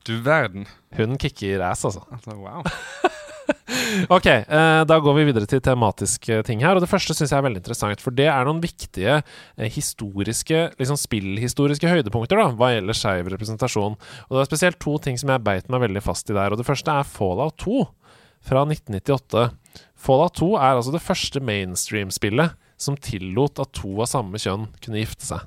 Du 0.07 0.15
verden. 0.23 0.63
hun 0.95 1.19
kicker 1.19 1.59
ass, 1.67 1.83
altså. 1.85 2.07
Altså, 2.07 2.39
wow. 2.39 2.63
Ok, 4.13 4.27
eh, 4.29 4.81
da 4.87 4.97
går 5.01 5.15
vi 5.17 5.25
videre 5.29 5.47
til 5.49 5.61
tematiske 5.63 6.39
ting 6.47 6.61
her. 6.63 6.77
Og 6.77 6.83
det 6.83 6.89
første 6.91 7.15
syns 7.15 7.31
jeg 7.33 7.39
er 7.39 7.45
veldig 7.45 7.61
interessant, 7.61 8.03
for 8.03 8.15
det 8.15 8.27
er 8.31 8.47
noen 8.47 8.61
viktige 8.63 9.19
eh, 9.19 9.69
historiske, 9.73 10.63
liksom 10.79 10.99
spillhistoriske 10.99 11.91
høydepunkter 11.91 12.39
da, 12.39 12.49
hva 12.57 12.71
gjelder 12.73 12.97
skeiv 12.97 13.31
representasjon. 13.33 13.97
Og 14.27 14.35
det 14.35 14.43
er 14.43 14.49
spesielt 14.51 14.79
to 14.83 14.97
ting 15.03 15.19
som 15.19 15.33
jeg 15.33 15.45
beit 15.45 15.71
meg 15.73 15.83
veldig 15.87 16.03
fast 16.05 16.29
i 16.31 16.37
der. 16.37 16.53
Og 16.53 16.61
det 16.61 16.67
første 16.67 16.93
er 16.93 17.09
Fallout 17.09 17.59
2 17.63 17.83
fra 18.47 18.63
1998. 18.67 19.49
Fallout 19.97 20.39
2 20.39 20.53
er 20.55 20.71
altså 20.71 20.95
det 20.95 21.03
første 21.03 21.43
mainstream-spillet 21.43 22.57
som 22.77 22.97
tillot 23.01 23.59
at 23.63 23.73
to 23.75 23.95
av 24.03 24.09
samme 24.11 24.39
kjønn 24.41 24.67
kunne 24.83 25.01
gifte 25.01 25.25
seg. 25.25 25.45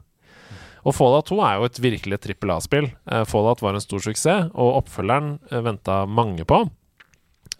Og 0.88 0.96
Fallout 0.96 1.28
2 1.28 1.38
er 1.44 1.58
jo 1.58 1.68
et 1.68 1.80
virkelig 1.84 2.18
trippel 2.24 2.52
A-spill. 2.54 2.88
Eh, 3.12 3.24
Fallout 3.28 3.62
var 3.62 3.76
en 3.76 3.84
stor 3.84 4.02
suksess, 4.04 4.50
og 4.54 4.78
oppfølgeren 4.80 5.34
eh, 5.50 5.62
venta 5.64 6.02
mange 6.08 6.46
på. 6.48 6.64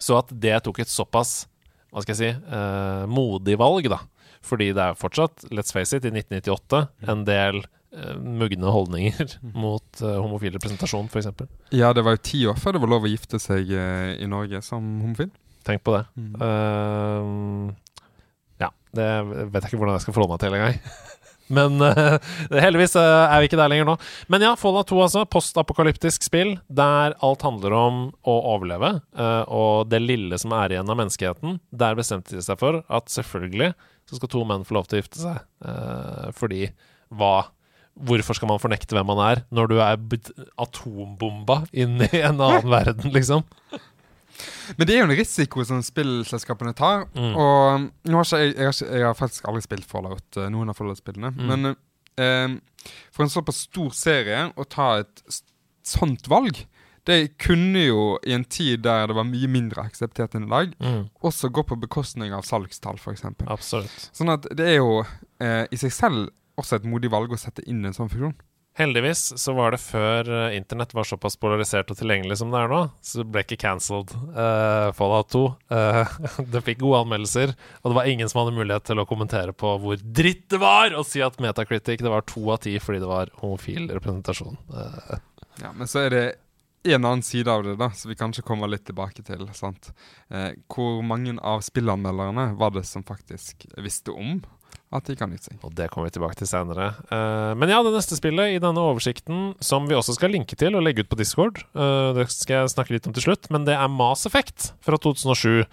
Så 0.01 0.17
at 0.17 0.31
det 0.43 0.57
tok 0.65 0.81
et 0.81 0.91
såpass 0.91 1.43
hva 1.91 2.03
skal 2.03 2.15
jeg 2.15 2.19
si, 2.21 2.55
eh, 2.55 3.05
modig 3.11 3.57
valg, 3.59 3.89
da. 3.91 3.99
Fordi 4.47 4.71
det 4.73 4.83
er 4.83 4.97
fortsatt, 4.97 5.45
let's 5.51 5.73
face 5.75 5.97
it, 5.97 6.07
i 6.07 6.13
1998 6.13 6.85
en 7.11 7.25
del 7.27 7.59
eh, 7.61 8.15
mugne 8.15 8.71
holdninger 8.73 9.35
mot 9.65 10.01
eh, 10.01 10.17
homofil 10.17 10.55
representasjon, 10.55 11.11
f.eks. 11.11 11.29
Ja, 11.75 11.91
det 11.93 12.05
var 12.07 12.15
jo 12.15 12.23
ti 12.31 12.45
år 12.49 12.59
før 12.61 12.77
det 12.77 12.83
var 12.85 12.93
lov 12.95 13.07
å 13.07 13.11
gifte 13.11 13.41
seg 13.43 13.73
eh, 13.75 14.15
i 14.23 14.29
Norge 14.31 14.63
som 14.65 14.87
homofil. 15.03 15.29
Tenk 15.67 15.83
på 15.85 15.93
det. 15.93 16.05
Mm. 16.17 16.31
Uh, 16.41 17.73
ja, 18.63 18.71
det 18.97 19.09
vet 19.27 19.59
jeg 19.59 19.67
ikke 19.69 19.81
hvordan 19.83 19.99
jeg 19.99 20.05
skal 20.07 20.15
forholde 20.15 20.33
meg 20.33 20.41
til 20.41 20.57
engang. 20.57 20.79
Men 21.53 21.77
uh, 21.83 22.17
heldigvis 22.63 22.95
uh, 22.97 23.27
er 23.27 23.41
vi 23.41 23.49
ikke 23.49 23.59
der 23.59 23.71
lenger 23.71 23.89
nå. 23.91 23.95
Men 24.31 24.45
ja, 24.45 24.55
Fallout 24.59 24.89
2, 24.91 24.99
altså. 25.05 25.25
Postapokalyptisk 25.31 26.25
spill 26.25 26.55
der 26.71 27.15
alt 27.23 27.45
handler 27.45 27.77
om 27.77 28.01
å 28.27 28.35
overleve. 28.55 28.95
Uh, 29.17 29.43
og 29.47 29.91
det 29.91 30.01
lille 30.03 30.39
som 30.41 30.55
er 30.57 30.75
igjen 30.75 30.91
av 30.91 30.99
menneskeheten. 30.99 31.59
Der 31.83 31.97
bestemte 31.99 32.37
de 32.37 32.43
seg 32.45 32.59
for 32.61 32.81
at 32.87 33.11
selvfølgelig 33.11 33.73
så 34.09 34.17
skal 34.17 34.31
to 34.31 34.43
menn 34.47 34.67
få 34.67 34.79
lov 34.79 34.89
til 34.89 34.97
å 34.97 35.01
gifte 35.03 35.21
seg. 35.21 35.43
Fordi 36.35 36.65
hva 37.15 37.35
Hvorfor 37.91 38.37
skal 38.37 38.47
man 38.47 38.61
fornekte 38.61 38.95
hvem 38.95 39.09
man 39.11 39.19
er, 39.19 39.41
når 39.51 39.67
du 39.67 39.73
er 39.83 39.97
atombomba 40.63 41.57
inn 41.75 41.99
i 42.05 42.21
en 42.21 42.39
annen 42.39 42.69
verden, 42.77 43.11
liksom? 43.11 43.43
Men 44.77 44.87
det 44.87 44.95
er 44.95 45.01
jo 45.01 45.07
en 45.09 45.17
risiko 45.19 45.65
som 45.67 45.83
spillselskapene 45.85 46.73
tar. 46.77 47.07
Mm. 47.15 47.31
Og 47.35 47.87
har 48.15 48.33
jeg, 48.39 48.55
jeg, 48.55 48.67
har 48.67 48.75
ikke, 48.75 48.91
jeg 48.91 49.07
har 49.07 49.17
faktisk 49.17 49.47
aldri 49.51 49.63
spilt 49.65 49.87
Fallout, 49.89 50.27
eh, 50.37 50.49
noen 50.53 50.71
av 50.71 50.77
Fallout-spillene. 50.79 51.33
Mm. 51.37 51.47
Men 51.51 51.71
eh, 51.71 52.91
for 53.13 53.25
en 53.25 53.33
såpass 53.33 53.65
stor 53.67 53.93
serie 53.97 54.49
å 54.55 54.67
ta 54.67 54.93
et 55.03 55.41
sånt 55.87 56.29
valg 56.31 56.65
det 57.09 57.37
kunne 57.41 57.81
jo, 57.81 58.01
i 58.29 58.33
en 58.35 58.43
tid 58.45 58.83
der 58.85 59.07
det 59.09 59.15
var 59.17 59.25
mye 59.25 59.47
mindre 59.49 59.85
akseptert 59.89 60.35
enn 60.37 60.45
i 60.45 60.51
dag, 60.51 60.75
Mm, 60.81 61.07
også 61.25 61.49
gå 61.49 61.63
på 61.65 61.77
bekostning 61.81 62.33
av 62.33 62.45
salgstall, 62.45 62.99
f.eks. 63.01 63.25
Sånn 64.13 64.29
at 64.29 64.45
det 64.57 64.67
er 64.69 64.77
jo 64.77 65.01
eh, 65.41 65.65
i 65.71 65.79
seg 65.81 65.93
selv 65.95 66.29
også 66.61 66.77
et 66.77 66.85
modig 66.85 67.09
valg 67.11 67.31
å 67.33 67.39
sette 67.39 67.65
inn 67.65 67.81
en 67.85 67.95
sånn 67.95 68.11
funksjon. 68.11 68.35
Heldigvis 68.79 69.33
så 69.35 69.51
var 69.53 69.73
det 69.73 69.81
før 69.83 70.29
eh, 70.31 70.53
internett 70.55 70.93
var 70.95 71.03
såpass 71.07 71.35
polarisert 71.39 71.89
og 71.91 71.97
tilgjengelig 71.99 72.37
som 72.39 72.53
det 72.53 72.61
er 72.61 72.71
nå, 72.71 72.79
så 73.03 73.19
det 73.19 73.25
ble 73.33 73.43
ikke 73.43 73.57
cancelled 73.65 74.13
uh, 74.31 74.93
Fallout 74.95 75.27
2. 75.33 75.41
Uh, 75.73 76.13
det 76.53 76.61
fikk 76.63 76.79
gode 76.83 77.01
anmeldelser, 77.03 77.51
og 77.81 77.91
det 77.91 77.97
var 77.99 78.11
ingen 78.11 78.31
som 78.31 78.41
hadde 78.41 78.55
mulighet 78.55 78.87
til 78.87 79.03
å 79.03 79.07
kommentere 79.09 79.51
på 79.51 79.73
hvor 79.83 79.99
dritt 79.99 80.47
det 80.53 80.61
var, 80.63 80.95
og 80.95 81.03
si 81.09 81.19
at 81.25 81.35
Metacritic 81.43 81.99
det 81.99 82.13
var 82.13 82.23
to 82.29 82.45
av 82.53 82.61
ti 82.63 82.77
fordi 82.79 83.03
det 83.03 83.11
var 83.11 83.33
homofil 83.43 83.91
representasjon. 83.91 84.57
Eh, 84.71 85.19
Ja, 85.59 85.73
Men 85.75 85.87
så 85.87 86.05
er 86.05 86.09
det 86.09 86.23
en 86.83 87.05
annen 87.05 87.21
side 87.21 87.51
av 87.51 87.63
det, 87.63 87.75
da, 87.77 87.91
så 87.93 88.09
vi 88.09 88.15
kanskje 88.17 88.41
kommer 88.41 88.71
litt 88.71 88.85
tilbake 88.87 89.21
til. 89.21 89.45
sant? 89.53 89.91
Eh, 90.29 90.55
hvor 90.71 91.03
mange 91.05 91.35
av 91.37 91.61
spillanmelderne 91.61 92.53
var 92.57 92.71
det 92.73 92.85
som 92.89 93.03
faktisk 93.05 93.67
visste 93.77 94.15
om 94.15 94.39
at 94.91 95.07
de 95.07 95.15
kan 95.15 95.31
gifte 95.31 95.49
seg? 95.51 95.57
og 95.63 95.73
det 95.77 95.87
kommer 95.91 96.09
vi 96.09 96.15
tilbake 96.17 96.37
til 96.39 96.49
senere. 96.49 96.91
Uh, 97.07 97.55
men 97.59 97.71
ja, 97.71 97.79
det 97.85 97.93
neste 97.95 98.17
spillet 98.19 98.55
i 98.55 98.61
denne 98.61 98.83
oversikten, 98.83 99.53
som 99.63 99.87
vi 99.89 99.97
også 99.97 100.17
skal 100.17 100.33
linke 100.35 100.57
til 100.59 100.75
og 100.75 100.85
legge 100.85 101.05
ut 101.05 101.11
på 101.11 101.19
Discord, 101.19 101.63
uh, 101.77 102.11
det 102.17 102.27
skal 102.33 102.61
jeg 102.61 102.73
snakke 102.75 102.95
litt 102.95 103.07
om 103.09 103.15
til 103.15 103.29
slutt, 103.29 103.51
men 103.53 103.67
det 103.67 103.77
er 103.77 103.91
Mass 103.91 104.27
Effect 104.29 104.71
fra 104.83 104.99
2007. 104.99 105.63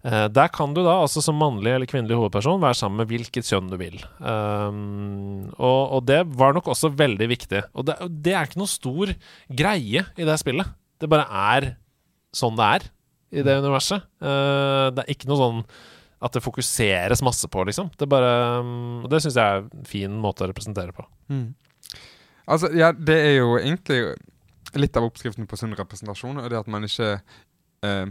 Uh, 0.00 0.26
der 0.32 0.48
kan 0.54 0.72
du 0.76 0.80
da, 0.80 1.00
altså 1.02 1.22
som 1.24 1.38
mannlig 1.40 1.74
eller 1.74 1.90
kvinnelig 1.90 2.16
hovedperson, 2.20 2.62
være 2.62 2.78
sammen 2.78 3.02
med 3.02 3.10
hvilket 3.10 3.50
kjønn 3.50 3.68
du 3.72 3.76
vil. 3.80 3.98
Um, 4.22 5.50
og, 5.58 5.98
og 5.98 6.06
det 6.08 6.22
var 6.38 6.56
nok 6.56 6.70
også 6.72 6.92
veldig 6.94 7.30
viktig. 7.34 7.66
Og 7.74 7.90
det, 7.90 7.98
det 8.22 8.36
er 8.36 8.48
ikke 8.48 8.62
noe 8.62 8.70
stor 8.70 9.12
greie 9.50 10.06
i 10.06 10.28
det 10.28 10.40
spillet. 10.40 10.78
Det 11.00 11.08
bare 11.10 11.26
er 11.26 11.72
sånn 12.36 12.58
det 12.58 12.72
er. 12.76 12.90
i 13.30 13.44
det 13.46 13.60
universet. 13.62 14.06
Eh, 14.18 14.86
det 14.94 15.04
er 15.04 15.12
ikke 15.14 15.28
noe 15.30 15.38
sånn 15.38 15.60
at 16.20 16.32
det 16.36 16.42
fokuseres 16.44 17.22
masse 17.24 17.48
på, 17.48 17.62
liksom. 17.64 17.90
Det, 17.96 18.06
bare, 18.10 18.32
mm, 18.62 19.06
det 19.08 19.22
syns 19.24 19.38
jeg 19.40 19.44
er 19.56 19.62
en 19.64 19.86
fin 19.88 20.18
måte 20.20 20.44
å 20.44 20.50
representere 20.50 20.92
på. 20.92 21.06
Altså, 22.50 22.68
ja, 22.76 22.90
det 22.92 23.16
er 23.16 23.34
jo 23.38 23.54
egentlig 23.60 24.00
litt 24.78 24.96
av 24.98 25.06
oppskriften 25.08 25.46
på 25.50 25.56
sunn 25.58 25.72
representasjon, 25.78 26.38
og 26.42 26.50
det 26.52 26.58
at 26.60 26.68
man 26.70 26.84
ikke 26.86 27.12
eh, 27.86 28.06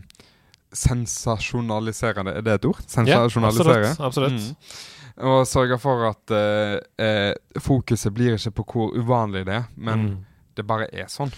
sensasjonaliserer 0.75 2.23
det. 2.27 2.33
Er 2.39 2.45
det 2.45 2.55
et 2.59 2.65
ord? 2.69 2.81
Sensasjonalisere? 2.87 3.91
absolutt. 3.91 4.07
absolutt. 4.07 4.41
Mm. 4.41 5.25
Og 5.29 5.41
sørger 5.47 5.79
for 5.81 6.05
at 6.09 6.31
eh, 6.35 6.75
eh, 7.03 7.59
fokuset 7.59 8.13
blir 8.15 8.37
ikke 8.37 8.53
på 8.61 8.65
hvor 8.73 8.93
uvanlig 8.95 9.45
det 9.49 9.57
er, 9.61 9.65
men 9.75 10.05
Mm. 10.09 10.17
det 10.55 10.65
bare 10.67 10.87
er 10.93 11.07
sånn. 11.11 11.31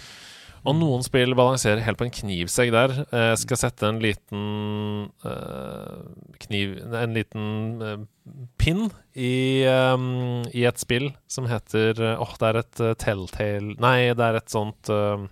Og 0.62 0.76
noen 0.78 1.02
spill 1.02 1.34
balanserer 1.34 1.82
helt 1.82 1.98
på 1.98 2.06
en 2.06 2.12
knivsegg 2.14 2.70
der. 2.74 2.92
Jeg 3.10 3.38
skal 3.42 3.58
sette 3.64 3.88
en 3.88 3.98
liten 4.02 4.42
uh, 5.26 6.04
kniv 6.44 6.76
En 6.94 7.16
liten 7.16 7.46
uh, 7.82 7.96
pinn 8.62 8.84
i, 9.18 9.64
um, 9.66 10.44
i 10.54 10.62
et 10.68 10.78
spill 10.78 11.10
som 11.26 11.48
heter 11.50 11.98
eh, 11.98 12.20
Åh, 12.22 12.36
det 12.38 12.46
er 12.48 12.58
et 12.60 12.80
eh, 12.86 12.92
Telltale 13.02 13.74
Nei, 13.82 14.12
det 14.16 14.24
er 14.24 14.38
et 14.38 14.52
sånt 14.54 14.88
eh, 14.94 15.24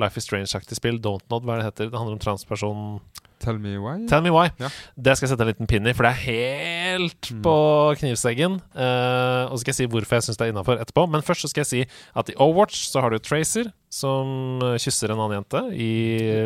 Life 0.00 0.16
is 0.18 0.24
Strange-aktig 0.24 0.78
spill. 0.78 0.96
Don't 1.04 1.26
Nod, 1.28 1.44
hva 1.44 1.58
er 1.58 1.60
det 1.60 1.68
heter? 1.68 1.90
Det 1.92 1.98
handler 2.00 2.16
om 2.16 2.22
transperson 2.24 2.98
Tell 3.38 3.60
me 3.62 3.76
why. 3.78 4.00
Tell 4.10 4.24
me 4.24 4.32
why. 4.34 4.48
Ja. 4.58 4.66
Det 4.98 5.12
skal 5.14 5.28
jeg 5.28 5.30
sette 5.30 5.44
en 5.46 5.50
liten 5.52 5.68
pinn 5.70 5.86
i, 5.86 5.92
for 5.94 6.08
det 6.08 6.10
er 6.16 6.24
helt 6.24 7.28
Mm. 7.30 7.42
på 7.44 7.52
knivseggen. 8.00 8.56
Uh, 8.74 9.46
og 9.46 9.54
så 9.54 9.60
skal 9.62 9.70
jeg 9.70 9.78
si 9.78 9.86
hvorfor 9.92 10.16
jeg 10.18 10.24
syns 10.26 10.40
det 10.40 10.46
er 10.48 10.50
innafor 10.50 10.80
etterpå. 10.82 11.04
Men 11.12 11.22
først 11.22 11.44
så 11.44 11.50
skal 11.52 11.62
jeg 11.62 11.68
si 11.70 11.82
at 12.18 12.32
i 12.32 12.34
Overwatch 12.34 12.88
så 12.90 13.04
har 13.04 13.14
du 13.14 13.18
Tracer, 13.22 13.70
som 13.88 14.60
kysser 14.80 15.12
en 15.12 15.20
annen 15.20 15.40
jente 15.40 15.62
i 15.76 15.92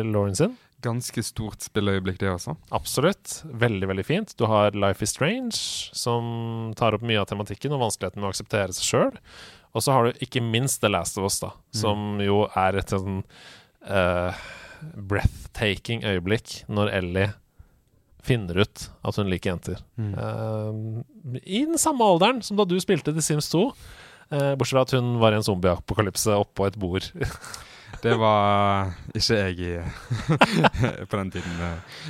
Lauren 0.07 0.35
sin. 0.37 0.55
Ganske 0.83 1.23
stort 1.23 1.63
spilleøyeblikk, 1.63 2.17
det 2.19 2.31
også. 2.33 2.57
Absolutt. 2.75 3.37
Veldig, 3.47 3.87
veldig 3.93 4.05
fint. 4.07 4.33
Du 4.39 4.45
har 4.51 4.75
Life 4.75 5.05
is 5.05 5.13
Strange, 5.15 5.55
som 5.95 6.73
tar 6.79 6.97
opp 6.97 7.05
mye 7.07 7.21
av 7.21 7.29
tematikken 7.31 7.75
og 7.75 7.85
vanskeligheten 7.85 8.19
med 8.19 8.27
å 8.27 8.33
akseptere 8.33 8.75
seg 8.75 8.89
sjøl. 8.89 9.21
Og 9.73 9.85
så 9.85 9.95
har 9.95 10.09
du 10.09 10.25
ikke 10.25 10.43
minst 10.43 10.81
The 10.83 10.91
Last 10.91 11.17
of 11.17 11.29
Us, 11.29 11.39
da, 11.41 11.53
som 11.73 12.19
jo 12.21 12.43
er 12.59 12.77
et 12.77 12.91
sånn 12.93 13.23
uh, 13.87 14.43
breathtaking 14.93 16.03
øyeblikk 16.05 16.61
når 16.67 16.91
Ellie 16.99 17.31
finner 18.23 18.61
ut 18.63 18.85
at 19.03 19.17
hun 19.19 19.27
liker 19.31 19.51
jenter. 19.51 19.81
Eh, 19.99 20.77
I 21.43 21.65
den 21.67 21.79
samme 21.81 22.05
alderen 22.07 22.39
som 22.45 22.55
da 22.59 22.63
du 22.67 22.77
spilte 22.79 23.11
The 23.15 23.23
Sims 23.23 23.49
2. 23.51 23.65
eh, 24.31 24.53
bortsett 24.55 24.77
fra 24.77 24.85
at 24.87 24.95
hun 24.97 25.15
var 25.21 25.33
i 25.33 25.41
en 25.41 25.45
zombieapokalypse 25.45 26.39
oppå 26.39 26.67
et 26.69 26.79
bord. 26.79 27.09
Det 28.03 28.17
var 28.19 28.89
ikke 29.15 29.37
jeg 29.37 29.53
i 29.63 29.73
på 31.09 31.17
den 31.19 31.29
tiden. 31.31 31.59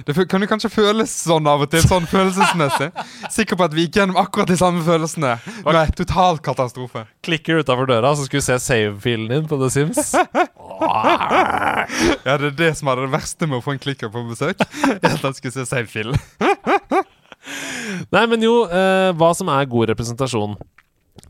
Det 0.08 0.16
kan 0.30 0.42
jo 0.42 0.48
kanskje 0.50 0.72
føles 0.74 1.12
sånn 1.28 1.46
av 1.50 1.62
og 1.66 1.70
til, 1.70 1.84
sånn 1.86 2.08
følelsesmessig. 2.10 2.88
Sikker 3.30 3.60
på 3.60 3.68
at 3.68 3.76
vi 3.78 3.86
gikk 3.86 4.00
gjennom 4.00 4.18
akkurat 4.18 4.50
de 4.50 4.58
samme 4.58 4.82
følelsene. 4.86 5.36
Nei, 5.68 5.86
total 5.94 6.40
katastrofe. 6.42 7.06
Klikker 7.26 7.62
utafor 7.62 7.92
døra, 7.92 8.16
så 8.18 8.26
skulle 8.26 8.42
du 8.42 8.48
se 8.48 8.58
save-filen 8.64 9.30
din 9.30 9.46
på 9.50 9.60
The 9.62 9.70
Sims. 9.74 10.16
Ja, 10.84 12.36
det 12.40 12.48
er 12.50 12.56
det 12.58 12.70
som 12.80 12.90
er 12.90 13.04
det 13.04 13.12
verste 13.14 13.46
med 13.48 13.60
å 13.60 13.64
få 13.64 13.76
en 13.76 13.82
klikker 13.84 14.10
på 14.12 14.24
besøk. 14.26 14.64
At 14.98 15.22
han 15.22 15.36
skulle 15.38 15.54
se 15.54 15.66
Seinfeld. 15.70 16.16
Nei, 18.10 18.24
men 18.32 18.44
jo, 18.44 18.64
eh, 18.66 19.12
hva 19.20 19.30
som 19.38 19.52
er 19.54 19.70
god 19.70 19.92
representasjon. 19.94 20.56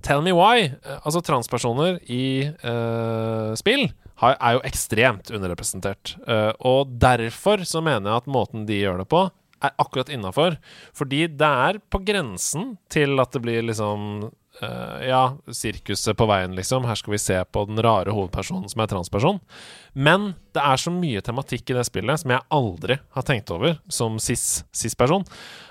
Tell 0.04 0.22
me 0.26 0.34
why. 0.36 0.66
Eh, 0.84 1.00
altså, 1.04 1.22
transpersoner 1.24 2.00
i 2.12 2.24
uh, 2.66 3.54
spill 3.60 3.86
har, 4.20 4.36
er 4.38 4.58
jo 4.58 4.63
ekstremt 4.68 5.32
underrepresentert. 5.34 6.16
Uh, 6.28 6.52
og 6.60 6.92
derfor 7.02 7.63
så 7.68 7.82
mener 7.84 8.12
jeg 8.12 8.24
at 8.26 8.32
måten 8.32 8.68
de 8.68 8.82
gjør 8.84 9.00
det 9.04 9.08
på, 9.12 9.24
er 9.63 9.72
akkurat 9.80 10.12
innafor. 10.12 10.58
Fordi 10.96 11.26
det 11.39 11.50
er 11.68 11.80
på 11.92 12.02
grensen 12.04 12.74
til 12.92 13.16
at 13.24 13.32
det 13.32 13.42
blir 13.46 13.63
liksom 13.63 14.26
uh, 14.60 15.00
Ja, 15.08 15.22
sirkuset 15.56 16.18
på 16.20 16.28
veien, 16.28 16.52
liksom. 16.60 16.84
Her 16.89 17.00
skal 17.00 17.16
vi 17.16 17.22
se 17.24 17.39
på 17.48 17.63
den 17.72 17.80
rare 17.84 18.12
hovedpersonen 18.12 18.68
som 18.72 18.84
er 18.84 18.92
transperson. 18.92 19.39
Men 19.96 20.34
det 20.54 20.62
er 20.68 20.84
så 20.84 20.92
mye 20.94 21.24
tematikk 21.24 21.72
i 21.72 21.80
det 21.80 21.88
spillet 21.88 22.22
som 22.26 22.36
jeg 22.36 22.44
aldri 22.54 23.00
har 23.16 23.28
tenkt 23.32 23.56
over 23.56 23.80
som 23.88 24.20
cis- 24.20 24.66
cis-person. 24.76 25.24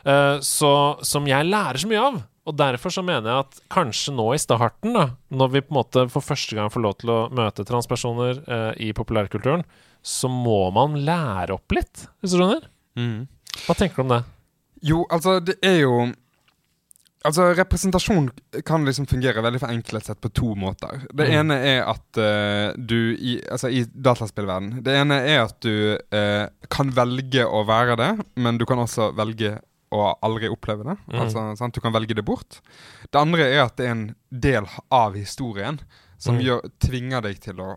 Eh, 0.08 0.38
så, 0.40 0.72
som 1.04 1.28
jeg 1.28 1.46
lærer 1.52 1.78
så 1.84 1.90
mye 1.92 2.02
av. 2.08 2.20
Og 2.50 2.56
derfor 2.58 2.90
så 2.90 3.04
mener 3.06 3.28
jeg 3.30 3.44
at 3.44 3.58
kanskje 3.70 4.14
nå 4.16 4.24
i 4.34 4.40
starten, 4.42 4.96
da, 4.96 5.04
når 5.30 5.52
vi 5.52 5.60
på 5.62 5.70
en 5.74 5.78
måte 5.78 6.02
for 6.10 6.24
første 6.26 6.56
gang 6.58 6.72
får 6.74 6.82
lov 6.82 6.96
til 6.98 7.12
å 7.14 7.18
møte 7.30 7.62
transpersoner 7.68 8.40
eh, 8.42 8.72
i 8.88 8.92
populærkulturen, 8.98 9.62
så 10.02 10.26
må 10.32 10.64
man 10.74 10.96
lære 11.06 11.54
opp 11.54 11.70
litt, 11.76 12.08
hvis 12.20 12.34
du 12.34 12.40
skjønner? 12.40 12.66
Hva 13.66 13.76
tenker 13.78 14.00
du 14.00 14.02
om 14.08 14.10
det? 14.16 14.22
Jo, 14.82 15.04
altså, 15.14 15.38
det 15.46 15.60
er 15.62 15.78
jo 15.84 15.94
Altså, 17.22 17.44
Representasjon 17.54 18.24
kan 18.66 18.82
liksom 18.82 19.04
fungere 19.06 19.44
veldig 19.44 19.60
forenklet 19.62 20.08
sett 20.08 20.18
på 20.18 20.26
to 20.34 20.56
måter. 20.58 21.04
Det 21.14 21.28
Mm. 21.28 21.34
ene 21.38 21.58
er 21.68 21.84
at 21.86 22.18
uh, 22.18 22.72
du 22.74 23.14
i, 23.14 23.36
Altså, 23.46 23.70
i 23.70 23.84
dataspillverden 23.86 24.80
Det 24.82 24.96
ene 24.98 25.20
er 25.30 25.44
at 25.44 25.54
du 25.62 25.94
uh, 25.94 26.48
kan 26.68 26.90
velge 26.90 27.46
å 27.46 27.62
være 27.68 27.94
det, 28.00 28.08
men 28.42 28.58
du 28.58 28.66
kan 28.66 28.82
også 28.82 29.12
velge 29.14 29.54
å 29.92 30.14
aldri 30.24 30.48
oppleve 30.52 30.86
det. 30.88 30.96
Mm. 31.12 31.20
Altså, 31.26 31.44
sant? 31.60 31.74
Du 31.76 31.80
kan 31.84 31.92
velge 31.94 32.16
det 32.18 32.24
bort. 32.26 32.60
Det 33.12 33.20
andre 33.20 33.46
er 33.52 33.62
at 33.66 33.76
det 33.78 33.86
er 33.86 33.94
en 33.96 34.06
del 34.32 34.66
av 34.90 35.14
historien 35.18 35.80
som 36.22 36.36
Mm. 36.38 36.42
gjør, 36.46 36.68
tvinger 36.80 37.22
deg 37.28 37.40
til 37.42 37.60
å, 37.60 37.70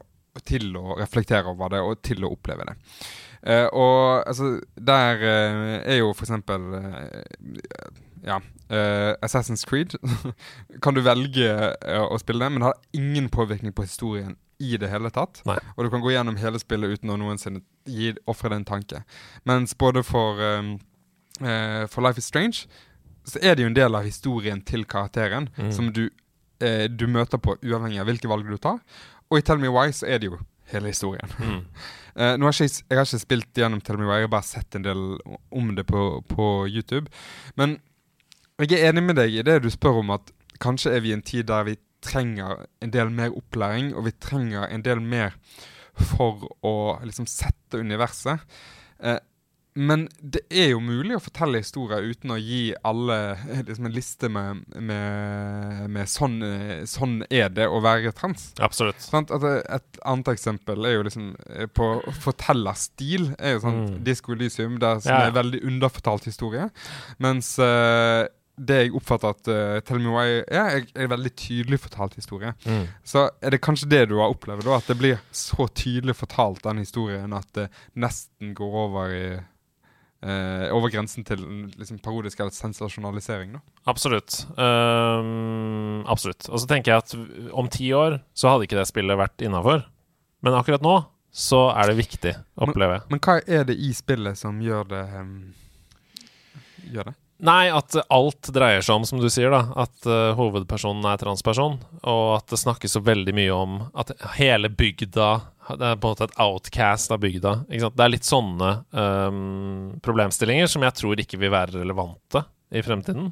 til 0.45 0.75
å 0.77 0.97
reflektere 0.99 1.47
over 1.51 1.69
det 1.73 1.79
og 1.81 2.01
til 2.05 2.23
å 2.27 2.31
oppleve 2.35 2.65
det. 2.67 2.75
Eh, 3.45 3.67
og 3.73 4.23
altså, 4.27 4.59
der 4.77 5.21
eh, 5.21 5.93
er 5.93 5.97
jo 5.99 6.13
for 6.13 6.25
eksempel 6.25 6.73
eh, 6.79 7.89
Ja. 8.25 8.39
eh, 8.69 9.13
Assassin's 9.21 9.65
Creed 9.69 9.93
kan 10.81 10.93
du 10.97 11.01
velge 11.05 11.45
eh, 11.75 12.01
å 12.01 12.17
spille 12.21 12.41
det, 12.45 12.51
men 12.55 12.61
det 12.63 12.69
har 12.71 12.79
ingen 12.97 13.29
påvirkning 13.29 13.73
på 13.77 13.85
historien 13.85 14.35
i 14.59 14.77
det 14.81 14.87
hele 14.89 15.09
tatt. 15.11 15.41
Nei. 15.45 15.57
Og 15.75 15.83
du 15.85 15.89
kan 15.93 16.01
gå 16.01 16.13
gjennom 16.13 16.37
hele 16.39 16.57
spillet 16.61 16.95
uten 16.97 17.11
å 17.13 17.17
noensinne 17.19 17.61
gi 17.85 18.13
ofre 18.25 18.49
det 18.53 18.61
en 18.61 18.65
tanke. 18.69 19.01
Mens 19.45 19.75
både 19.77 20.01
for, 20.07 20.39
eh, 21.41 21.85
for 21.87 22.01
Life 22.05 22.17
is 22.21 22.25
Strange 22.31 22.67
så 23.25 23.39
er 23.41 23.55
det 23.55 23.63
jo 23.63 23.67
en 23.71 23.73
del 23.77 23.95
av 23.97 24.03
historien 24.05 24.59
til 24.61 24.83
karakteren 24.85 25.47
Mm. 25.57 25.71
som 25.73 25.87
du, 25.91 26.03
uh, 26.61 26.85
du 26.87 27.07
møter 27.07 27.39
på 27.41 27.55
uavhengig 27.63 27.99
av 27.99 28.05
hvilke 28.05 28.27
valg 28.29 28.45
du 28.45 28.57
tar. 28.61 28.77
Og 29.31 29.39
i 29.39 29.41
Tell 29.41 29.57
Me 29.57 29.67
Why 29.73 29.89
så 29.91 30.05
er 30.07 30.19
det 30.19 30.29
jo 30.29 30.37
hele 30.69 30.91
historien. 30.93 31.25
Mm. 31.39 31.65
Uh, 32.15 32.35
nå 32.37 32.45
har 32.45 32.53
ikke, 32.53 32.67
jeg- 32.69 32.85
jeg 32.89 32.97
har 32.99 33.05
ikke 33.09 33.19
spilt 33.25 33.53
gjennom 33.57 33.81
Tell 33.81 33.97
Me 33.97 34.05
Why, 34.05 34.19
jeg 34.21 34.27
har 34.29 34.35
bare 34.35 34.43
sett 34.45 34.75
en 34.75 34.83
del 34.85 35.01
om 35.51 35.73
det 35.75 35.87
på, 35.87 36.03
på 36.29 36.67
YouTube. 36.69 37.09
Men 37.57 37.79
jeg 38.61 38.77
er 38.77 38.91
enig 38.93 39.03
med 39.03 39.15
deg 39.15 39.33
i 39.33 39.41
det 39.41 39.57
du 39.63 39.69
spør 39.73 40.03
om 40.03 40.11
at 40.11 40.29
kanskje 40.61 40.93
er 40.93 41.01
vi 41.01 41.09
i 41.09 41.17
en 41.17 41.25
tid 41.25 41.47
der 41.49 41.63
vi 41.65 41.75
trenger 42.05 42.67
en 42.85 42.91
del 42.93 43.09
mer 43.09 43.33
opplæring, 43.33 43.89
og 43.97 44.05
vi 44.05 44.11
trenger 44.21 44.69
en 44.69 44.83
del 44.85 45.01
mer 45.01 45.33
for 45.97 46.45
å 46.63 46.99
liksom 47.03 47.25
sette 47.25 47.81
universet. 47.81 48.39
Eh, 49.01 49.17
men 49.75 50.05
det 50.19 50.41
er 50.49 50.69
jo 50.71 50.79
mulig 50.83 51.17
å 51.17 51.23
fortelle 51.23 51.59
historier 51.59 52.05
uten 52.07 52.31
å 52.31 52.39
gi 52.39 52.69
alle 52.87 53.17
eh, 53.35 53.63
liksom 53.67 53.89
en 53.89 53.95
liste 53.95 54.29
med, 54.31 54.63
med, 54.75 55.81
med 55.91 56.11
sånn, 56.11 56.37
eh, 56.47 56.83
sånn 56.89 57.17
er 57.29 57.51
det 57.51 57.67
å 57.67 57.81
være 57.83 58.13
trans. 58.15 58.47
Absolutt. 58.63 59.03
Sånn, 59.03 59.27
et 59.27 59.99
annet 60.07 60.31
eksempel 60.31 60.87
er 60.87 60.97
jo 60.97 61.05
liksom 61.07 61.33
på 61.75 61.89
fortellerstil. 62.23 63.33
er 63.39 63.57
jo 63.57 63.63
sånn 63.67 63.75
Mm. 63.85 64.03
Disko 64.05 64.33
Elysium, 64.33 64.77
der 64.79 64.99
som 65.03 65.11
Ja, 65.11 65.27
er 65.27 65.35
veldig 65.35 65.61
underfortalt 65.67 66.25
historie. 66.25 66.69
Mens 67.21 67.57
uh, 67.59 68.25
det 68.55 68.77
jeg 68.85 68.93
oppfatter 68.95 69.33
at 69.33 69.49
uh, 69.51 69.79
Tell 69.85 69.99
Me 69.99 70.13
Why 70.13 70.37
er, 70.47 70.77
er, 70.79 70.85
er 70.95 71.09
veldig 71.11 71.31
tydelig 71.35 71.81
fortalt 71.83 72.15
historie. 72.15 72.53
Mm. 72.65 72.85
Så 73.03 73.27
er 73.41 73.55
det 73.55 73.61
kanskje 73.61 73.89
det 73.91 74.05
du 74.09 74.15
har 74.21 74.31
opplevd, 74.31 74.63
da? 74.67 74.77
At 74.79 74.87
det 74.87 74.97
blir 74.99 75.19
så 75.35 75.67
tydelig 75.67 76.15
fortalt, 76.15 76.63
den 76.63 76.81
historien, 76.85 77.35
at 77.35 77.51
det 77.57 77.67
nesten 77.99 78.55
går 78.55 78.79
over 78.85 79.11
i 79.11 79.27
eh, 80.21 80.67
over 80.75 80.91
grensen 80.93 81.25
til 81.27 81.41
liksom, 81.75 81.99
parodisk 82.03 82.39
eller 82.39 82.55
sensasjonalisering, 82.55 83.57
da. 83.57 83.63
Absolutt. 83.91 84.43
Um, 84.57 86.05
absolutt. 86.11 86.47
Og 86.51 86.61
så 86.61 86.69
tenker 86.69 86.93
jeg 86.93 87.03
at 87.03 87.51
om 87.55 87.69
ti 87.71 87.91
år 87.95 88.19
så 88.37 88.53
hadde 88.53 88.69
ikke 88.69 88.79
det 88.79 88.87
spillet 88.89 89.19
vært 89.19 89.45
innafor. 89.45 89.85
Men 90.45 90.57
akkurat 90.59 90.85
nå 90.85 90.99
så 91.35 91.67
er 91.75 91.91
det 91.91 91.99
viktig, 91.99 92.31
opplever 92.63 92.99
jeg. 92.99 93.07
Men 93.11 93.21
hva 93.25 93.39
er 93.43 93.67
det 93.67 93.75
i 93.75 93.91
spillet 93.95 94.39
som 94.39 94.61
gjør 94.63 94.87
det 94.93 95.03
um, 95.19 95.37
Gjør 96.85 97.09
det? 97.09 97.15
Nei, 97.43 97.65
at 97.67 97.97
alt 98.13 98.47
dreier 98.55 98.83
seg 98.85 98.95
om, 98.95 99.05
som 99.07 99.19
du 99.19 99.27
sier, 99.27 99.51
da, 99.51 99.65
at 99.83 100.07
uh, 100.07 100.31
hovedpersonen 100.37 101.03
er 101.09 101.19
transperson, 101.19 101.75
og 102.07 102.27
at 102.37 102.47
det 102.53 102.61
snakkes 102.61 102.95
så 102.95 103.01
veldig 103.03 103.33
mye 103.35 103.51
om 103.51 103.73
at 103.91 104.13
hele 104.37 104.71
bygda 104.71 105.27
Det 105.65 105.85
er 105.87 105.95
på 105.97 106.09
en 106.09 106.13
måte 106.13 106.27
et 106.27 106.35
outcast 106.41 107.13
av 107.13 107.21
bygda. 107.23 107.53
Det 107.69 108.03
er 108.05 108.11
litt 108.13 108.27
sånne 108.27 108.71
um, 108.93 109.95
problemstillinger 110.05 110.69
som 110.69 110.85
jeg 110.85 110.97
tror 110.99 111.21
ikke 111.21 111.39
vil 111.41 111.53
være 111.53 111.79
relevante 111.79 112.43
i 112.75 112.81
fremtiden. 112.85 113.31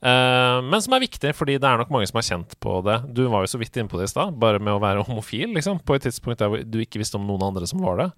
Uh, 0.00 0.60
men 0.64 0.80
som 0.80 0.94
er 0.96 1.02
viktig, 1.04 1.32
fordi 1.36 1.58
det 1.60 1.68
er 1.68 1.80
nok 1.80 1.90
mange 1.92 2.08
som 2.08 2.18
har 2.20 2.26
kjent 2.26 2.54
på 2.62 2.78
det. 2.86 2.96
Du 3.16 3.22
var 3.32 3.44
jo 3.44 3.50
så 3.52 3.60
vidt 3.60 3.76
inne 3.76 3.90
på 3.90 4.00
det 4.00 4.08
i 4.08 4.12
stad, 4.12 4.36
bare 4.40 4.60
med 4.60 4.72
å 4.74 4.80
være 4.82 5.04
homofil, 5.08 5.52
liksom, 5.56 5.82
på 5.84 5.96
et 5.96 6.06
tidspunkt 6.08 6.40
der 6.40 6.64
du 6.64 6.80
ikke 6.82 7.02
visste 7.02 7.20
om 7.20 7.26
noen 7.28 7.44
andre 7.50 7.68
som 7.68 7.82
var 7.84 8.00
det. 8.00 8.08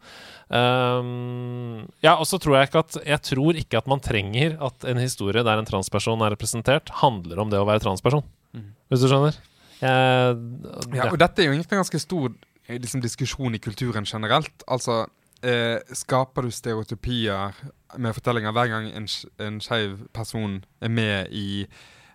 Um, 0.48 1.82
ja, 2.04 2.16
og 2.16 2.26
så 2.30 2.38
tror 2.42 2.58
jeg 2.58 2.68
ikke 2.68 2.82
at 2.82 2.96
Jeg 3.08 3.24
tror 3.24 3.56
ikke 3.56 3.78
at 3.80 3.86
man 3.88 4.02
trenger 4.04 4.58
at 4.60 4.84
en 4.90 5.00
historie 5.00 5.44
der 5.46 5.62
en 5.62 5.68
transperson 5.68 6.22
er 6.22 6.34
representert, 6.34 6.92
handler 7.02 7.42
om 7.42 7.50
det 7.52 7.62
å 7.62 7.66
være 7.68 7.82
transperson. 7.86 8.26
Mm. 8.54 8.70
Hvis 8.92 9.04
du 9.04 9.10
skjønner? 9.10 9.38
Uh, 9.82 10.38
ja. 10.94 11.00
ja, 11.00 11.10
og 11.10 11.18
dette 11.18 11.42
er 11.42 11.48
jo 11.48 11.56
egentlig 11.56 11.74
en 11.74 11.82
ganske 11.82 12.02
stor 12.04 12.30
liksom, 12.68 13.02
diskusjon 13.02 13.54
i 13.54 13.62
kulturen 13.62 14.06
generelt. 14.08 14.64
Altså 14.66 15.06
eh, 15.42 15.78
skaper 15.96 16.46
du 16.46 16.50
stereotypier 16.54 17.56
med 17.98 18.14
fortellinger 18.16 18.54
hver 18.54 18.70
gang 18.72 18.92
en, 18.92 19.08
en 19.42 19.58
skeiv 19.60 19.98
person 20.14 20.60
er 20.80 20.92
med 20.92 21.32
i 21.32 21.66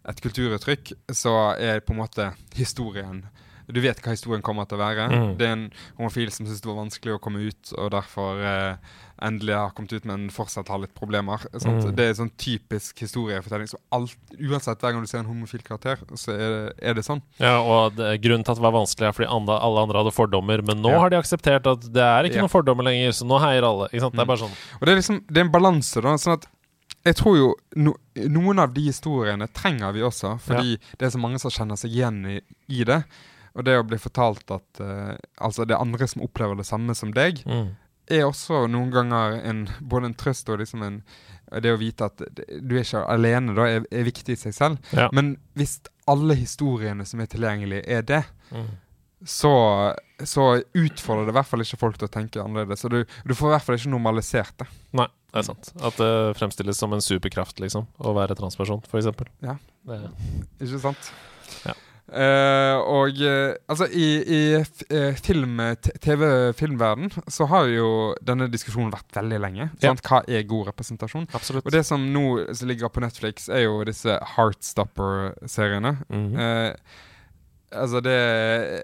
et 0.08 0.22
kulturuttrykk, 0.24 0.94
så 1.12 1.36
er 1.60 1.84
på 1.84 1.94
en 1.94 2.02
måte 2.06 2.32
historien 2.56 3.26
du 3.68 3.82
vet 3.84 4.00
hva 4.00 4.14
historien 4.16 4.44
kommer 4.46 4.64
til 4.64 4.78
å 4.78 4.80
være. 4.80 5.08
Mm. 5.12 5.32
Det 5.40 5.44
er 5.44 5.56
en 5.58 5.66
homofil 5.98 6.30
som 6.32 6.48
syns 6.48 6.62
det 6.64 6.70
var 6.70 6.80
vanskelig 6.80 7.18
å 7.18 7.20
komme 7.20 7.42
ut, 7.50 7.74
og 7.76 7.90
derfor 7.92 8.40
eh, 8.40 8.94
endelig 9.24 9.56
har 9.56 9.72
kommet 9.76 9.94
ut, 9.94 10.06
men 10.08 10.28
fortsatt 10.34 10.70
har 10.72 10.82
litt 10.82 10.94
problemer. 10.98 11.42
Mm. 11.54 11.80
Det 11.98 12.06
er 12.06 12.18
sånn 12.18 12.32
typisk 12.40 13.02
historiefortelling. 13.04 13.70
Så 13.72 13.80
alt, 13.96 14.18
uansett 14.38 14.84
hver 14.84 14.96
gang 14.96 15.06
du 15.06 15.10
ser 15.10 15.24
en 15.24 15.30
homofil 15.30 15.64
karakter, 15.66 16.02
så 16.14 16.34
er 16.36 16.44
det, 16.54 16.74
er 16.82 16.98
det 17.00 17.06
sånn. 17.08 17.24
Ja, 17.42 17.58
og 17.62 17.98
det, 17.98 18.12
Grunnen 18.24 18.46
til 18.46 18.56
at 18.56 18.62
det 18.62 18.68
var 18.68 18.76
vanskelig, 18.76 19.10
er 19.10 19.18
fordi 19.18 19.32
andre, 19.34 19.58
alle 19.64 19.88
andre 19.88 20.04
hadde 20.04 20.16
fordommer, 20.16 20.64
men 20.68 20.84
nå 20.84 20.94
ja. 20.94 21.02
har 21.04 21.14
de 21.14 21.22
akseptert 21.22 21.70
at 21.70 21.88
det 21.94 22.04
er 22.04 22.30
ikke 22.30 22.40
ja. 22.42 22.46
noen 22.46 22.54
fordommer 22.54 22.90
lenger, 22.90 23.16
så 23.18 23.28
nå 23.30 23.40
heier 23.44 23.68
alle. 23.68 23.90
Ikke 23.92 24.06
sant? 24.06 24.18
Det 24.18 24.24
er 24.24 24.30
mm. 24.30 24.34
bare 24.34 24.44
sånn. 24.46 24.60
Og 24.80 24.86
det 24.86 24.94
er 24.94 25.02
liksom, 25.02 25.24
det 25.30 25.42
er 25.42 25.48
en 25.48 25.56
balanse, 25.58 26.04
da. 26.06 26.20
sånn 26.22 26.38
at 26.38 26.52
jeg 27.08 27.16
tror 27.22 27.38
jo 27.38 27.48
no, 27.80 27.94
noen 28.28 28.60
av 28.60 28.74
de 28.76 28.84
historiene 28.90 29.48
trenger 29.56 29.96
vi 29.96 30.04
også, 30.04 30.36
fordi 30.44 30.76
ja. 30.76 30.94
det 31.00 31.08
er 31.08 31.14
så 31.16 31.22
mange 31.22 31.40
som 31.42 31.54
kjenner 31.54 31.80
seg 31.80 31.96
igjen 31.96 32.22
i, 32.28 32.38
i 32.74 32.84
det. 32.88 33.02
Og 33.58 33.66
det 33.66 33.78
å 33.80 33.86
bli 33.88 33.98
fortalt 34.02 34.52
at 34.54 34.82
uh, 34.84 35.16
altså 35.42 35.66
det 35.66 35.74
er 35.74 35.82
andre 35.82 36.08
som 36.10 36.24
opplever 36.26 36.60
det 36.60 36.68
samme 36.68 36.94
som 36.98 37.14
deg, 37.16 37.42
mm. 37.48 37.70
Er 38.10 38.26
også 38.28 38.66
noen 38.72 38.92
ganger 38.94 39.38
en, 39.48 39.66
både 39.82 40.12
en 40.12 40.18
trøst 40.18 40.50
og 40.52 40.62
liksom 40.62 40.86
en 40.86 41.02
Det 41.48 41.72
å 41.72 41.80
vite 41.80 42.10
at 42.10 42.20
du 42.60 42.74
er 42.76 42.82
ikke 42.84 43.06
alene, 43.08 43.54
da, 43.56 43.68
er, 43.72 43.86
er 43.88 44.04
viktig 44.04 44.36
i 44.36 44.40
seg 44.40 44.56
selv. 44.56 44.90
Ja. 44.92 45.06
Men 45.16 45.38
hvis 45.56 45.78
alle 46.12 46.36
historiene 46.36 47.06
som 47.08 47.22
er 47.24 47.30
tilgjengelige, 47.32 47.86
er 47.88 48.04
det, 48.04 48.20
mm. 48.52 48.66
så, 49.24 49.54
så, 50.20 50.48
utfordrer 50.76 51.24
det 51.24 51.32
i 51.32 51.38
hvert 51.38 51.48
fall 51.48 51.64
ikke 51.64 51.80
folk 51.80 52.02
til 52.02 52.10
å 52.10 52.12
tenke 52.12 52.44
annerledes. 52.44 52.84
Så 52.84 52.92
du, 52.92 53.00
du 53.08 53.32
får 53.32 53.48
i 53.48 53.54
hvert 53.56 53.68
fall 53.68 53.80
ikke 53.80 53.94
normalisert 53.94 54.60
det. 54.60 54.68
Nei, 55.00 55.08
det 55.32 55.40
er 55.40 55.48
sant. 55.48 55.72
At 55.80 56.04
det 56.04 56.12
fremstilles 56.42 56.84
som 56.84 56.96
en 56.96 57.06
superkraft, 57.06 57.64
liksom, 57.64 57.88
å 57.96 58.16
være 58.20 58.36
transperson, 58.40 58.84
f.eks. 58.84 59.08
Ja. 59.48 59.56
Det. 59.88 60.04
Ikke 60.60 60.84
sant? 60.84 61.12
Uh, 62.08 62.80
og 62.88 63.18
uh, 63.20 63.52
altså 63.68 63.84
i, 63.92 64.06
i 64.24 64.42
uh, 64.56 65.16
film, 65.20 65.60
TV-filmverden 66.00 67.12
så 67.28 67.50
har 67.52 67.68
jo 67.68 67.90
denne 68.24 68.48
diskusjonen 68.48 68.94
vært 68.94 69.18
veldig 69.18 69.40
lenge. 69.44 69.68
Ja. 69.84 69.92
Hva 69.92 70.22
er 70.24 70.48
god 70.48 70.70
representasjon? 70.70 71.28
Absolutt. 71.36 71.68
Og 71.68 71.76
det 71.76 71.84
som 71.88 72.06
nå 72.14 72.24
som 72.56 72.72
ligger 72.72 72.94
på 72.94 73.04
Netflix, 73.04 73.50
er 73.52 73.66
jo 73.66 73.84
disse 73.88 74.16
Heartstopper-seriene. 74.36 75.98
Mm 76.08 76.32
-hmm. 76.32 76.78
altså 77.72 78.00
det 78.00 78.14
er 78.14 78.82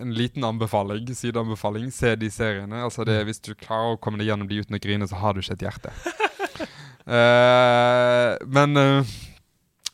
en 0.00 0.14
liten 0.14 0.44
anbefaling, 0.44 1.16
sideanbefaling. 1.16 1.90
Se 1.92 2.16
de 2.16 2.30
seriene. 2.30 2.82
Altså 2.84 3.04
det, 3.04 3.20
mm. 3.20 3.24
Hvis 3.24 3.40
du 3.40 3.54
klarer 3.54 3.92
å 3.92 3.96
komme 3.96 4.18
deg 4.18 4.26
gjennom 4.26 4.48
de 4.48 4.60
uten 4.60 4.76
å 4.76 4.78
grine, 4.78 5.08
så 5.08 5.16
har 5.16 5.32
du 5.32 5.40
ikke 5.40 5.52
et 5.52 5.62
hjerte. 5.62 5.90
men 8.56 9.04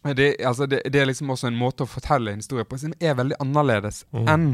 det, 0.02 0.28
altså 0.44 0.66
det, 0.66 0.82
det, 0.90 1.00
er 1.00 1.10
liksom 1.10 1.30
også 1.30 1.50
en 1.50 1.58
måte 1.58 1.86
å 1.86 1.90
fortelle 1.90 2.32
en 2.32 2.40
historie 2.42 2.66
på 2.66 2.78
som 2.80 2.94
er 2.98 3.18
veldig 3.18 3.38
annerledes 3.42 4.02
mm. 4.10 4.24
enn 4.30 4.48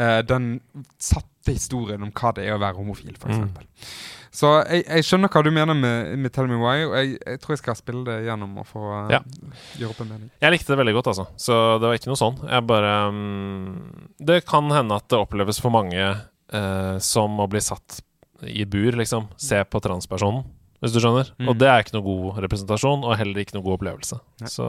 uh, 0.00 0.20
den 0.28 0.58
satte 1.00 1.54
historien 1.54 2.04
om 2.04 2.12
hva 2.12 2.34
det 2.36 2.44
er 2.46 2.56
å 2.56 2.60
være 2.62 2.78
homofil, 2.78 3.14
f.eks. 3.16 3.40
Mm. 3.40 3.88
Så 4.32 4.50
jeg, 4.62 4.84
jeg, 4.86 5.04
skjønner 5.04 5.32
hva 5.32 5.42
du 5.44 5.50
mener 5.52 5.76
med, 5.76 6.12
med, 6.20 6.32
Tell 6.32 6.48
Me 6.48 6.60
Why, 6.60 6.86
og 6.86 6.94
jeg, 6.96 7.16
jeg, 7.20 7.40
tror 7.42 7.54
jeg 7.54 7.62
skal 7.62 7.76
spille 7.76 8.04
det 8.06 8.18
gjennom 8.28 8.54
og 8.62 8.68
få 8.68 8.84
uh, 8.84 9.10
ja. 9.12 9.20
gjøre 9.80 9.96
opp 9.96 10.04
en 10.04 10.12
mening. 10.12 10.30
Jeg 10.44 10.54
likte 10.54 10.72
det 10.72 10.80
veldig 10.80 10.96
godt, 11.00 11.12
altså. 11.12 11.26
Så 11.40 11.58
det 11.80 11.88
var 11.88 12.00
ikke 12.00 12.12
noe 12.12 12.20
sånn. 12.20 12.40
Jeg 12.48 12.68
bare 12.68 12.94
um, 13.12 14.08
Det 14.20 14.40
kan 14.48 14.72
hende 14.72 14.96
at 15.00 15.08
det 15.12 15.20
oppleves 15.20 15.60
for 15.60 15.74
mange 15.74 16.08
uh, 16.12 16.96
som 17.04 17.40
å 17.40 17.48
bli 17.52 17.64
satt 17.64 18.00
i 18.48 18.64
bur, 18.68 18.96
liksom. 19.00 19.28
Se 19.40 19.60
på 19.68 19.84
transpersonen 19.84 20.44
hvis 20.82 20.94
du 20.94 20.98
skjønner. 20.98 21.30
Mm. 21.38 21.50
Og 21.52 21.58
det 21.60 21.68
er 21.70 21.84
ikke 21.84 21.94
noe 21.94 22.06
god 22.06 22.40
representasjon, 22.42 23.04
og 23.06 23.14
heller 23.20 23.42
ikke 23.42 23.54
noe 23.56 23.66
god 23.66 23.76
opplevelse. 23.78 24.18
Så, 24.50 24.66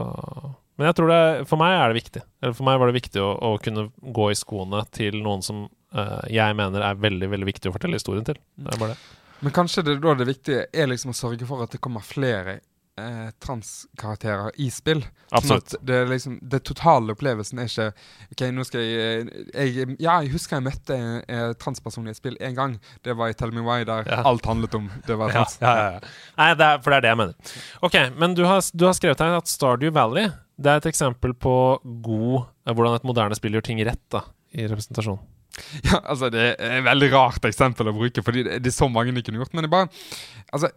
men 0.78 0.88
jeg 0.88 0.98
tror 0.98 1.10
det 1.10 1.22
for 1.50 1.60
meg 1.60 1.74
er 1.74 1.90
det 1.90 1.98
viktig. 1.98 2.22
Eller 2.42 2.54
for 2.54 2.68
meg 2.68 2.78
var 2.80 2.90
det 2.90 2.98
viktig 3.00 3.24
å, 3.24 3.32
å 3.34 3.50
kunne 3.62 3.88
gå 4.18 4.30
i 4.30 4.38
skoene 4.38 4.84
til 4.94 5.18
noen 5.24 5.42
som 5.44 5.64
uh, 5.66 6.22
jeg 6.30 6.58
mener 6.58 6.86
er 6.86 7.02
veldig 7.02 7.32
veldig 7.34 7.50
viktig 7.50 7.70
å 7.70 7.74
fortelle 7.74 7.98
historien 7.98 8.26
til. 8.26 8.38
Det 8.54 8.76
er 8.76 8.80
bare 8.80 8.94
det. 8.94 9.02
Men 9.44 9.52
kanskje 9.52 9.84
det 9.84 9.98
da 10.00 10.14
det 10.16 10.28
viktige 10.30 10.68
er 10.72 10.88
liksom 10.88 11.10
å 11.12 11.18
sørge 11.18 11.48
for 11.48 11.66
at 11.66 11.74
det 11.74 11.82
kommer 11.84 12.06
flere 12.06 12.60
eh, 13.00 13.30
transkarakterer 13.42 14.54
i 14.60 14.68
spill. 14.72 15.02
Sånn 15.02 15.38
Absolutt. 15.38 15.74
Sånn 15.74 15.86
det, 15.88 15.98
liksom, 16.10 16.36
det 16.42 16.60
totale 16.68 17.14
opplevelsen 17.16 17.62
er 17.62 17.70
ikke 17.70 17.88
OK, 18.34 18.44
nå 18.54 18.66
skal 18.68 18.84
jeg, 18.84 19.26
jeg 19.52 19.96
Ja, 19.98 20.20
jeg 20.22 20.32
husker 20.34 20.58
jeg 20.58 20.66
møtte 20.68 20.98
en, 20.98 21.18
en 21.26 21.58
transperson 21.60 22.06
i 22.08 22.14
et 22.14 22.20
spill 22.20 22.38
én 22.40 22.56
gang. 22.58 22.78
Det 23.06 23.16
var 23.18 23.32
i 23.32 23.36
Tell 23.38 23.54
Me 23.54 23.64
Why, 23.64 23.82
der 23.88 24.08
ja. 24.10 24.22
alt 24.28 24.46
handlet 24.48 24.78
om 24.78 24.88
det 25.08 25.18
var 25.20 25.34
trans. 25.34 25.58
Ja, 25.64 25.74
ja. 25.82 26.14
Nei, 26.38 26.48
det 26.58 26.70
er, 26.70 26.80
for 26.84 26.94
det 26.94 27.00
er 27.00 27.06
det 27.06 27.12
jeg 27.14 27.22
mener. 27.24 27.60
OK, 27.86 28.00
men 28.20 28.38
du 28.38 28.44
har, 28.48 28.64
du 28.74 28.88
har 28.88 28.96
skrevet 28.96 29.22
her 29.24 29.38
at 29.38 29.50
Stardew 29.50 29.94
Valley 29.94 30.30
det 30.54 30.70
er 30.70 30.78
et 30.78 30.86
eksempel 30.86 31.34
på 31.34 31.54
god 31.82 32.44
hvordan 32.70 32.96
et 32.96 33.06
moderne 33.06 33.36
spill 33.38 33.56
gjør 33.56 33.64
ting 33.66 33.80
rett 33.86 34.04
da, 34.12 34.26
i 34.54 34.68
representasjon. 34.70 35.22
Ja, 35.86 36.00
altså 36.00 36.32
Det 36.34 36.40
er 36.58 36.80
et 36.80 36.82
veldig 36.82 37.08
rart 37.12 37.44
eksempel 37.46 37.86
å 37.86 37.94
bruke, 37.94 38.24
fordi 38.26 38.42
det, 38.42 38.56
det 38.64 38.72
er 38.72 38.74
så 38.74 38.88
mange 38.90 39.12
de 39.14 39.22
kunne 39.22 39.38
gjort. 39.38 39.52
Men 39.54 39.62
det 39.62 39.68
er 39.68 39.74
bare 39.76 39.90
Altså, 40.50 40.70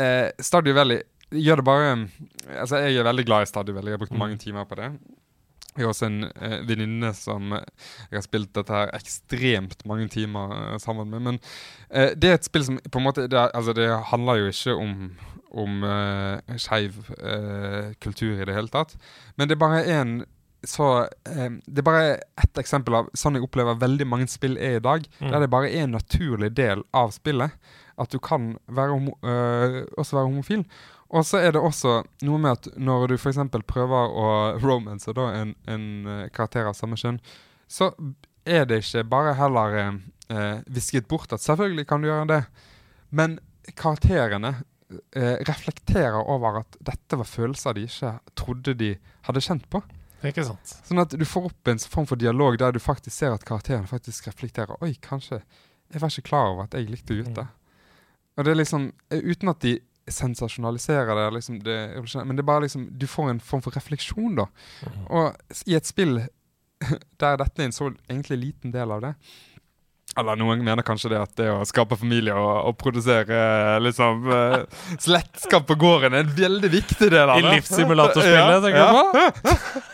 eh, 0.00 0.30
Stardew 0.40 0.72
Valley 0.76 1.02
gjør 1.32 1.60
det 1.60 1.64
bare 1.66 1.90
Altså, 2.60 2.76
jeg 2.82 3.00
er 3.00 3.06
veldig 3.06 3.24
glad 3.26 3.42
i 3.42 3.50
Stadio 3.50 3.74
Jeg 3.74 3.94
har 3.94 4.00
brukt 4.00 4.18
mange 4.18 4.34
mm. 4.34 4.42
timer 4.42 4.64
på 4.64 4.78
det. 4.78 4.92
Jeg 5.76 5.86
har 5.86 5.88
også 5.88 6.08
en 6.10 6.24
eh, 6.28 6.58
venninne 6.68 7.14
som 7.16 7.54
jeg 7.54 8.16
har 8.18 8.24
spilt 8.26 8.50
dette 8.52 8.74
her 8.76 8.90
ekstremt 8.92 9.86
mange 9.88 10.08
timer 10.12 10.52
eh, 10.56 10.78
sammen 10.82 11.08
med. 11.08 11.22
Men 11.24 11.38
eh, 11.88 12.12
det 12.12 12.28
er 12.28 12.36
et 12.36 12.48
spill 12.48 12.66
som 12.66 12.76
på 12.76 13.00
en 13.00 13.06
måte 13.06 13.24
Det, 13.30 13.46
altså, 13.54 13.72
det 13.72 13.88
handler 14.10 14.42
jo 14.42 14.52
ikke 14.52 14.74
om, 14.76 14.92
om 15.64 15.86
eh, 15.88 16.58
skeiv 16.60 17.00
eh, 17.16 17.94
kultur 18.04 18.36
i 18.36 18.44
det 18.44 18.54
hele 18.58 18.68
tatt. 18.68 18.98
Men 19.36 19.48
det 19.48 19.56
er 19.56 19.64
bare 19.64 19.84
en 19.96 20.14
så 20.64 21.08
eh, 21.26 21.50
Det 21.66 21.80
er 21.80 21.86
bare 21.86 22.08
ett 22.38 22.58
eksempel 22.60 22.94
av 23.00 23.08
sånn 23.18 23.38
jeg 23.38 23.46
opplever 23.46 23.80
veldig 23.80 24.06
mange 24.06 24.28
spill 24.30 24.58
er 24.60 24.76
i 24.78 24.84
dag. 24.84 25.08
Mm. 25.20 25.30
Der 25.30 25.40
det 25.40 25.50
bare 25.50 25.70
er 25.70 25.86
en 25.86 25.96
naturlig 25.96 26.52
del 26.56 26.84
av 26.94 27.14
spillet. 27.16 27.56
At 28.00 28.12
du 28.12 28.18
kan 28.22 28.56
være 28.68 28.94
homo, 28.94 29.16
øh, 29.24 29.82
også 29.98 30.16
være 30.16 30.28
homofil. 30.28 30.66
Og 31.12 31.26
så 31.28 31.42
er 31.44 31.52
det 31.52 31.60
også 31.60 32.00
noe 32.24 32.40
med 32.40 32.56
at 32.56 32.68
når 32.80 33.12
du 33.12 33.16
f.eks. 33.18 33.40
prøver 33.68 34.14
å 34.16 34.28
romance 34.64 35.12
en, 35.12 35.54
en 35.68 35.88
uh, 36.08 36.26
karakter 36.32 36.68
av 36.70 36.76
samme 36.78 36.96
kjønn, 37.00 37.20
så 37.68 37.92
er 38.48 38.66
det 38.68 38.82
ikke 38.82 39.04
bare 39.06 39.36
heller 39.38 39.78
eh, 40.32 40.58
visket 40.66 41.08
bort 41.08 41.32
at 41.32 41.42
selvfølgelig 41.44 41.86
kan 41.88 42.02
du 42.02 42.08
gjøre 42.08 42.28
det, 42.28 42.40
men 43.14 43.38
karakterene 43.78 44.54
eh, 45.14 45.38
reflekterer 45.48 46.20
over 46.20 46.62
at 46.62 46.78
dette 46.84 47.18
var 47.20 47.28
følelser 47.28 47.78
de 47.78 47.86
ikke 47.86 48.12
trodde 48.38 48.74
de 48.78 48.90
hadde 49.28 49.44
kjent 49.44 49.68
på. 49.72 49.82
Ikke 50.26 50.44
sant. 50.46 50.74
Sånn 50.86 51.02
at 51.02 51.14
du 51.18 51.24
får 51.26 51.48
opp 51.50 51.70
en 51.70 51.80
form 51.94 52.06
for 52.10 52.20
dialog 52.20 52.58
der 52.60 52.74
du 52.74 52.82
faktisk 52.82 53.16
ser 53.16 53.34
at 53.34 53.46
karakteren 53.46 53.88
faktisk 53.90 54.28
reflekterer 54.30 54.78
Oi, 54.84 54.92
kanskje 55.02 55.40
Jeg 55.92 56.00
var 56.00 56.12
ikke 56.12 56.28
klar 56.28 56.52
over 56.52 56.68
at 56.68 56.76
jeg 56.78 56.86
likte 56.88 57.16
gutter. 57.18 57.48
Mm. 57.48 58.36
Og 58.38 58.44
det 58.44 58.52
er 58.52 58.60
liksom 58.60 58.84
Uten 59.10 59.50
at 59.50 59.64
de 59.64 59.72
sensasjonalisere 60.10 61.14
det, 61.14 61.28
liksom 61.36 61.60
det, 61.62 61.78
men 62.24 62.34
det 62.36 62.42
er 62.42 62.48
bare 62.48 62.64
liksom 62.64 62.88
Du 62.98 63.06
får 63.06 63.30
en 63.30 63.40
form 63.40 63.62
for 63.62 63.74
refleksjon, 63.76 64.34
da. 64.40 64.48
Mm. 64.82 65.04
Og 65.14 65.66
i 65.70 65.76
et 65.78 65.86
spill 65.86 66.18
der 67.22 67.38
dette 67.38 67.62
er 67.62 67.70
en 67.70 67.76
så 67.76 67.92
egentlig 68.08 68.40
liten 68.42 68.74
del 68.74 68.90
av 68.90 69.04
det 69.04 69.14
eller 70.12 70.36
noen 70.36 70.60
mener 70.64 70.84
kanskje 70.84 71.12
det 71.14 71.20
at 71.22 71.32
det 71.40 71.48
å 71.48 71.62
skape 71.68 71.96
familie 71.96 72.34
og, 72.36 72.50
og 72.68 72.76
produsere 72.80 73.78
liksom 73.80 74.26
uh, 74.28 74.58
slektskap 75.06 75.64
på 75.68 75.78
gården 75.80 76.16
er 76.16 76.26
en 76.26 76.34
veldig 76.36 76.70
viktig 76.72 77.08
del 77.08 77.32
av 77.32 77.40
det. 77.40 77.48
I 77.48 77.56
livssimulatorspillet, 77.56 78.62
tenker 78.66 78.82
jeg 78.82 78.92
på? 78.92 79.86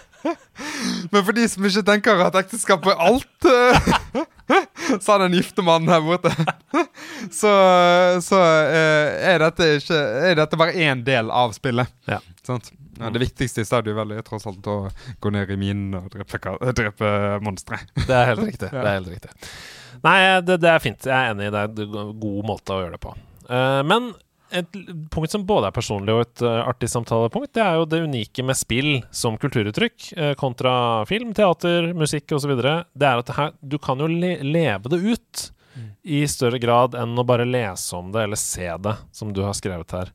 Men 1.13 1.23
for 1.23 1.37
de 1.37 1.47
som 1.51 1.65
ikke 1.69 1.85
tenker 1.87 2.25
at 2.25 2.37
ekteskap 2.43 2.87
er 2.89 3.01
alt 3.01 3.49
uh, 3.49 4.25
sa 5.01 5.19
den 5.19 5.37
gifte 5.37 5.63
mannen 5.65 5.91
her 5.93 6.03
borte. 6.05 6.33
så, 7.41 7.53
så 8.25 8.41
eh, 8.41 9.33
er, 9.33 9.43
dette 9.43 9.71
ikke, 9.79 10.03
er 10.31 10.39
dette 10.39 10.61
bare 10.61 10.77
én 10.77 11.05
del 11.07 11.33
av 11.35 11.55
spillet. 11.57 11.91
Ja. 12.09 12.21
Ja, 12.99 13.11
det 13.15 13.21
viktigste 13.23 13.63
i 13.63 13.67
stadion 13.69 13.95
vel 13.99 14.17
er 14.17 14.25
tross 14.27 14.47
alt 14.49 14.65
å 14.67 14.79
gå 15.23 15.31
ned 15.31 15.51
i 15.53 15.59
minen 15.61 15.99
og 16.01 16.09
drepe, 16.15 16.55
drepe 16.75 17.11
monstre. 17.45 17.79
Det 18.09 18.15
er 18.15 18.33
helt 18.33 18.47
riktig. 18.47 18.71
Det 18.73 18.81
er 18.81 18.97
helt 18.97 19.13
riktig. 19.13 19.51
Nei, 19.99 20.17
det, 20.47 20.57
det, 20.63 20.71
er 20.71 20.83
fint. 20.83 21.07
Jeg 21.07 21.15
er 21.15 21.33
enig 21.35 21.49
i 21.49 21.53
det. 21.55 21.63
er 21.67 22.01
en 22.01 22.11
god 22.23 22.43
måte 22.47 22.75
å 22.75 22.81
gjøre 22.85 22.97
det 22.97 23.03
på. 23.03 23.15
Uh, 23.51 23.83
men 23.87 24.13
et 24.51 24.79
punkt 25.13 25.33
som 25.33 25.45
både 25.49 25.69
er 25.69 25.77
personlig 25.77 26.15
og 26.15 26.23
et 26.25 26.43
uh, 26.47 26.63
artig 26.69 26.89
samtalepunkt, 26.93 27.53
det 27.57 27.63
er 27.65 27.79
jo 27.79 27.87
det 27.91 28.03
unike 28.07 28.45
med 28.47 28.59
spill 28.59 28.91
som 29.15 29.37
kulturuttrykk, 29.41 30.09
uh, 30.19 30.33
kontra 30.41 30.73
film, 31.09 31.35
teater, 31.37 31.93
musikk 31.99 32.33
osv. 32.37 32.55
Det 32.59 33.09
er 33.09 33.21
at 33.21 33.29
det 33.29 33.37
her, 33.37 33.55
du 33.61 33.79
kan 33.83 34.01
jo 34.01 34.09
le 34.11 34.37
leve 34.45 34.93
det 34.93 35.01
ut 35.05 35.45
mm. 35.75 35.89
i 36.19 36.23
større 36.31 36.61
grad 36.63 36.97
enn 36.99 37.19
å 37.19 37.27
bare 37.29 37.49
lese 37.49 37.97
om 37.99 38.13
det 38.15 38.25
eller 38.25 38.41
se 38.41 38.69
det, 38.89 38.97
som 39.13 39.35
du 39.37 39.43
har 39.47 39.57
skrevet 39.59 39.97
her. 39.97 40.13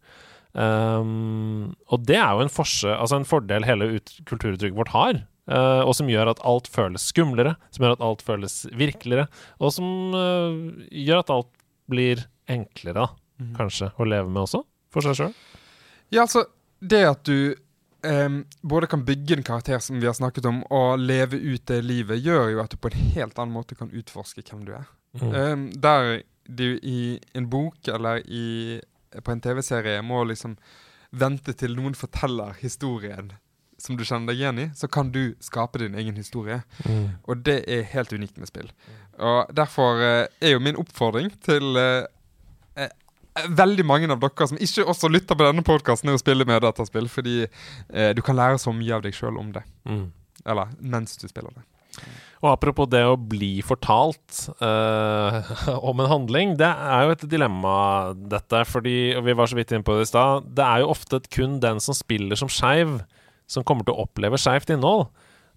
Um, 0.54 1.74
og 1.90 2.04
det 2.06 2.20
er 2.20 2.36
jo 2.36 2.44
en, 2.46 2.54
altså 2.54 3.18
en 3.18 3.30
fordel 3.30 3.66
hele 3.66 3.96
kulturuttrykket 4.30 4.78
vårt 4.78 4.94
har. 4.94 5.24
Uh, 5.50 5.82
og 5.84 5.92
som 5.98 6.08
gjør 6.08 6.32
at 6.32 6.46
alt 6.48 6.70
føles 6.72 7.10
skumlere, 7.12 7.58
som 7.74 7.86
gjør 7.86 7.98
at 7.98 8.06
alt 8.06 8.22
føles 8.26 8.62
virkeligere, 8.80 9.28
og 9.60 9.74
som 9.76 10.16
gjør 10.16 11.20
at 11.20 11.34
alt 11.34 11.52
blir 11.92 12.24
enklere, 12.50 13.04
da 13.04 13.12
mm. 13.40 13.54
kanskje, 13.58 13.92
å 13.98 14.08
leve 14.08 14.30
med 14.30 14.46
også, 14.46 14.64
for 14.94 15.06
seg 15.06 15.20
sjøl? 15.20 15.36
Ja, 16.14 16.26
altså, 16.26 16.46
det 16.84 17.04
at 17.08 17.24
du 17.26 17.56
um, 18.04 18.46
både 18.62 18.88
kan 18.88 19.06
bygge 19.06 19.36
en 19.38 19.44
karakter, 19.44 19.80
som 19.80 20.00
vi 20.02 20.08
har 20.08 20.14
snakket 20.14 20.46
om, 20.46 20.64
og 20.70 21.00
leve 21.00 21.38
ut 21.38 21.66
det 21.68 21.82
livet, 21.86 22.22
gjør 22.24 22.52
jo 22.54 22.64
at 22.64 22.74
du 22.74 22.78
på 22.78 22.92
en 22.92 23.14
helt 23.16 23.40
annen 23.40 23.56
måte 23.56 23.78
kan 23.80 23.92
utforske 23.94 24.44
hvem 24.46 24.66
du 24.68 24.74
er. 24.78 24.90
Mm. 25.20 25.34
Um, 25.34 25.68
der 25.82 26.24
du 26.44 26.80
i 26.84 27.20
en 27.34 27.48
bok 27.50 27.88
eller 27.88 28.20
i, 28.28 28.82
på 29.24 29.32
en 29.32 29.42
TV-serie 29.42 30.02
må 30.04 30.24
liksom 30.28 30.58
vente 31.14 31.54
til 31.54 31.76
noen 31.78 31.96
forteller 31.96 32.58
historien 32.60 33.32
som 33.84 33.98
du 33.98 34.04
kjenner 34.06 34.32
deg 34.32 34.40
igjen 34.40 34.60
i, 34.64 34.66
så 34.78 34.88
kan 34.88 35.10
du 35.12 35.36
skape 35.44 35.82
din 35.82 35.96
egen 36.00 36.16
historie. 36.16 36.62
Mm. 36.88 37.20
Og 37.28 37.42
det 37.44 37.64
er 37.70 37.90
helt 37.92 38.14
unikt 38.16 38.38
med 38.40 38.48
spill. 38.48 38.70
Og 39.20 39.50
Derfor 39.54 40.00
uh, 40.00 40.26
er 40.42 40.56
jo 40.56 40.64
min 40.64 40.80
oppfordring 40.80 41.34
til 41.44 41.76
uh, 41.78 42.06
veldig 43.34 43.86
mange 43.88 44.10
av 44.14 44.22
dere 44.22 44.48
som 44.50 44.60
ikke 44.62 44.86
også 44.90 45.10
lytter 45.12 45.38
på 45.38 45.46
denne 45.48 45.66
podkasten, 45.66 46.12
er 46.12 46.18
å 46.18 46.22
spille 46.22 46.46
med 46.50 46.64
dataspill, 46.66 47.10
fordi 47.12 47.44
eh, 47.46 48.12
du 48.14 48.22
kan 48.26 48.38
lære 48.38 48.62
så 48.62 48.74
mye 48.76 48.98
av 48.98 49.06
deg 49.06 49.16
sjøl 49.18 49.40
om 49.42 49.54
det. 49.56 49.64
Mm. 49.90 50.08
Eller 50.46 50.76
mens 50.80 51.18
du 51.18 51.28
spiller 51.30 51.54
det. 51.56 51.66
Og 52.44 52.50
apropos 52.52 52.90
det 52.92 53.04
å 53.08 53.16
bli 53.16 53.62
fortalt 53.64 54.50
uh, 54.60 55.40
om 55.90 56.02
en 56.04 56.12
handling, 56.12 56.58
det 56.60 56.68
er 56.68 57.06
jo 57.06 57.14
et 57.16 57.26
dilemma, 57.32 57.76
dette. 58.18 58.66
Fordi, 58.68 58.98
og 59.16 59.24
vi 59.30 59.36
var 59.40 59.48
så 59.48 59.58
vidt 59.60 59.72
inne 59.72 59.88
på 59.88 59.96
det 59.96 60.10
i 60.10 60.12
stad, 60.12 60.50
det 60.58 60.66
er 60.66 60.84
jo 60.84 60.92
ofte 60.92 61.22
kun 61.32 61.62
den 61.64 61.80
som 61.84 61.96
spiller 61.96 62.40
som 62.40 62.52
skeiv, 62.52 62.98
som 63.48 63.64
kommer 63.64 63.88
til 63.88 63.96
å 63.96 64.04
oppleve 64.04 64.40
skeivt 64.42 64.74
innhold. 64.76 65.08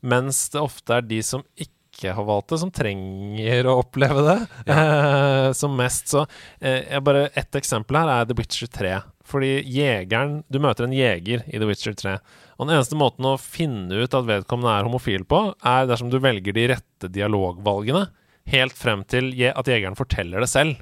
Mens 0.07 0.45
det 0.53 0.63
ofte 0.63 1.01
er 1.01 1.09
de 1.09 1.19
som 1.27 1.43
ikke 1.59 1.76
ikke 1.97 2.15
har 2.15 2.27
valgt 2.29 2.53
det, 2.53 2.61
som 2.61 2.73
trenger 2.75 3.69
å 3.69 3.79
oppleve 3.81 4.23
det 4.27 4.39
ja. 4.69 4.77
eh, 4.77 5.51
som 5.57 5.77
mest. 5.79 6.13
Så 6.13 6.27
eh, 6.61 6.97
bare 7.01 7.31
Ett 7.35 7.57
eksempel 7.59 7.99
her 7.99 8.13
er 8.13 8.29
The 8.29 8.37
Witcher 8.39 8.71
3. 8.71 8.97
Fordi 9.27 9.57
jegeren 9.75 10.43
Du 10.53 10.61
møter 10.63 10.87
en 10.87 10.95
jeger 10.95 11.43
i 11.49 11.59
The 11.59 11.69
Witcher 11.69 11.97
3. 11.99 12.19
Og 12.57 12.69
den 12.69 12.77
eneste 12.77 12.99
måten 12.99 13.27
å 13.29 13.39
finne 13.41 14.05
ut 14.05 14.15
at 14.15 14.29
vedkommende 14.29 14.77
er 14.77 14.87
homofil 14.87 15.27
på, 15.29 15.41
er 15.61 15.89
dersom 15.91 16.13
du 16.13 16.21
velger 16.23 16.57
de 16.57 16.69
rette 16.73 17.11
dialogvalgene, 17.13 18.07
helt 18.53 18.77
frem 18.79 19.03
til 19.11 19.35
at 19.51 19.69
jegeren 19.69 19.99
forteller 19.99 20.41
det 20.41 20.49
selv. 20.49 20.79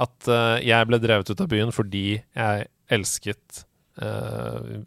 At 0.00 0.14
uh, 0.30 0.56
'jeg 0.62 0.88
ble 0.88 1.02
drevet 1.02 1.28
ut 1.28 1.42
av 1.44 1.50
byen 1.52 1.74
fordi 1.74 2.06
jeg 2.16 2.68
elsket 2.88 3.64
uh, 4.00 4.80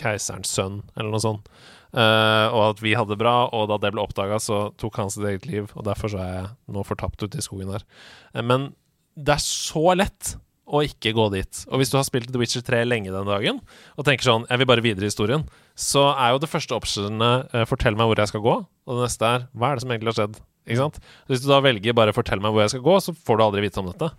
keiserens 0.00 0.54
sønn', 0.56 0.80
eller 0.96 1.12
noe 1.12 1.24
sånt. 1.26 1.50
Uh, 1.96 2.52
og 2.52 2.62
at 2.74 2.80
vi 2.84 2.92
hadde 2.92 3.14
det 3.14 3.22
bra, 3.22 3.46
og 3.56 3.70
da 3.70 3.78
det 3.80 3.94
ble 3.94 4.02
oppdaga, 4.02 4.36
så 4.42 4.66
tok 4.76 4.98
han 5.00 5.12
sitt 5.12 5.24
eget 5.24 5.46
liv. 5.48 5.70
Og 5.78 5.86
derfor 5.86 6.12
så 6.12 6.20
er 6.20 6.34
jeg 6.34 6.48
nå 6.76 6.82
fortapt 6.84 7.22
ute 7.24 7.40
i 7.40 7.44
skogen 7.44 7.72
her. 7.72 7.86
Uh, 8.36 8.42
men 8.44 8.66
det 9.16 9.38
er 9.38 9.44
så 9.44 9.94
lett 9.96 10.34
å 10.66 10.82
ikke 10.84 11.14
gå 11.16 11.28
dit. 11.32 11.62
Og 11.70 11.80
hvis 11.80 11.92
du 11.92 11.96
har 11.96 12.04
spilt 12.04 12.28
The 12.34 12.40
Witcher 12.42 12.64
3 12.66 12.82
lenge 12.84 13.14
den 13.14 13.30
dagen, 13.30 13.62
og 13.94 14.06
tenker 14.06 14.26
sånn 14.26 14.48
Jeg 14.50 14.60
vil 14.60 14.68
bare 14.68 14.82
videre 14.84 15.06
i 15.06 15.12
historien, 15.12 15.46
så 15.78 16.08
er 16.12 16.34
jo 16.34 16.42
det 16.42 16.50
første 16.50 16.76
optionet 16.76 17.54
uh, 17.54 17.64
'fortell 17.70 17.96
meg 17.96 18.10
hvor 18.10 18.20
jeg 18.20 18.32
skal 18.34 18.44
gå', 18.44 18.58
og 18.66 18.98
det 18.98 19.06
neste 19.06 19.30
er 19.30 19.48
'hva 19.54 19.70
er 19.70 19.78
det 19.78 19.86
som 19.86 19.94
egentlig 19.94 20.12
har 20.12 20.20
skjedd'? 20.20 20.42
Ikke 20.66 20.82
sant? 20.82 21.00
Hvis 21.30 21.44
du 21.44 21.48
da 21.48 21.62
velger 21.62 21.96
bare 21.96 22.12
'fortell 22.12 22.42
meg 22.42 22.52
hvor 22.52 22.66
jeg 22.66 22.74
skal 22.74 22.84
gå', 22.84 22.98
så 23.06 23.14
får 23.14 23.38
du 23.38 23.46
aldri 23.46 23.64
vite 23.64 23.80
om 23.80 23.88
dette. 23.88 24.10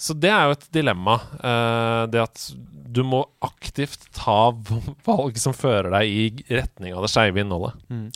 Så 0.00 0.16
det 0.16 0.30
er 0.32 0.48
jo 0.48 0.56
et 0.56 0.66
dilemma. 0.72 1.18
Uh, 1.42 2.08
det 2.10 2.22
at 2.24 2.46
du 2.90 3.02
må 3.06 3.22
aktivt 3.44 4.08
ta 4.16 4.50
valg 5.08 5.38
som 5.40 5.54
fører 5.56 5.92
deg 5.98 6.10
i 6.10 6.56
retning 6.56 6.96
av 6.96 7.06
det 7.06 7.12
skeive 7.12 7.44
innholdet. 7.44 7.76
Mm. 7.92 8.08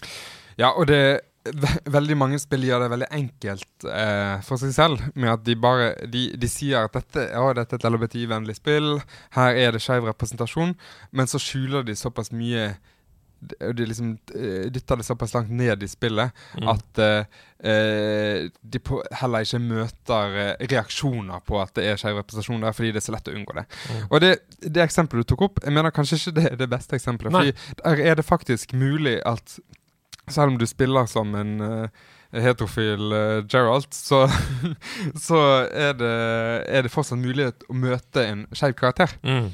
Ja, 0.61 0.74
og 0.74 0.89
det 0.91 1.05
Veldig 1.45 2.14
mange 2.16 2.39
spill 2.41 2.62
gjør 2.64 2.80
det 2.80 2.87
veldig 2.89 3.07
enkelt 3.12 3.85
uh, 3.85 4.41
for 4.47 4.57
seg 4.57 4.70
selv. 4.72 5.03
Med 5.12 5.28
at 5.28 5.43
de 5.45 5.53
bare 5.61 5.91
De, 6.09 6.22
de 6.41 6.49
sier 6.49 6.87
at 6.87 6.95
dette, 6.97 7.26
ja, 7.35 7.43
dette 7.59 7.76
er 7.76 7.82
et 7.82 7.85
LHBTI-vennlig 7.91 8.57
spill, 8.57 8.95
her 9.37 9.61
er 9.61 9.76
det 9.76 9.82
skeiv 9.85 10.09
representasjon, 10.09 10.72
men 11.12 11.28
så 11.28 11.37
skjuler 11.37 11.85
de 11.85 11.99
såpass 12.01 12.32
mye 12.32 12.70
de 13.49 13.86
liksom 13.86 14.14
eh, 14.34 14.70
dytter 14.72 15.01
det 15.01 15.07
såpass 15.07 15.34
langt 15.34 15.51
ned 15.51 15.82
i 15.82 15.88
spillet 15.88 16.32
mm. 16.61 16.68
at 16.72 17.03
uh, 17.03 18.49
de 18.61 18.80
på, 18.84 18.99
heller 19.20 19.47
ikke 19.47 19.61
møter 19.62 20.34
reaksjoner 20.70 21.45
på 21.49 21.61
at 21.62 21.72
det 21.78 21.86
er 21.88 22.01
skeiv 22.01 22.18
representasjon 22.20 22.66
der, 22.66 22.76
fordi 22.76 22.90
det 22.92 23.01
er 23.01 23.07
så 23.07 23.14
lett 23.14 23.30
å 23.30 23.36
unngå 23.36 23.57
det. 23.57 23.64
Mm. 23.88 24.03
Og 24.11 24.20
det, 24.24 24.32
det 24.61 24.82
eksempelet 24.84 25.24
du 25.24 25.32
tok 25.32 25.47
opp, 25.49 25.62
jeg 25.64 25.72
mener 25.72 25.95
kanskje 25.95 26.20
ikke 26.20 26.34
det 26.40 26.49
er 26.51 26.59
det 26.61 26.68
beste 26.72 26.99
eksempelet. 26.99 27.32
Nei. 27.32 27.47
Fordi 27.55 27.80
der 27.80 28.05
er 28.12 28.20
det 28.20 28.26
faktisk 28.28 28.76
mulig 28.76 29.16
at 29.24 29.57
selv 30.28 30.53
om 30.53 30.59
du 30.59 30.66
spiller 30.66 31.07
som 31.11 31.34
en 31.36 31.55
uh, 31.61 31.88
heterofil 32.32 33.12
uh, 33.12 33.45
Gerald, 33.49 33.86
så, 33.95 34.24
så 35.26 35.40
er, 35.70 35.92
det, 35.99 36.14
er, 36.68 36.82
det, 36.82 36.92
fortsatt 36.92 37.20
mulighet 37.20 37.66
å 37.68 37.76
møte 37.76 38.26
en 38.26 38.45
skeiv 38.57 38.76
karakter. 38.78 39.16
Mm. 39.22 39.51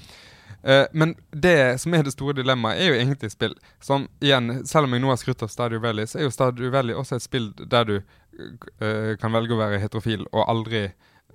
Uh, 0.61 0.85
men 0.93 1.15
det 1.31 1.81
som 1.81 1.95
er 1.95 2.05
det 2.05 2.15
store 2.15 2.37
dilemmaet, 2.37 2.81
er 2.81 2.93
jo 2.93 3.01
egentlig 3.01 3.33
spill. 3.33 3.57
Som 3.81 4.09
igjen, 4.21 4.61
selv 4.69 4.89
om 4.89 4.97
jeg 4.97 5.05
nå 5.05 5.13
har 5.13 5.21
skrutt 5.21 5.45
av 5.47 5.53
Stadio 5.53 5.81
Valley, 5.83 6.09
så 6.09 6.21
er 6.21 6.29
jo 6.29 6.35
Stadio 6.35 6.73
Valley 6.73 6.97
også 6.97 7.17
et 7.17 7.27
spill 7.27 7.51
der 7.61 7.89
du 7.89 7.97
uh, 7.99 9.13
kan 9.21 9.33
velge 9.37 9.57
å 9.57 9.61
være 9.61 9.83
heterofil 9.83 10.27
og 10.31 10.47
aldri 10.47 10.89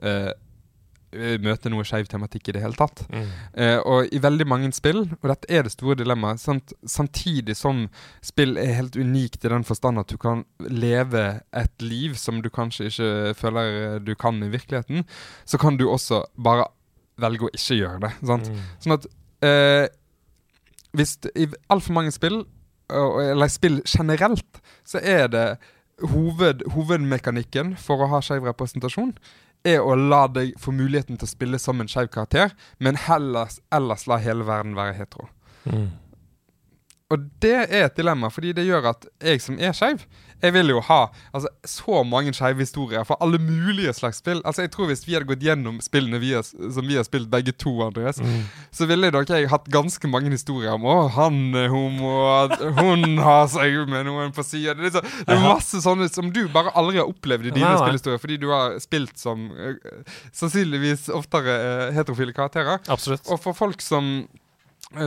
uh, 0.06 0.34
møte 1.16 1.70
noe 1.72 1.86
skeiv 1.88 2.10
tematikk 2.12 2.50
i 2.50 2.54
det 2.58 2.60
hele 2.60 2.76
tatt. 2.76 3.06
Mm. 3.08 3.30
og 3.88 4.10
i 4.12 4.20
veldig 4.20 4.48
mange 4.52 4.68
spill, 4.76 5.06
og 5.22 5.30
dette 5.32 5.48
er 5.48 5.64
det 5.64 5.72
store 5.72 5.96
dilemmaet, 6.02 6.42
samt, 6.44 6.74
samtidig 6.84 7.56
som 7.56 7.86
spill 8.20 8.58
er 8.60 8.74
helt 8.82 8.98
unikt 9.00 9.46
i 9.48 9.52
den 9.54 9.64
forstand 9.64 10.02
at 10.02 10.12
du 10.12 10.18
kan 10.20 10.44
leve 10.60 11.24
et 11.56 11.86
liv 11.86 12.18
som 12.20 12.42
du 12.44 12.50
kanskje 12.52 12.90
ikke 12.90 13.32
føler 13.40 14.04
du 14.04 14.12
kan 14.20 14.44
i 14.44 14.52
virkeligheten, 14.58 15.08
så 15.48 15.62
kan 15.62 15.80
du 15.80 15.88
også 15.88 16.26
bare 16.36 16.68
velger 17.22 17.48
å 17.48 17.54
ikke 17.54 17.80
gjøre 17.80 18.02
det. 18.08 18.12
Sant? 18.32 18.50
Mm. 18.50 18.66
Sånn 18.84 18.98
at 18.98 19.08
eh, 19.46 19.86
hvis 20.96 21.16
det, 21.24 21.32
I 21.36 21.48
altfor 21.74 21.96
mange 21.98 22.14
spill, 22.16 22.44
eller 22.90 23.50
spill 23.52 23.82
generelt, 23.90 24.62
så 24.88 25.02
er 25.02 25.28
det 25.34 25.48
hoved, 26.12 26.66
hovedmekanikken 26.76 27.76
for 27.80 28.04
å 28.04 28.12
ha 28.12 28.22
skeiv 28.24 28.48
representasjon 28.48 29.16
er 29.66 29.82
å 29.82 29.96
la 29.98 30.26
deg 30.30 30.54
få 30.62 30.74
muligheten 30.76 31.18
til 31.18 31.28
å 31.28 31.32
spille 31.32 31.60
som 31.62 31.82
en 31.82 31.90
skeiv 31.90 32.12
karakter, 32.14 32.54
men 32.78 33.00
heller, 33.08 33.50
ellers 33.74 34.06
la 34.10 34.20
hele 34.22 34.46
verden 34.46 34.76
være 34.78 34.94
hetero. 35.00 35.30
Mm. 35.66 35.88
Og 37.16 37.26
det 37.44 37.56
er 37.64 37.88
et 37.88 37.98
dilemma, 37.98 38.30
fordi 38.34 38.54
det 38.56 38.68
gjør 38.68 38.92
at 38.92 39.08
jeg 39.24 39.44
som 39.44 39.60
er 39.60 39.76
skeiv, 39.76 40.04
jeg 40.44 40.54
vil 40.54 40.74
jo 40.74 40.82
ha 40.84 41.00
altså, 41.34 41.50
så 41.66 42.02
mange 42.08 42.34
skeive 42.36 42.62
historier 42.62 43.06
for 43.08 43.18
alle 43.24 43.40
mulige 43.42 43.94
slags 43.96 44.20
spill. 44.22 44.42
Altså, 44.46 44.66
jeg 44.66 44.72
tror 44.74 44.90
Hvis 44.90 45.06
vi 45.08 45.16
hadde 45.16 45.28
gått 45.30 45.44
gjennom 45.44 45.80
spillene 45.82 46.20
vi 46.22 46.34
har, 46.36 46.44
som 46.46 46.86
vi 46.86 46.98
har 46.98 47.06
spilt 47.08 47.30
begge 47.32 47.54
to, 47.56 47.74
Andreas, 47.86 48.20
mm. 48.22 48.44
så 48.76 48.88
ville 48.90 49.12
nok 49.14 49.30
jeg 49.32 49.50
hatt 49.50 49.70
ganske 49.72 50.10
mange 50.12 50.30
historier 50.34 50.76
om 50.76 50.86
å, 50.86 50.98
han 51.16 51.56
er 51.58 51.72
homo, 51.74 52.12
hun 52.82 53.20
har 53.24 53.48
seg 53.52 53.86
med 53.90 54.06
noen 54.10 54.34
på 54.36 54.46
sida. 54.46 54.76
Det, 54.76 54.90
liksom, 54.90 55.08
det, 55.26 55.38
er 55.38 55.44
masse 55.44 55.82
sånne 55.82 56.10
som 56.12 56.32
du 56.36 56.44
bare 56.54 56.74
aldri 56.78 57.00
har 57.02 57.10
opplevd 57.10 57.50
i 57.50 57.56
dine 57.56 57.72
nei, 57.72 57.82
spillhistorier, 57.82 58.22
fordi 58.22 58.40
du 58.44 58.50
har 58.52 58.78
spilt 58.84 59.18
som 59.22 59.48
uh, 59.56 59.78
sannsynligvis 60.36 61.08
oftere 61.16 61.56
uh, 61.56 61.94
heterofile 61.96 62.36
karakterer. 62.36 62.84
Absolutt. 62.92 63.26
Og 63.32 63.42
for 63.42 63.58
folk 63.58 63.84
som, 63.84 64.28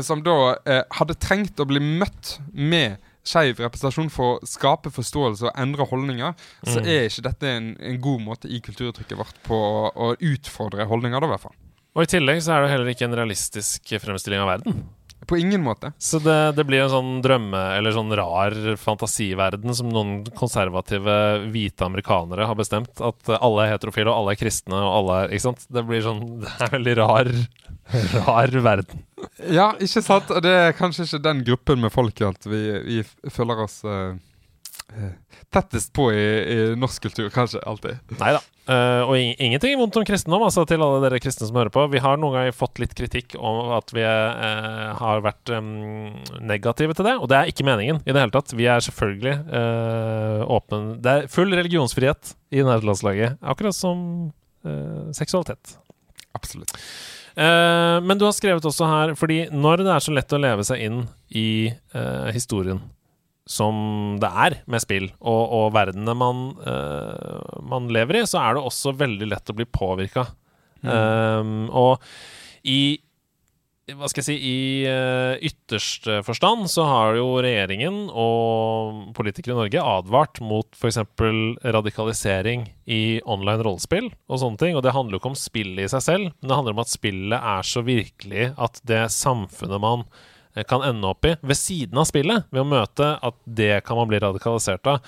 som 0.04 0.22
da 0.24 0.56
hadde 0.98 1.16
trengt 1.22 1.60
å 1.60 1.68
bli 1.68 1.80
møtt 1.80 2.36
med 2.52 2.98
skeiv 3.28 3.60
representasjon 3.60 4.10
for 4.12 4.36
å 4.36 4.48
skape 4.48 4.92
forståelse 4.94 5.48
og 5.48 5.60
endre 5.60 5.86
holdninger, 5.88 6.34
mm. 6.34 6.70
så 6.72 6.82
er 6.82 7.08
ikke 7.08 7.26
dette 7.28 7.50
en, 7.50 7.72
en, 7.76 7.98
god 8.04 8.24
måte 8.24 8.50
i 8.50 8.60
kulturuttrykket 8.64 9.18
vårt 9.20 9.40
på 9.46 9.56
å, 9.56 9.88
å 9.92 10.12
utfordre 10.16 10.88
holdninger, 10.88 11.20
da, 11.20 11.28
i 11.28 11.34
hvert 11.34 11.46
fall. 11.48 11.56
Og 11.96 12.04
i 12.04 12.10
tillegg 12.12 12.40
så 12.44 12.54
er 12.54 12.64
det 12.64 12.72
heller 12.72 12.92
ikke 12.92 13.08
en 13.08 13.16
realistisk 13.18 13.92
fremstilling 14.00 14.44
av 14.44 14.52
verden. 14.52 14.82
På 15.28 15.36
ingen 15.38 15.62
måte. 15.62 15.92
Så 16.00 16.18
det, 16.24 16.36
det, 16.56 16.64
blir 16.64 16.86
en 16.86 16.92
sånn 16.92 17.10
drømme- 17.24 17.64
eller 17.76 17.92
sånn 17.92 18.14
rar 18.16 18.54
fantasiverden 18.80 19.76
som 19.76 19.90
noen 19.92 20.22
konservative 20.38 21.16
hvite 21.52 21.84
amerikanere 21.84 22.46
har 22.48 22.56
bestemt. 22.56 22.94
At 23.04 23.28
alle 23.36 23.66
er 23.66 23.74
heterofile, 23.74 24.08
og 24.08 24.22
alle 24.22 24.34
er 24.34 24.40
kristne, 24.40 24.78
og 24.78 24.94
alle 25.02 25.18
er 25.22 25.34
Ikke 25.36 25.46
sant? 25.50 25.66
Det 25.68 25.84
blir 25.84 26.04
sånn 26.06 26.24
Det 26.46 26.64
er 26.64 26.72
veldig 26.78 26.96
rar, 27.02 27.32
rar 28.14 28.56
verden. 28.70 29.04
Ja, 29.52 29.68
ikke 29.76 30.04
sant? 30.06 30.32
Og 30.32 30.40
det 30.44 30.54
er 30.54 30.78
kanskje 30.78 31.04
ikke 31.04 31.24
den 31.28 31.44
gruppen 31.46 31.84
med 31.84 31.92
folk 31.92 32.24
at 32.24 32.48
vi, 32.48 32.62
vi 32.86 33.02
føler 33.34 33.66
oss 33.66 33.82
uh, 33.84 34.16
tettest 35.52 35.92
på 35.96 36.10
i, 36.12 36.24
i 36.52 36.76
norsk 36.78 37.02
kultur, 37.08 37.28
kanskje. 37.32 37.60
Alltid. 37.66 38.00
Nei 38.20 38.32
da. 38.36 38.40
Uh, 38.68 39.02
og 39.08 39.14
in 39.16 39.30
ingenting 39.40 39.78
vondt 39.80 39.96
om 39.96 40.04
kristendom, 40.04 40.42
altså, 40.44 40.66
til 40.68 40.82
alle 40.84 41.00
dere 41.00 41.20
kristne 41.24 41.46
som 41.48 41.56
hører 41.56 41.72
på. 41.72 41.86
Vi 41.88 42.02
har 42.04 42.18
noen 42.20 42.34
ganger 42.36 42.56
fått 42.56 42.80
litt 42.82 42.92
kritikk 42.96 43.32
om 43.40 43.72
at 43.78 43.94
vi 43.96 44.04
uh, 44.04 44.90
har 44.98 45.22
vært 45.24 45.52
um, 45.56 46.10
negative 46.44 46.96
til 46.98 47.08
det, 47.08 47.14
og 47.16 47.30
det 47.32 47.38
er 47.38 47.52
ikke 47.52 47.64
meningen 47.68 48.02
i 48.04 48.12
det 48.12 48.20
hele 48.20 48.34
tatt. 48.34 48.52
Vi 48.52 48.68
er 48.68 48.84
selvfølgelig 48.84 49.38
uh, 49.48 50.44
åpne 50.58 50.98
Det 51.04 51.14
er 51.14 51.30
full 51.32 51.56
religionsfrihet 51.56 52.34
i 52.52 52.60
nederlandslaget, 52.64 53.40
akkurat 53.40 53.76
som 53.76 54.02
seksualitet. 55.16 55.78
Absolutt. 56.36 56.72
men 57.38 58.18
du 58.18 58.24
har 58.26 58.34
skrevet 58.36 58.64
også 58.66 58.84
her, 58.90 59.12
fordi 59.16 59.36
når 59.54 59.84
det 59.86 59.92
er 59.94 60.02
så 60.04 60.12
lett 60.12 60.34
å 60.34 60.40
leve 60.42 60.66
seg 60.66 60.82
inn 60.82 60.98
i 61.30 61.70
historien 62.34 62.82
som 63.48 64.18
det 64.20 64.28
er 64.28 64.60
med 64.68 64.84
spill, 64.84 65.08
og, 65.18 65.42
og 65.56 65.66
verdenene 65.76 66.14
man, 66.18 66.46
uh, 66.62 67.58
man, 67.64 67.88
lever 67.94 68.20
i, 68.20 68.26
så 68.28 68.42
er 68.42 68.56
det 68.56 68.64
også 68.68 68.92
veldig 69.00 69.30
lett 69.32 69.50
å 69.52 69.56
bli 69.56 69.66
påvirka. 69.72 70.28
Mm. 70.84 70.90
Um, 70.92 71.54
og 71.74 72.02
i 72.68 72.80
hva 73.88 74.04
skal 74.10 74.20
jeg 74.20 74.26
si 74.26 74.34
I 74.44 74.58
uh, 74.84 75.40
ytterste 75.48 76.18
forstand 76.26 76.66
så 76.68 76.84
har 76.84 77.14
jo 77.16 77.38
regjeringen 77.40 78.10
og 78.12 79.14
politikere 79.16 79.54
i 79.54 79.60
Norge 79.62 79.84
advart 79.94 80.42
mot 80.44 80.68
f.eks. 80.76 81.00
radikalisering 81.64 82.66
i 82.84 83.02
online 83.24 83.64
rollespill 83.64 84.10
og 84.28 84.42
sånne 84.42 84.60
ting. 84.60 84.76
Og 84.76 84.84
det 84.84 84.92
handler 84.92 85.16
jo 85.16 85.22
ikke 85.22 85.32
om 85.32 85.40
spillet 85.40 85.86
i 85.86 85.92
seg 85.94 86.04
selv, 86.04 86.34
men 86.36 86.50
det 86.50 86.58
handler 86.58 86.76
om 86.76 86.84
at 86.84 86.92
spillet 86.92 87.52
er 87.56 87.70
så 87.70 87.84
virkelig 87.86 88.50
at 88.60 88.82
det 88.92 89.06
samfunnet 89.14 89.80
man 89.80 90.04
Eh, 90.04 90.36
kan 90.68 90.82
ende 90.86 91.10
opp 91.10 91.28
i 91.28 91.34
ved 91.40 91.58
siden 91.58 92.00
av 92.00 92.08
spillet, 92.08 92.48
ved 92.50 92.64
å 92.64 92.68
møte 92.68 93.12
at 93.22 93.36
det 93.44 93.84
kan 93.86 93.98
man 94.00 94.10
bli 94.10 94.20
radikalisert 94.22 94.88
av. 94.90 95.04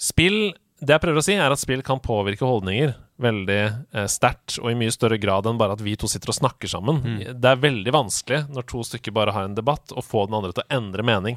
Spill 0.00 0.52
Det 0.80 0.94
jeg 0.94 1.02
prøver 1.02 1.20
å 1.20 1.24
si, 1.24 1.34
er 1.36 1.52
at 1.52 1.60
spill 1.60 1.82
kan 1.84 2.00
påvirke 2.00 2.46
holdninger 2.48 2.94
veldig 3.20 3.60
eh, 3.92 4.06
sterkt, 4.08 4.56
og 4.62 4.70
i 4.70 4.78
mye 4.80 4.92
større 4.94 5.18
grad 5.20 5.44
enn 5.44 5.58
bare 5.60 5.76
at 5.76 5.84
vi 5.84 5.92
to 6.00 6.08
sitter 6.08 6.32
og 6.32 6.38
snakker 6.38 6.70
sammen. 6.72 7.02
Mm. 7.04 7.18
Det 7.36 7.50
er 7.50 7.60
veldig 7.60 7.92
vanskelig 7.92 8.38
når 8.48 8.68
to 8.70 8.84
stykker 8.88 9.12
bare 9.12 9.34
har 9.36 9.48
en 9.48 9.56
debatt, 9.58 9.92
å 9.92 10.04
få 10.04 10.24
den 10.26 10.38
andre 10.38 10.54
til 10.56 10.64
å 10.64 10.78
endre 10.78 11.04
mening. 11.06 11.36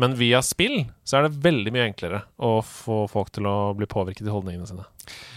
Men 0.00 0.16
via 0.18 0.40
spill 0.42 0.84
så 1.06 1.18
er 1.18 1.26
det 1.26 1.42
veldig 1.44 1.74
mye 1.74 1.88
enklere 1.88 2.24
å 2.42 2.56
få 2.66 3.04
folk 3.10 3.30
til 3.34 3.46
å 3.46 3.74
bli 3.78 3.86
påvirket 3.90 4.26
i 4.26 4.32
holdningene 4.32 4.66
sine. 4.66 4.86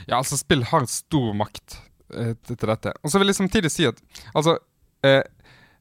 Ja, 0.07 0.17
altså, 0.17 0.37
spill 0.39 0.65
har 0.69 0.87
stor 0.89 1.33
makt 1.37 1.77
eh, 2.13 2.33
til 2.47 2.69
dette. 2.69 2.95
Og 3.03 3.13
så 3.13 3.21
vil 3.21 3.33
jeg 3.33 3.37
samtidig 3.37 3.73
si 3.73 3.85
at 3.89 4.01
altså 4.33 4.57
eh, 5.05 5.21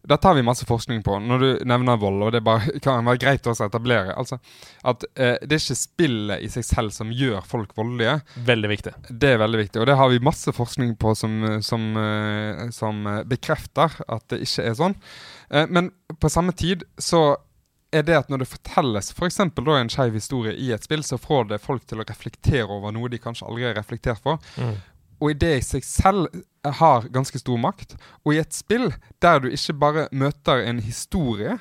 dette 0.06 0.28
har 0.28 0.36
vi 0.38 0.44
masse 0.46 0.66
forskning 0.68 1.02
på 1.06 1.18
når 1.22 1.42
du 1.42 1.48
nevner 1.68 1.98
vold, 2.00 2.22
og 2.26 2.34
det 2.34 2.42
bare, 2.46 2.70
kan 2.84 3.06
være 3.06 3.22
greit 3.22 3.46
også 3.46 3.66
å 3.66 3.70
etablere. 3.70 4.14
Altså, 4.14 4.38
at 4.86 5.06
eh, 5.14 5.36
Det 5.42 5.58
er 5.58 5.64
ikke 5.64 5.78
spillet 5.80 6.44
i 6.46 6.50
seg 6.52 6.66
selv 6.68 6.94
som 6.94 7.12
gjør 7.14 7.42
folk 7.46 7.74
voldelige. 7.78 8.20
Veldig 8.46 8.70
viktig. 8.72 8.94
Det 9.10 9.32
er 9.34 9.42
veldig 9.42 9.62
viktig, 9.64 9.82
og 9.82 9.90
det 9.90 9.98
har 9.98 10.12
vi 10.12 10.22
masse 10.24 10.54
forskning 10.54 10.94
på 11.02 11.14
som, 11.18 11.40
som, 11.64 11.88
eh, 12.02 12.68
som 12.74 13.02
bekrefter 13.28 13.98
at 14.06 14.28
det 14.32 14.44
ikke 14.46 14.70
er 14.70 14.78
sånn. 14.78 14.96
Eh, 15.50 15.66
men 15.70 15.90
på 16.22 16.30
samme 16.32 16.54
tid 16.56 16.86
så 16.98 17.28
er 17.94 18.04
det 18.06 18.16
at 18.18 18.30
når 18.30 18.42
det 18.42 18.50
fortelles 18.50 19.12
f.eks. 19.14 19.40
For 19.54 19.78
en 19.78 19.92
skeiv 19.92 20.16
historie 20.18 20.54
i 20.58 20.72
et 20.74 20.84
spill, 20.84 21.04
så 21.06 21.18
får 21.20 21.50
det 21.52 21.62
folk 21.62 21.86
til 21.88 22.02
å 22.02 22.06
reflektere 22.06 22.68
over 22.70 22.94
noe 22.94 23.10
de 23.12 23.20
kanskje 23.22 23.46
aldri 23.48 23.68
har 23.68 23.78
reflektert 23.78 24.22
for. 24.22 24.42
Mm. 24.58 24.76
Og 25.22 25.32
i 25.32 25.38
det 25.40 25.52
i 25.56 25.64
seg 25.64 25.86
selv 25.86 26.28
har 26.80 27.08
ganske 27.14 27.38
stor 27.38 27.60
makt. 27.60 27.96
Og 28.24 28.34
i 28.34 28.40
et 28.42 28.54
spill 28.54 28.90
der 29.22 29.42
du 29.42 29.50
ikke 29.50 29.76
bare 29.80 30.08
møter 30.12 30.64
en 30.66 30.82
historie, 30.82 31.58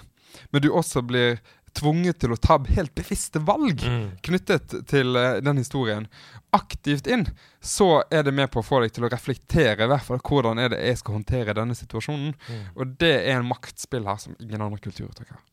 men 0.51 0.63
du 0.63 0.71
også 0.73 1.03
blir 1.05 1.39
tvunget 1.75 2.21
til 2.23 2.31
å 2.31 2.39
ta 2.39 2.57
helt 2.71 2.93
bevisste 2.95 3.41
valg 3.43 3.83
mm. 3.83 4.05
knyttet 4.25 4.77
til 4.87 5.17
uh, 5.19 5.41
den 5.43 5.59
historien, 5.59 6.07
aktivt 6.55 7.07
inn, 7.11 7.25
så 7.59 8.05
er 8.07 8.23
det 8.23 8.31
med 8.35 8.47
på 8.53 8.61
å 8.61 8.65
få 8.65 8.79
deg 8.83 8.93
til 8.95 9.07
å 9.07 9.11
reflektere 9.11 9.83
i 9.83 9.91
hvert 9.91 10.05
fall 10.07 10.21
hvordan 10.23 10.61
er 10.61 10.71
det 10.71 10.79
jeg 10.85 11.01
skal 11.01 11.17
håndtere 11.17 11.57
denne 11.57 11.75
situasjonen. 11.75 12.31
Mm. 12.31 12.63
Og 12.79 12.95
det 13.01 13.15
er 13.17 13.41
en 13.41 13.49
maktspill 13.49 14.07
her 14.07 14.21
som 14.23 14.37
ingen 14.39 14.63
andre 14.63 14.79
kulturuttrykk 14.85 15.35
har. 15.35 15.43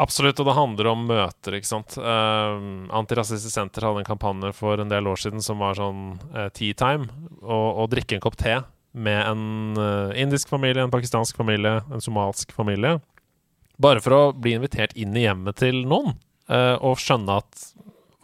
Absolutt, 0.00 0.40
og 0.42 0.48
det 0.48 0.56
handler 0.56 0.88
om 0.90 1.04
møter, 1.06 1.54
ikke 1.54 1.68
sant. 1.70 1.94
Uh, 2.00 2.88
Antirasistisk 2.98 3.54
Senter 3.54 3.86
hadde 3.86 4.02
en 4.02 4.08
kampanje 4.08 4.50
for 4.56 4.82
en 4.82 4.90
del 4.90 5.06
år 5.06 5.20
siden 5.22 5.44
som 5.44 5.62
var 5.62 5.78
sånn 5.78 6.16
uh, 6.34 6.48
tea 6.54 6.74
time. 6.78 7.06
Å 7.44 7.86
drikke 7.90 8.18
en 8.18 8.24
kopp 8.24 8.38
te 8.40 8.56
med 8.94 9.20
en 9.22 9.78
uh, 9.78 10.10
indisk 10.18 10.50
familie, 10.50 10.82
en 10.82 10.94
pakistansk 10.94 11.38
familie, 11.38 11.78
en 11.94 12.02
somalsk 12.02 12.50
familie. 12.54 12.98
Bare 13.78 14.02
for 14.02 14.16
å 14.16 14.24
bli 14.34 14.56
invitert 14.58 14.94
inn 14.98 15.14
i 15.18 15.26
hjemmet 15.28 15.62
til 15.62 15.84
noen, 15.86 16.18
uh, 16.50 16.74
og 16.82 16.98
skjønne 17.02 17.38
at 17.42 17.70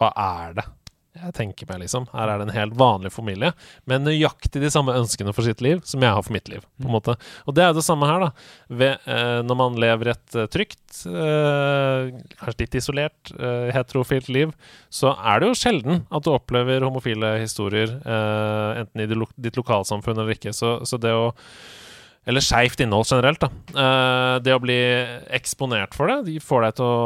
hva 0.01 0.11
er 0.17 0.59
det 0.59 0.67
jeg 1.11 1.35
tenker 1.35 1.67
meg, 1.67 1.81
liksom. 1.83 2.05
Her 2.15 2.31
er 2.31 2.39
det 2.39 2.47
en 2.47 2.55
helt 2.55 2.77
vanlig 2.79 3.11
familie 3.11 3.51
med 3.91 4.05
nøyaktig 4.07 4.63
de 4.63 4.71
samme 4.71 4.95
ønskene 4.95 5.33
for 5.35 5.43
sitt 5.47 5.63
liv 5.65 5.81
som 5.89 6.05
jeg 6.05 6.15
har 6.15 6.23
for 6.23 6.35
mitt 6.37 6.49
liv. 6.53 6.63
på 6.79 6.87
en 6.87 6.91
mm. 6.91 6.95
måte. 6.95 7.17
Og 7.51 7.57
det 7.57 7.65
er 7.65 7.73
jo 7.73 7.79
det 7.81 7.87
samme 7.87 8.07
her, 8.07 8.23
da. 8.23 8.31
Ved, 8.83 9.09
eh, 9.11 9.41
når 9.43 9.59
man 9.59 9.79
lever 9.83 10.13
et 10.13 10.37
uh, 10.39 10.47
trygt, 10.47 11.03
eh, 11.11 12.13
kanskje 12.39 12.63
litt 12.63 12.79
isolert, 12.79 13.33
eh, 13.35 13.73
heterofilt 13.75 14.31
liv, 14.31 14.55
så 14.87 15.17
er 15.19 15.43
det 15.43 15.51
jo 15.51 15.59
sjelden 15.59 16.05
at 16.09 16.27
du 16.27 16.31
opplever 16.33 16.87
homofile 16.87 17.35
historier, 17.43 17.97
eh, 17.99 18.81
enten 18.85 19.03
i 19.03 19.11
lo 19.11 19.27
ditt 19.35 19.59
lokalsamfunn 19.59 20.19
eller 20.19 20.39
ikke. 20.39 20.55
Så, 20.55 20.79
så 20.87 21.01
det 21.01 21.15
å 21.17 21.33
eller 22.29 22.45
skeivt 22.45 22.83
innhold 22.85 23.09
generelt, 23.09 23.41
da. 23.41 23.49
Uh, 23.73 24.37
det 24.45 24.53
å 24.55 24.61
bli 24.63 24.77
eksponert 25.33 25.97
for 25.97 26.11
det, 26.11 26.19
de 26.29 26.37
får 26.45 26.67
deg 26.67 26.77
til 26.79 26.87
å 26.87 27.01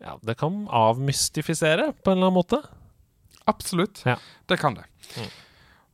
Ja, 0.00 0.14
det 0.24 0.34
kan 0.40 0.64
avmystifisere 0.72 1.90
på 1.92 2.10
en 2.10 2.18
eller 2.18 2.30
annen 2.30 2.38
måte. 2.40 2.60
Absolutt. 3.48 4.02
Ja. 4.06 4.18
Det 4.46 4.58
kan 4.60 4.76
det. 4.76 4.84
Mm. 5.16 5.30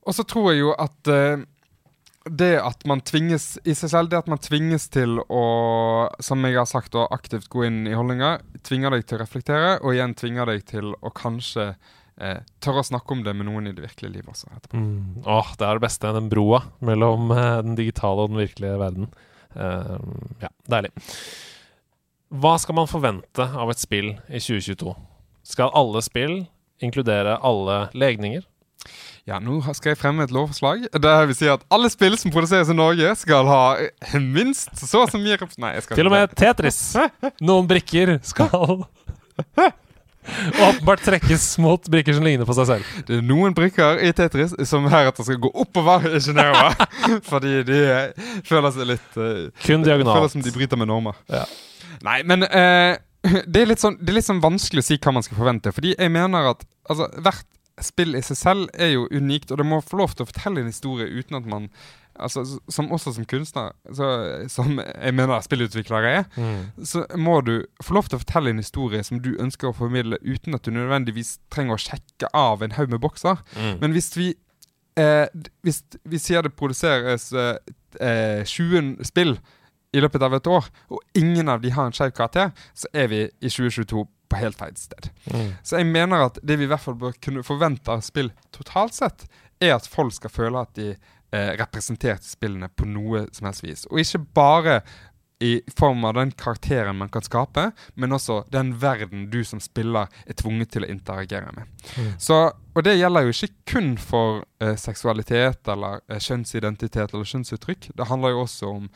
Og 0.07 0.15
så 0.15 0.25
tror 0.29 0.53
jeg 0.53 0.63
jo 0.63 0.73
at 0.79 1.11
uh, 1.11 1.45
det 2.27 2.57
at 2.59 2.83
man 2.89 3.01
tvinges 3.07 3.55
i 3.65 3.75
seg 3.77 3.93
selv, 3.93 4.11
det 4.11 4.19
at 4.19 4.31
man 4.31 4.41
tvinges 4.43 4.89
til 4.93 5.21
å, 5.23 5.45
som 6.23 6.43
jeg 6.47 6.59
har 6.59 6.67
sagt, 6.69 6.97
å 6.99 7.07
aktivt 7.15 7.49
gå 7.53 7.67
inn 7.69 7.85
i 7.87 7.95
holdninger, 7.97 8.43
tvinger 8.67 8.95
deg 8.95 9.07
til 9.07 9.19
å 9.19 9.23
reflektere, 9.23 9.77
og 9.83 9.95
igjen 9.95 10.17
tvinger 10.19 10.51
deg 10.51 10.65
til 10.67 10.93
å 10.97 11.13
kanskje 11.15 11.69
eh, 11.71 12.43
tørre 12.63 12.83
å 12.83 12.89
snakke 12.89 13.15
om 13.15 13.23
det 13.27 13.35
med 13.37 13.49
noen 13.49 13.71
i 13.71 13.75
det 13.77 13.85
virkelige 13.85 14.19
livet 14.19 14.33
også. 14.35 14.51
etterpå. 14.57 14.83
Mm. 14.83 15.23
Åh, 15.23 15.53
det 15.59 15.69
er 15.69 15.79
det 15.79 15.87
beste. 15.87 16.15
Den 16.17 16.31
broa 16.33 16.63
mellom 16.87 17.31
eh, 17.35 17.59
den 17.67 17.79
digitale 17.79 18.27
og 18.27 18.35
den 18.35 18.43
virkelige 18.43 18.81
verden. 18.83 19.11
Uh, 19.57 19.97
ja, 20.43 20.51
deilig. 20.69 20.91
Hva 22.37 22.57
skal 22.61 22.77
man 22.77 22.91
forvente 22.91 23.47
av 23.47 23.71
et 23.73 23.81
spill 23.81 24.11
i 24.27 24.43
2022? 24.43 24.93
Skal 25.47 25.73
alle 25.79 26.03
spill 26.05 26.41
inkludere 26.83 27.39
alle 27.45 27.87
legninger. 27.97 28.45
Ja, 29.27 29.41
nå 29.43 29.59
skal 29.75 29.91
jeg 29.91 29.99
fremme 29.99 30.23
et 30.23 30.31
lovforslag 30.31 30.85
der 31.03 31.25
vi 31.27 31.35
sier 31.35 31.57
at 31.57 31.65
alle 31.75 31.89
spill 31.91 32.15
som 32.21 32.31
produseres 32.31 32.71
i 32.71 32.77
Norge, 32.79 33.11
skal 33.19 33.49
ha 33.51 33.63
minst 34.23 34.71
så 34.79 35.03
og 35.03 35.11
så 35.11 35.19
mye 35.19 35.39
Nei, 35.59 35.73
jeg 35.75 35.87
skal 35.87 35.99
Til 35.99 36.07
og 36.07 36.15
med 36.15 36.37
Tetris. 36.39 36.79
Noen 37.43 37.67
brikker 37.67 38.21
skal 38.23 38.55
åpenbart 40.63 41.03
trekkes 41.07 41.59
mot 41.63 41.89
brikker 41.91 42.15
som 42.17 42.25
ligner 42.27 42.47
på 42.47 42.55
seg 42.57 42.69
selv. 42.71 42.95
Det 43.09 43.19
er 43.19 43.27
noen 43.27 43.55
brikker 43.57 44.01
i 44.03 44.13
Tetris 44.17 44.55
som 44.69 44.87
heretter 44.91 45.27
skal 45.27 45.41
gå 45.43 45.51
oppover, 45.55 46.07
i 46.11 46.23
Genéva. 46.23 46.71
fordi 47.31 47.61
de 47.67 47.81
føler 48.47 48.75
seg 48.75 48.91
litt 48.95 49.19
uh, 49.19 49.49
Kun 49.67 49.87
diagonalt. 49.87 50.23
Føler 50.23 50.35
som 50.37 50.47
de 50.47 50.55
bryter 50.55 50.81
med 50.81 50.91
normer. 50.91 51.19
Ja. 51.33 51.45
Nei, 52.07 52.21
men 52.29 52.47
uh, 52.47 52.95
det, 53.53 53.63
er 53.63 53.75
sånn, 53.81 53.99
det, 54.01 54.11
er 54.11 54.19
litt 54.19 54.29
sånn, 54.29 54.45
vanskelig 54.45 54.85
å 54.85 54.89
si 54.89 54.99
hva 55.03 55.15
man 55.17 55.27
skal 55.27 55.41
forvente. 55.41 55.75
Fordi 55.75 55.95
jeg 55.97 56.13
mener 56.15 56.53
at 56.53 56.65
altså, 56.89 57.11
hvert 57.19 57.47
spill 57.85 58.17
i 58.17 58.25
seg 58.25 58.39
selv 58.41 58.73
er 58.73 58.95
jo 58.95 59.07
unikt, 59.13 59.51
og 59.53 59.61
det 59.61 59.69
må 59.69 59.83
få 59.85 60.01
lov 60.01 60.17
til 60.17 60.25
å 60.25 60.31
fortelle 60.31 60.63
en 60.63 60.71
historie 60.71 61.09
uten 61.13 61.37
at 61.37 61.49
man 61.49 61.69
altså, 62.17 62.47
som 62.73 62.89
Også 62.93 63.13
som 63.13 63.27
kunstner, 63.29 63.75
så, 63.93 64.07
som 64.49 64.79
jeg 64.81 65.15
mener 65.15 65.43
spillutviklere 65.45 66.13
er, 66.21 66.25
mm. 66.37 66.85
så 66.85 67.05
må 67.17 67.41
du 67.45 67.67
få 67.85 67.99
lov 67.99 68.09
til 68.09 68.17
å 68.17 68.23
fortelle 68.23 68.55
en 68.55 68.63
historie 68.63 69.05
som 69.05 69.21
du 69.21 69.35
ønsker 69.43 69.69
å 69.69 69.77
formidle, 69.77 70.17
uten 70.25 70.57
at 70.57 70.65
du 70.65 70.73
nødvendigvis 70.73 71.37
trenger 71.53 71.77
å 71.77 71.83
sjekke 71.83 72.31
av 72.33 72.65
en 72.65 72.77
haug 72.79 72.95
med 72.95 73.03
bokser. 73.05 73.43
Mm. 73.59 73.77
Men 73.83 73.97
hvis 73.97 74.09
vi 74.17 74.31
eh, 74.97 75.27
hvis 75.67 75.83
vi 76.09 76.21
sier 76.23 76.47
det 76.47 76.57
produseres 76.57 77.29
eh, 77.37 77.61
20 78.01 78.77
eh, 78.81 78.91
spill 79.05 79.37
i 79.95 80.03
løpet 80.03 80.23
av 80.23 80.35
et 80.37 80.51
år, 80.51 80.69
og 80.93 81.01
ingen 81.19 81.49
av 81.49 81.63
de 81.63 81.71
har 81.73 81.89
en 81.89 81.95
skeiv 81.95 82.13
karakter, 82.17 82.53
så 82.75 82.91
er 82.93 83.11
vi 83.13 83.23
i 83.27 83.51
2022 83.51 84.07
på 84.27 84.41
helt 84.41 84.59
feil 84.59 84.77
sted. 84.77 85.11
Mm. 85.31 85.51
Så 85.63 85.81
jeg 85.81 85.89
mener 85.91 86.27
at 86.27 86.39
det 86.43 86.59
vi 86.59 86.67
i 86.67 86.71
hvert 86.71 86.83
fall 86.83 86.99
bør 86.99 87.15
kunne 87.23 87.45
forvente 87.47 87.93
av 87.93 88.03
spill 88.07 88.33
totalt 88.55 88.97
sett, 88.97 89.27
er 89.63 89.77
at 89.77 89.87
folk 89.89 90.15
skal 90.17 90.33
føle 90.33 90.63
at 90.67 90.75
de 90.77 90.91
eh, 90.93 91.53
representerte 91.61 92.27
spillene 92.27 92.69
på 92.69 92.89
noe 92.91 93.27
som 93.33 93.49
helst 93.49 93.65
vis. 93.65 93.87
Og 93.91 94.03
ikke 94.03 94.25
bare 94.37 94.81
i 95.39 95.61
form 95.77 96.05
av 96.05 96.15
den 96.17 96.31
karakteren 96.33 96.97
man 96.97 97.11
kan 97.13 97.23
skape, 97.23 97.71
men 97.95 98.13
også 98.17 98.41
den 98.53 98.73
verden 98.81 99.27
du 99.31 99.43
som 99.45 99.61
spiller 99.61 100.09
er 100.25 100.37
tvunget 100.39 100.73
til 100.73 100.87
å 100.87 100.89
interagere 100.89 101.53
med. 101.53 101.69
Mm. 101.97 102.15
Så, 102.19 102.39
og 102.73 102.87
det 102.87 102.97
gjelder 102.97 103.27
jo 103.27 103.35
ikke 103.35 103.75
kun 103.75 103.91
for 104.01 104.47
eh, 104.65 104.79
seksualitet 104.81 105.69
eller 105.73 106.01
eh, 106.09 106.23
kjønnsidentitet 106.25 107.13
eller 107.13 107.29
kjønnsuttrykk. 107.29 107.91
Det 107.97 108.09
handler 108.09 108.33
jo 108.33 108.47
også 108.47 108.73
om 108.79 108.89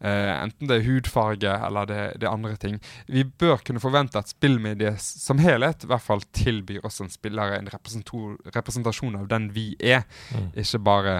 enten 0.00 0.68
det 0.68 0.76
er 0.80 0.84
hudfarge 0.86 1.52
eller 1.66 1.86
det, 1.88 2.00
det 2.20 2.26
er 2.28 2.32
andre 2.34 2.56
ting. 2.60 2.80
Vi 3.08 3.24
bør 3.24 3.62
kunne 3.64 3.80
forvente 3.80 4.18
at 4.20 4.28
spillmediet 4.28 5.00
som 5.00 5.38
helhet 5.42 5.84
i 5.84 5.90
hvert 5.90 6.04
fall 6.04 6.20
tilbyr 6.36 6.84
oss 6.84 6.98
som 7.00 7.08
spillere 7.08 7.58
en 7.58 7.70
representasjon 7.72 9.16
av 9.16 9.28
den 9.28 9.50
vi 9.56 9.74
er, 9.80 10.04
Mm. 10.32 10.50
ikke 10.56 10.78
bare 10.82 11.14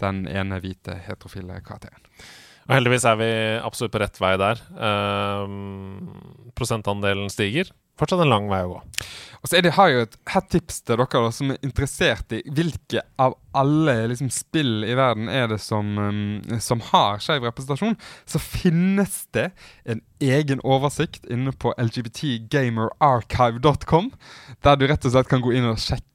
den 0.00 0.26
ene 0.28 0.60
hvite 0.60 0.94
heterofile 1.06 1.60
karakteren. 1.64 2.00
Og 2.68 2.74
heldigvis 2.76 3.04
er 3.04 3.16
vi 3.18 3.30
absolutt 3.58 3.92
på 3.92 4.00
rett 4.00 4.20
vei 4.22 4.36
der. 4.38 4.60
Ehm, 4.78 6.12
prosentandelen 6.54 7.30
stiger. 7.32 7.70
Fortsatt 7.98 8.22
en 8.24 8.30
lang 8.32 8.46
vei 8.50 8.62
å 8.64 8.70
gå. 8.74 8.78
Og 9.42 9.50
så 9.50 9.58
det, 9.58 9.74
har 9.74 9.88
jeg 9.90 9.96
jo 9.96 10.04
et 10.06 10.12
hett 10.30 10.44
tips 10.54 10.76
til 10.86 11.00
dere 11.00 11.10
da, 11.10 11.30
som 11.34 11.48
er 11.50 11.64
interessert 11.66 12.30
i 12.36 12.38
hvilke 12.46 13.02
av 13.18 13.34
alle 13.58 14.06
liksom, 14.12 14.30
spill 14.30 14.86
i 14.86 14.94
verden 14.94 15.26
er 15.28 15.48
det 15.50 15.58
som, 15.64 15.98
um, 15.98 16.38
som 16.62 16.80
har 16.92 17.18
skeiv 17.22 17.42
representasjon. 17.48 17.96
Så 18.22 18.38
finnes 18.38 19.26
det 19.34 19.50
en 19.82 20.00
egen 20.22 20.60
oversikt 20.62 21.26
inne 21.26 21.50
på 21.50 21.74
lgbtgamerarchive.com, 21.74 24.12
der 24.62 24.76
du 24.78 24.86
rett 24.86 25.06
og 25.10 25.14
slett 25.16 25.30
kan 25.32 25.42
gå 25.42 25.50
inn 25.58 25.66
og 25.72 25.82
sjekke 25.82 26.11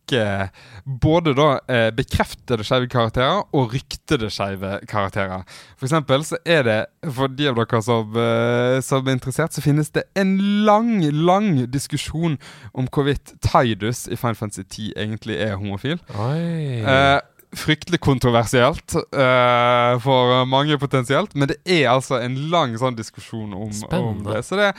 både 0.85 1.33
da 1.37 1.47
eh, 1.67 1.89
bekreftede 1.95 2.63
skeive 2.63 2.87
karakterer 2.91 3.43
og 3.55 3.73
ryktede 3.73 4.29
skeive 4.31 4.79
karakterer. 4.87 5.43
For 5.77 5.87
eksempel 5.87 6.23
så 6.27 6.39
er 6.45 6.63
det, 6.67 6.77
for 7.13 7.27
de 7.27 7.49
av 7.51 7.59
dere 7.59 7.81
som, 7.83 8.15
eh, 8.15 8.79
som 8.85 9.07
er 9.07 9.17
interessert, 9.17 9.53
så 9.53 9.63
finnes 9.63 9.91
det 9.95 10.07
en 10.15 10.37
lang, 10.67 11.01
lang 11.11 11.65
diskusjon 11.71 12.37
om 12.73 12.87
hvorvidt 12.87 13.35
Tidus 13.43 14.07
i 14.07 14.15
Final 14.15 14.39
Fantasy 14.39 14.63
10 14.63 14.93
egentlig 14.95 15.39
er 15.43 15.57
homofil. 15.59 15.99
Oi. 16.15 16.83
Eh, 16.83 17.19
fryktelig 17.55 17.99
kontroversielt 18.03 18.95
uh, 18.95 19.95
for 20.03 20.43
mange 20.51 20.77
potensielt, 20.77 21.35
men 21.35 21.47
det 21.47 21.57
er 21.63 21.87
altså 21.93 22.19
en 22.19 22.35
lang 22.51 22.75
sånn 22.79 22.97
diskusjon 22.97 23.53
om, 23.55 23.71
om 23.95 24.19
det. 24.25 24.41
Så 24.45 24.59
det 24.59 24.73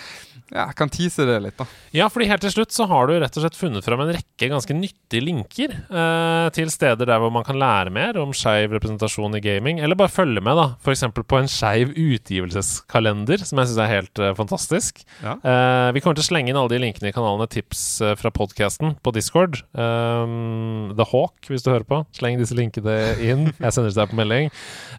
ja, 0.48 0.64
jeg 0.70 0.76
kan 0.78 0.90
tease 0.92 1.26
det 1.28 1.36
litt, 1.44 1.56
da. 1.58 1.66
Ja, 1.92 2.06
fordi 2.12 2.28
helt 2.30 2.40
til 2.44 2.52
slutt 2.54 2.72
så 2.72 2.86
har 2.88 3.08
du 3.08 3.18
rett 3.20 3.36
og 3.36 3.44
slett 3.44 3.58
funnet 3.58 3.84
fram 3.84 4.00
en 4.00 4.12
rekke 4.16 4.48
ganske 4.48 4.74
nyttige 4.76 5.24
linker 5.24 5.74
eh, 5.76 6.48
til 6.56 6.70
steder 6.72 7.08
der 7.08 7.20
hvor 7.20 7.32
man 7.34 7.44
kan 7.44 7.58
lære 7.60 7.92
mer 7.92 8.16
om 8.20 8.32
skeiv 8.36 8.72
representasjon 8.76 9.36
i 9.36 9.42
gaming, 9.44 9.82
eller 9.84 9.98
bare 9.98 10.12
følge 10.12 10.40
med, 10.44 10.56
da. 10.56 10.66
F.eks. 10.80 11.04
på 11.18 11.40
en 11.40 11.50
skeiv 11.52 11.92
utgivelseskalender, 11.92 13.44
som 13.44 13.60
jeg 13.60 13.70
syns 13.70 13.82
er 13.84 13.92
helt 13.92 14.22
eh, 14.22 14.34
fantastisk. 14.38 15.02
Ja. 15.24 15.36
Eh, 15.36 15.90
vi 15.96 16.04
kommer 16.04 16.18
til 16.18 16.24
å 16.24 16.30
slenge 16.30 16.52
inn 16.52 16.60
alle 16.60 16.72
de 16.72 16.80
linkene 16.86 17.12
i 17.12 17.16
kanalene 17.16 17.48
tips 17.52 17.84
eh, 18.04 18.16
fra 18.20 18.32
podkasten 18.34 18.96
på 19.04 19.14
Discord. 19.16 19.60
Um, 19.76 20.94
The 20.96 21.06
Hawk, 21.12 21.50
hvis 21.50 21.66
du 21.66 21.72
hører 21.74 21.86
på. 21.88 22.00
Sleng 22.16 22.40
disse 22.40 22.56
linkene 22.56 22.96
inn. 23.20 23.50
Jeg 23.58 23.74
sender 23.74 23.92
det 23.92 24.00
deg 24.00 24.12
på 24.14 24.18
melding. 24.18 24.50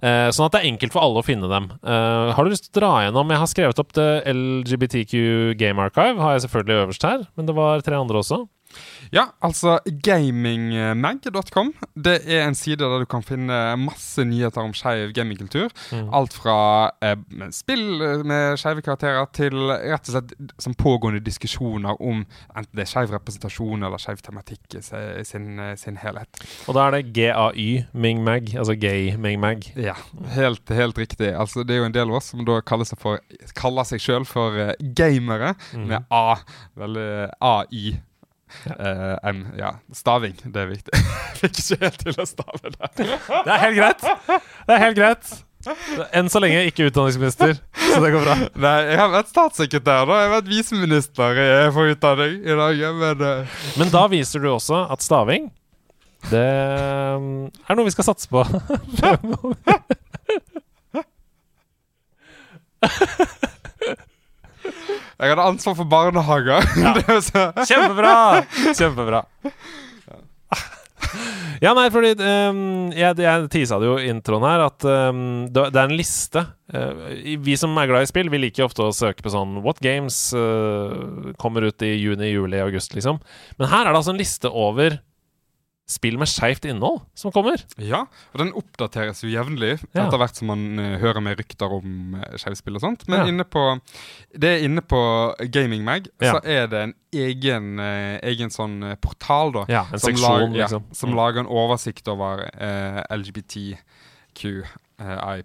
Eh, 0.03 0.29
sånn 0.35 0.47
at 0.47 0.55
det 0.55 0.61
er 0.61 0.69
enkelt 0.71 0.93
for 0.93 1.05
alle 1.05 1.23
å 1.23 1.25
finne 1.25 1.49
dem. 1.51 1.71
Eh, 1.81 2.31
har 2.37 2.45
du 2.45 2.53
lyst 2.53 2.69
til 2.69 2.75
å 2.75 2.79
dra 2.79 2.93
gjennom 3.05 3.33
Jeg 3.33 3.41
har 3.41 3.51
skrevet 3.55 3.81
opp 3.81 3.97
det 3.97 4.09
LGBTQ 4.29 5.13
Game 5.59 5.81
Archive, 5.81 6.21
har 6.21 6.31
jeg 6.35 6.41
selvfølgelig 6.45 6.75
øverst 6.83 7.05
her, 7.07 7.23
men 7.35 7.47
det 7.47 7.55
var 7.55 7.81
tre 7.85 7.95
andre 7.95 8.21
også. 8.23 8.45
Ja, 9.11 9.23
altså 9.41 9.79
gamingmag.com. 10.05 11.71
Det 11.95 12.19
er 12.29 12.43
en 12.47 12.55
side 12.57 12.77
der 12.83 13.01
du 13.01 13.05
kan 13.09 13.23
finne 13.25 13.55
masse 13.81 14.21
nyheter 14.27 14.61
om 14.61 14.73
skeiv 14.77 15.11
gamingkultur. 15.17 15.71
Mm. 15.91 16.09
Alt 16.13 16.33
fra 16.37 16.57
eh, 17.01 17.15
spill 17.55 18.01
med 18.27 18.59
skeive 18.61 18.83
karakterer 18.85 19.25
til 19.35 19.55
rett 19.71 20.09
og 20.11 20.13
slett 20.13 20.35
som 20.61 20.75
pågående 20.77 21.21
diskusjoner 21.25 21.97
om 22.01 22.21
enten 22.55 22.69
det 22.77 22.85
er 22.85 22.91
skeiv 22.91 23.13
representasjon 23.15 23.83
eller 23.87 24.01
skeiv 24.01 24.21
tematikk 24.25 24.77
i 24.77 24.83
sin, 25.25 25.49
eh, 25.59 25.73
sin 25.79 25.97
helhet. 26.03 26.43
Og 26.69 26.77
da 26.77 26.87
er 26.89 26.99
det 26.99 27.13
GAY 27.17 27.85
Ming 27.93 28.21
Mag, 28.25 28.53
altså 28.55 28.77
Gay 28.79 29.15
Ming 29.17 29.41
Mag. 29.41 29.65
Ja, 29.79 29.95
helt, 30.35 30.69
helt 30.69 30.97
riktig. 31.01 31.31
Altså, 31.33 31.63
det 31.65 31.75
er 31.77 31.83
jo 31.83 31.89
en 31.89 31.97
del 31.97 32.09
av 32.11 32.19
oss 32.21 32.29
som 32.33 32.45
da 32.47 32.59
kaller 32.61 32.85
seg, 32.89 32.99
for, 33.01 33.19
kaller 33.57 33.87
seg 33.89 34.03
selv 34.03 34.29
for 34.29 34.57
eh, 34.59 34.75
gamere, 34.95 35.55
Mm. 35.73 35.85
med 35.89 36.05
A. 36.13 36.35
Veldig 36.77 37.29
AI. 38.49 38.51
Eh, 38.79 39.29
M, 39.29 39.43
ja. 39.57 39.75
Staving, 39.93 40.39
det 40.43 40.63
er 40.63 40.71
viktig. 40.71 41.01
Fikk 41.39 41.59
ikke 41.61 41.77
helt 41.83 42.01
til 42.01 42.17
å 42.17 42.25
stave 42.27 42.71
der. 42.73 42.89
Det 42.97 43.53
er 43.53 43.61
helt 43.65 43.77
greit! 43.77 44.01
Det 44.65 44.75
er 44.75 44.83
helt 44.83 44.97
greit. 44.97 45.31
Enn 46.15 46.29
så 46.31 46.39
lenge 46.39 46.61
ikke 46.69 46.87
utdanningsminister, 46.87 47.57
så 47.59 47.99
det 47.99 48.11
går 48.13 48.23
bra. 48.23 48.35
Nei, 48.63 48.75
jeg 48.87 48.99
har 49.01 49.11
vært 49.11 49.31
statssekretær, 49.33 50.07
da. 50.07 50.21
Jeg 50.21 50.29
har 50.29 50.35
vært 50.37 50.51
viseminister 50.53 51.41
for 51.75 51.93
utdanning 51.93 52.37
i 52.41 52.55
Norge, 52.55 52.91
men 53.01 53.25
uh... 53.27 53.57
Men 53.81 53.93
da 53.93 54.05
viser 54.11 54.43
du 54.43 54.51
også 54.53 54.85
at 54.89 55.03
staving 55.03 55.49
det 56.27 56.49
um, 57.15 57.47
er 57.47 57.77
noe 57.77 57.87
vi 57.87 57.93
skal 57.95 58.09
satse 58.09 58.27
på. 58.27 58.43
jeg 65.19 65.33
hadde 65.33 65.49
ansvar 65.51 65.75
for 65.75 65.89
barnehager. 65.91 66.63
Er 66.89 67.65
Kjempebra! 67.67 68.15
Kjempebra. 68.79 69.25
Ja, 71.59 71.73
nei, 71.75 71.87
fordi 71.91 72.11
um, 72.21 72.91
Jeg, 72.93 73.17
jeg 73.23 73.47
tisa 73.51 73.79
det 73.81 73.87
jo 73.87 73.97
i 73.99 74.09
introen 74.11 74.45
her, 74.47 74.63
at 74.69 74.85
um, 74.85 75.47
det, 75.51 75.65
er 75.73 75.89
en 75.89 75.97
liste. 75.97 76.43
Uh, 76.71 77.35
vi 77.43 77.57
som 77.59 77.75
er 77.79 77.89
glad 77.89 78.05
i 78.05 78.09
spill, 78.11 78.31
vi 78.31 78.39
liker 78.39 78.67
ofte 78.67 78.85
å 78.85 78.95
søke 78.95 79.25
på 79.25 79.33
sånn 79.33 79.59
What 79.65 79.81
games 79.83 80.29
uh, 80.37 81.33
kommer 81.41 81.67
ut 81.67 81.83
i 81.85 81.95
juni, 81.97 82.31
juli, 82.31 82.61
august, 82.63 82.95
liksom. 82.95 83.19
Men 83.59 83.71
her 83.73 83.85
er 83.87 83.91
det 83.91 84.01
altså 84.01 84.15
en 84.15 84.21
liste 84.21 84.51
over 84.51 84.99
spill 85.89 86.19
med 86.21 86.29
skeivt 86.29 86.67
innhold 86.69 86.99
som 87.17 87.31
kommer. 87.33 87.57
Ja, 87.81 88.03
og 88.33 88.37
den 88.43 88.51
oppdateres 88.53 89.23
jo 89.25 89.29
jevnlig 89.33 89.79
Ja. 89.95 90.03
etter 90.05 90.19
hvert 90.21 90.35
som 90.37 90.51
man 90.51 90.77
uh, 90.77 90.97
hører 91.01 91.19
mer 91.25 91.35
rykter 91.39 91.71
om 91.79 92.13
uh, 92.19 92.37
skjevspill 92.37 92.77
og 92.77 92.83
sånt. 92.83 93.07
Men 93.09 93.23
Ja. 93.23 93.25
inne 93.31 93.43
på 93.49 93.63
det 94.37 94.51
er 94.59 94.65
inne 94.67 94.81
på 94.85 94.99
Gaming 95.49 95.83
Mag, 95.83 96.07
Ja. 96.21 96.35
så 96.37 96.41
er 96.45 96.67
det 96.69 96.83
en 96.83 96.93
egen, 97.11 97.79
uh, 97.79 98.19
egen 98.21 98.49
sånn 98.53 98.83
eh, 98.91 98.95
portal, 99.01 99.51
da. 99.51 99.65
Ja, 99.67 99.81
en 99.91 99.97
som, 99.97 100.11
seksjon, 100.13 100.53
lager, 100.53 100.57
liksom. 100.61 100.83
som 100.93 101.09
Mm. 101.09 101.15
lager 101.17 101.39
en 101.39 101.47
oversikt 101.47 102.07
over 102.07 102.45
uh, 102.61 103.01
LGBTQ. 103.09 104.63
eh, 104.99 105.39
I++, 105.39 105.43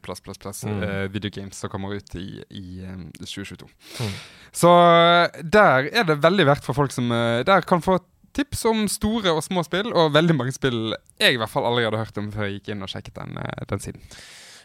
Mm. 0.67 0.83
eh, 0.83 1.09
videogames 1.09 1.55
som 1.57 1.71
kommer 1.71 1.95
ut 1.95 2.15
i, 2.17 2.43
i 2.51 2.83
eh, 2.85 2.97
2022. 3.25 3.69
Mm. 4.01 4.11
Så 4.53 4.69
eh, 4.69 5.43
der 5.43 5.89
er 5.95 6.05
det 6.05 6.17
veldig 6.23 6.47
verdt 6.47 6.65
for 6.65 6.75
folk 6.75 6.91
som 6.93 7.11
uh, 7.11 7.43
Der 7.47 7.61
kan 7.63 7.81
få 7.81 8.01
tips 8.37 8.65
om 8.71 8.87
store 8.91 9.35
og 9.35 9.45
små 9.47 9.65
spill, 9.67 9.93
og 9.93 10.15
veldig 10.15 10.39
mange 10.39 10.55
spill 10.57 10.97
jeg 11.21 11.37
i 11.37 11.41
hvert 11.41 11.53
fall 11.53 11.69
aldri 11.69 11.87
hadde 11.87 12.03
hørt 12.03 12.21
om 12.21 12.33
før 12.35 12.49
jeg 12.49 12.59
gikk 12.59 12.75
inn 12.75 12.87
og 12.87 12.93
sjekket 12.93 13.21
den, 13.21 13.39
eh, 13.43 13.69
den 13.71 13.85
siden. 13.85 14.03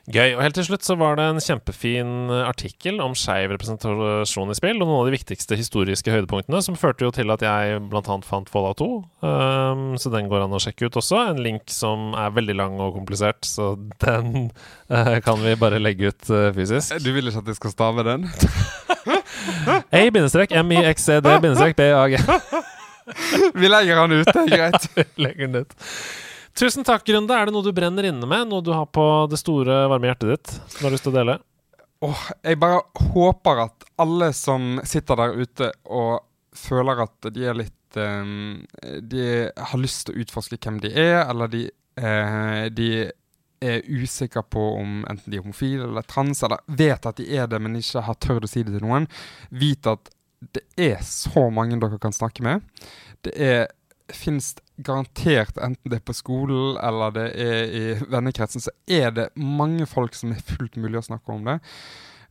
Gøy. 0.10 0.32
Og 0.34 0.40
helt 0.42 0.56
til 0.58 0.66
slutt 0.66 0.82
så 0.86 0.96
var 0.98 1.20
det 1.20 1.26
en 1.30 1.42
kjempefin 1.44 2.32
eh, 2.34 2.48
artikkel 2.48 2.98
om 3.04 3.14
skeiv 3.18 3.52
representasjon 3.54 4.50
i 4.50 4.56
spill, 4.58 4.80
og 4.80 4.88
noen 4.88 5.04
av 5.04 5.10
de 5.10 5.14
viktigste 5.14 5.58
historiske 5.60 6.14
høydepunktene, 6.14 6.62
som 6.66 6.78
førte 6.80 7.06
jo 7.06 7.12
til 7.14 7.30
at 7.34 7.44
jeg 7.46 7.82
blant 7.92 8.10
annet 8.10 8.26
fant 8.26 8.50
Fallout 8.50 8.80
2. 8.82 8.88
Um, 9.22 9.84
så 10.02 10.10
den 10.14 10.30
går 10.32 10.48
an 10.48 10.58
å 10.58 10.62
sjekke 10.64 10.90
ut 10.90 10.98
også. 10.98 11.18
En 11.30 11.44
link 11.46 11.70
som 11.74 11.98
er 12.18 12.34
veldig 12.34 12.56
lang 12.58 12.74
og 12.82 12.96
komplisert, 12.98 13.46
så 13.46 13.76
den 14.06 14.50
uh, 14.90 15.18
kan 15.26 15.38
vi 15.44 15.54
bare 15.62 15.82
legge 15.82 16.10
ut 16.10 16.24
uh, 16.34 16.50
fysisk. 16.58 16.98
Du 17.06 17.12
vil 17.14 17.30
ikke 17.30 17.46
at 17.46 17.54
jeg 17.54 17.62
skal 17.62 17.76
stave 17.76 18.02
den? 18.08 18.22
A-mixed-bag. 19.94 22.20
Vi 23.54 23.70
legger 23.70 24.02
han 24.04 24.12
ut, 24.12 24.28
det 24.28 24.46
er 24.46 24.52
greit. 24.56 24.90
Legger 25.24 25.48
den 25.48 25.66
ut. 25.66 25.76
Tusen 26.60 26.84
takk, 26.84 27.06
Grunde. 27.08 27.36
Er 27.36 27.48
det 27.48 27.56
noe 27.56 27.64
du 27.64 27.72
brenner 27.76 28.08
inne 28.10 28.28
med? 28.28 28.50
Noe 28.50 28.66
du 28.66 28.74
har 28.76 28.90
på 28.92 29.06
det 29.32 29.40
store, 29.40 29.86
varme 29.92 30.10
hjertet 30.10 30.34
ditt 30.34 30.56
som 30.58 30.82
du 30.82 30.88
har 30.88 30.96
lyst 30.96 31.08
til 31.08 31.14
å 31.14 31.20
dele? 31.20 31.38
Åh, 32.06 32.26
jeg 32.48 32.60
bare 32.60 32.82
håper 33.14 33.64
at 33.66 33.88
alle 34.00 34.32
som 34.36 34.78
sitter 34.88 35.20
der 35.20 35.40
ute 35.40 35.72
og 35.92 36.20
føler 36.56 37.04
at 37.04 37.30
de 37.36 37.48
er 37.48 37.58
litt 37.58 37.98
um, 38.00 38.62
De 39.04 39.24
har 39.52 39.82
lyst 39.82 40.08
til 40.08 40.16
å 40.16 40.24
utforske 40.24 40.60
hvem 40.64 40.80
de 40.84 40.94
er, 40.94 41.22
eller 41.26 41.52
de, 41.52 41.66
uh, 42.00 42.68
de 42.72 42.90
er 43.60 43.84
usikre 43.92 44.44
på 44.48 44.62
om 44.80 45.02
enten 45.10 45.32
de 45.32 45.40
er 45.40 45.44
homofile 45.44 45.90
eller 45.90 46.08
trans, 46.08 46.44
eller 46.48 46.64
vet 46.68 47.06
at 47.06 47.20
de 47.20 47.28
er 47.36 47.50
det, 47.52 47.60
men 47.60 47.76
ikke 47.80 48.06
har 48.08 48.20
tørt 48.24 48.48
å 48.48 48.52
si 48.52 48.64
det 48.64 48.78
til 48.78 48.86
noen. 48.88 49.08
Vit 49.52 49.90
at 49.90 50.12
det 50.56 50.64
er 50.80 51.02
så 51.06 51.50
mange 51.54 51.80
dere 51.82 52.00
kan 52.02 52.16
snakke 52.16 52.46
med. 52.46 52.64
Det 53.26 53.36
er 53.36 53.68
finnes 54.16 54.56
garantert, 54.82 55.58
enten 55.62 55.92
det 55.92 56.00
er 56.00 56.06
på 56.08 56.16
skolen 56.18 56.80
eller 56.82 57.12
det 57.14 57.26
er 57.44 57.74
i 57.76 57.84
vennekretsen, 58.10 58.64
så 58.64 58.74
er 58.90 59.12
det 59.14 59.28
mange 59.36 59.86
folk 59.90 60.16
som 60.18 60.32
er 60.34 60.42
fullt 60.46 60.80
mulig 60.82 61.02
å 61.02 61.06
snakke 61.12 61.36
om 61.36 61.46
det. 61.46 61.60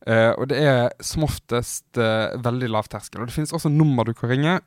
Uh, 0.08 0.32
og 0.38 0.48
det 0.50 0.58
er 0.62 0.82
som 1.04 1.26
oftest 1.26 1.98
uh, 2.00 2.34
veldig 2.40 2.70
lav 2.70 2.88
terskel. 2.90 3.22
Og 3.22 3.28
det 3.28 3.34
finnes 3.34 3.52
også 3.54 3.70
nummer 3.72 4.06
du 4.08 4.14
kan 4.16 4.30
ringe. 4.32 4.58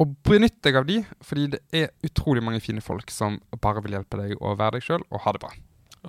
Og 0.00 0.14
benytt 0.26 0.58
deg 0.64 0.76
av 0.78 0.88
de, 0.88 0.98
fordi 1.24 1.50
det 1.54 1.60
er 1.76 1.92
utrolig 2.04 2.42
mange 2.44 2.62
fine 2.64 2.82
folk 2.84 3.12
som 3.12 3.38
bare 3.62 3.82
vil 3.84 3.98
hjelpe 3.98 4.18
deg 4.20 4.34
å 4.40 4.56
være 4.58 4.78
deg 4.78 4.86
sjøl 4.88 5.04
og 5.04 5.22
ha 5.24 5.34
det 5.34 5.42
bra. 5.44 5.52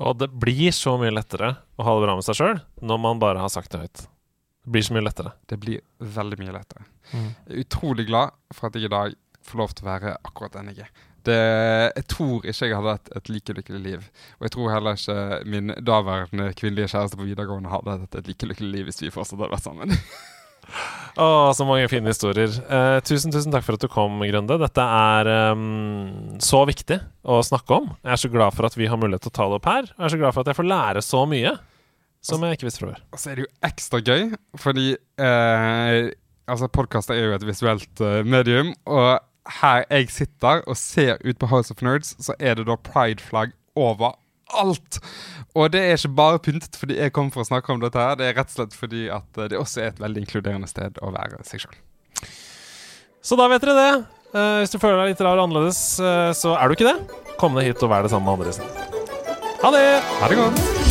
Og 0.01 0.17
det 0.17 0.31
blir 0.41 0.73
så 0.73 0.95
mye 0.97 1.13
lettere 1.13 1.51
å 1.77 1.85
ha 1.85 1.93
det 1.95 2.05
bra 2.07 2.15
med 2.17 2.25
seg 2.25 2.39
sjøl 2.39 2.63
når 2.81 3.01
man 3.03 3.21
bare 3.21 3.43
har 3.43 3.51
sagt 3.53 3.75
det 3.75 3.83
høyt. 3.83 4.05
Det 4.63 4.71
blir 4.71 4.85
så 4.87 4.95
mye 4.95 5.03
lettere. 5.03 5.33
Det 5.49 5.57
blir 5.59 5.81
veldig 5.99 6.39
mye 6.39 6.53
lettere. 6.55 6.85
Mm. 7.11 7.29
Jeg 7.29 7.55
er 7.55 7.63
utrolig 7.65 8.05
glad 8.07 8.35
for 8.55 8.69
at 8.69 8.77
jeg 8.79 8.87
i 8.87 8.93
dag 8.93 9.17
får 9.43 9.59
lov 9.59 9.73
til 9.75 9.85
å 9.85 9.89
være 9.89 10.13
akkurat 10.23 10.55
den 10.55 10.71
jeg 10.71 10.85
er. 10.85 10.93
Det, 11.23 11.39
jeg 11.95 12.05
tror 12.11 12.43
ikke 12.43 12.67
jeg 12.67 12.75
hadde 12.75 12.93
hatt 12.97 13.11
et 13.15 13.31
like 13.31 13.55
lykkelig 13.59 13.81
liv. 13.83 14.05
Og 14.39 14.47
jeg 14.47 14.55
tror 14.55 14.71
heller 14.73 14.99
ikke 14.99 15.17
min 15.47 15.71
daværende 15.79 16.49
kvinnelige 16.59 16.91
kjæreste 16.91 17.19
på 17.19 17.27
videregående 17.27 17.71
hadde 17.71 17.97
hatt 17.97 18.17
et 18.19 18.31
like 18.31 18.49
lykkelig 18.49 18.71
liv 18.73 18.89
hvis 18.89 19.03
vi 19.03 19.11
fortsatt 19.13 19.39
hadde 19.39 19.55
vært 19.55 19.67
sammen. 19.67 19.95
Å, 21.19 21.51
så 21.53 21.65
mange 21.67 21.89
fine 21.91 22.09
historier. 22.09 22.49
Eh, 22.49 22.97
tusen, 23.05 23.31
tusen 23.35 23.53
takk 23.53 23.65
for 23.67 23.77
at 23.77 23.83
du 23.83 23.89
kom, 23.91 24.15
Grønde. 24.23 24.57
Dette 24.61 24.83
er 24.83 25.29
um, 25.53 26.39
så 26.41 26.63
viktig 26.67 26.97
å 27.23 27.41
snakke 27.45 27.77
om. 27.77 27.91
Jeg 28.01 28.15
er 28.15 28.23
så 28.23 28.31
glad 28.33 28.55
for 28.55 28.67
at 28.67 28.77
vi 28.79 28.87
har 28.89 28.99
mulighet 28.99 29.27
til 29.27 29.33
å 29.33 29.37
ta 29.37 29.47
det 29.51 29.59
opp 29.59 29.69
her. 29.69 29.91
Jeg 29.91 30.07
er 30.07 30.15
så 30.15 30.21
glad 30.23 30.35
for 30.35 30.43
at 30.43 30.51
jeg 30.51 30.59
får 30.59 30.69
lære 30.71 31.03
så 31.05 31.23
mye 31.29 31.53
som 32.23 32.43
jeg 32.43 32.57
ikke 32.57 32.67
visste 32.69 32.83
fra 32.83 32.93
før. 32.93 33.03
Og 33.11 33.19
så 33.21 33.31
er 33.31 33.35
det 33.35 33.45
jo 33.45 33.51
ekstra 33.67 33.99
gøy, 33.99 34.33
fordi 34.59 34.87
eh, 34.95 36.09
altså 36.47 36.69
podkaster 36.71 37.17
er 37.17 37.27
jo 37.27 37.37
et 37.37 37.45
visuelt 37.47 38.03
eh, 38.03 38.23
medium. 38.23 38.73
Og 38.87 39.19
her 39.59 39.83
jeg 39.89 40.09
sitter 40.13 40.63
og 40.67 40.79
ser 40.79 41.19
ut 41.23 41.39
på 41.39 41.51
House 41.51 41.73
of 41.73 41.83
Nerds, 41.83 42.15
så 42.23 42.35
er 42.39 42.55
det 42.59 42.67
da 42.69 42.79
pride-flagg 42.79 43.55
overalt. 43.75 44.99
Og 45.53 45.71
det 45.73 45.81
er 45.81 45.97
ikke 45.97 46.15
bare 46.15 46.41
pyntet 46.43 46.77
fordi 46.79 46.99
jeg 46.99 47.13
kom 47.15 47.31
for 47.33 47.43
å 47.43 47.47
snakke 47.47 47.73
om 47.73 47.81
dette, 47.81 47.99
her 47.99 48.19
Det 48.19 48.27
er 48.27 48.35
rett 48.37 48.51
og 48.51 48.57
slett 48.59 48.75
fordi 48.77 49.07
at 49.11 49.39
eh, 49.39 49.49
det 49.51 49.59
også 49.59 49.83
er 49.83 49.91
et 49.91 50.03
veldig 50.03 50.23
inkluderende 50.23 50.69
sted 50.71 50.99
å 51.03 51.11
være 51.15 51.43
seg 51.47 51.65
sjøl. 51.65 51.79
Så 53.23 53.39
da 53.39 53.47
vet 53.51 53.63
dere 53.63 53.79
det. 53.79 53.91
Uh, 54.33 54.63
hvis 54.63 54.73
du 54.73 54.79
føler 54.81 54.97
deg 54.97 55.13
litt 55.13 55.21
rar 55.21 55.37
og 55.37 55.45
annerledes, 55.45 55.79
uh, 56.01 56.31
så 56.35 56.57
er 56.57 56.67
du 56.67 56.75
ikke 56.75 56.89
det. 56.89 57.19
Kom 57.39 57.55
deg 57.55 57.69
hit 57.69 57.85
og 57.85 57.93
vær 57.93 58.03
det 58.03 58.11
samme 58.11 58.25
med 58.27 58.41
andre 58.41 58.55
isteden. 58.55 59.03
Ha 59.63 59.75
det! 59.77 59.85
Ha 60.19 60.31
det 60.31 60.41
godt. 60.41 60.82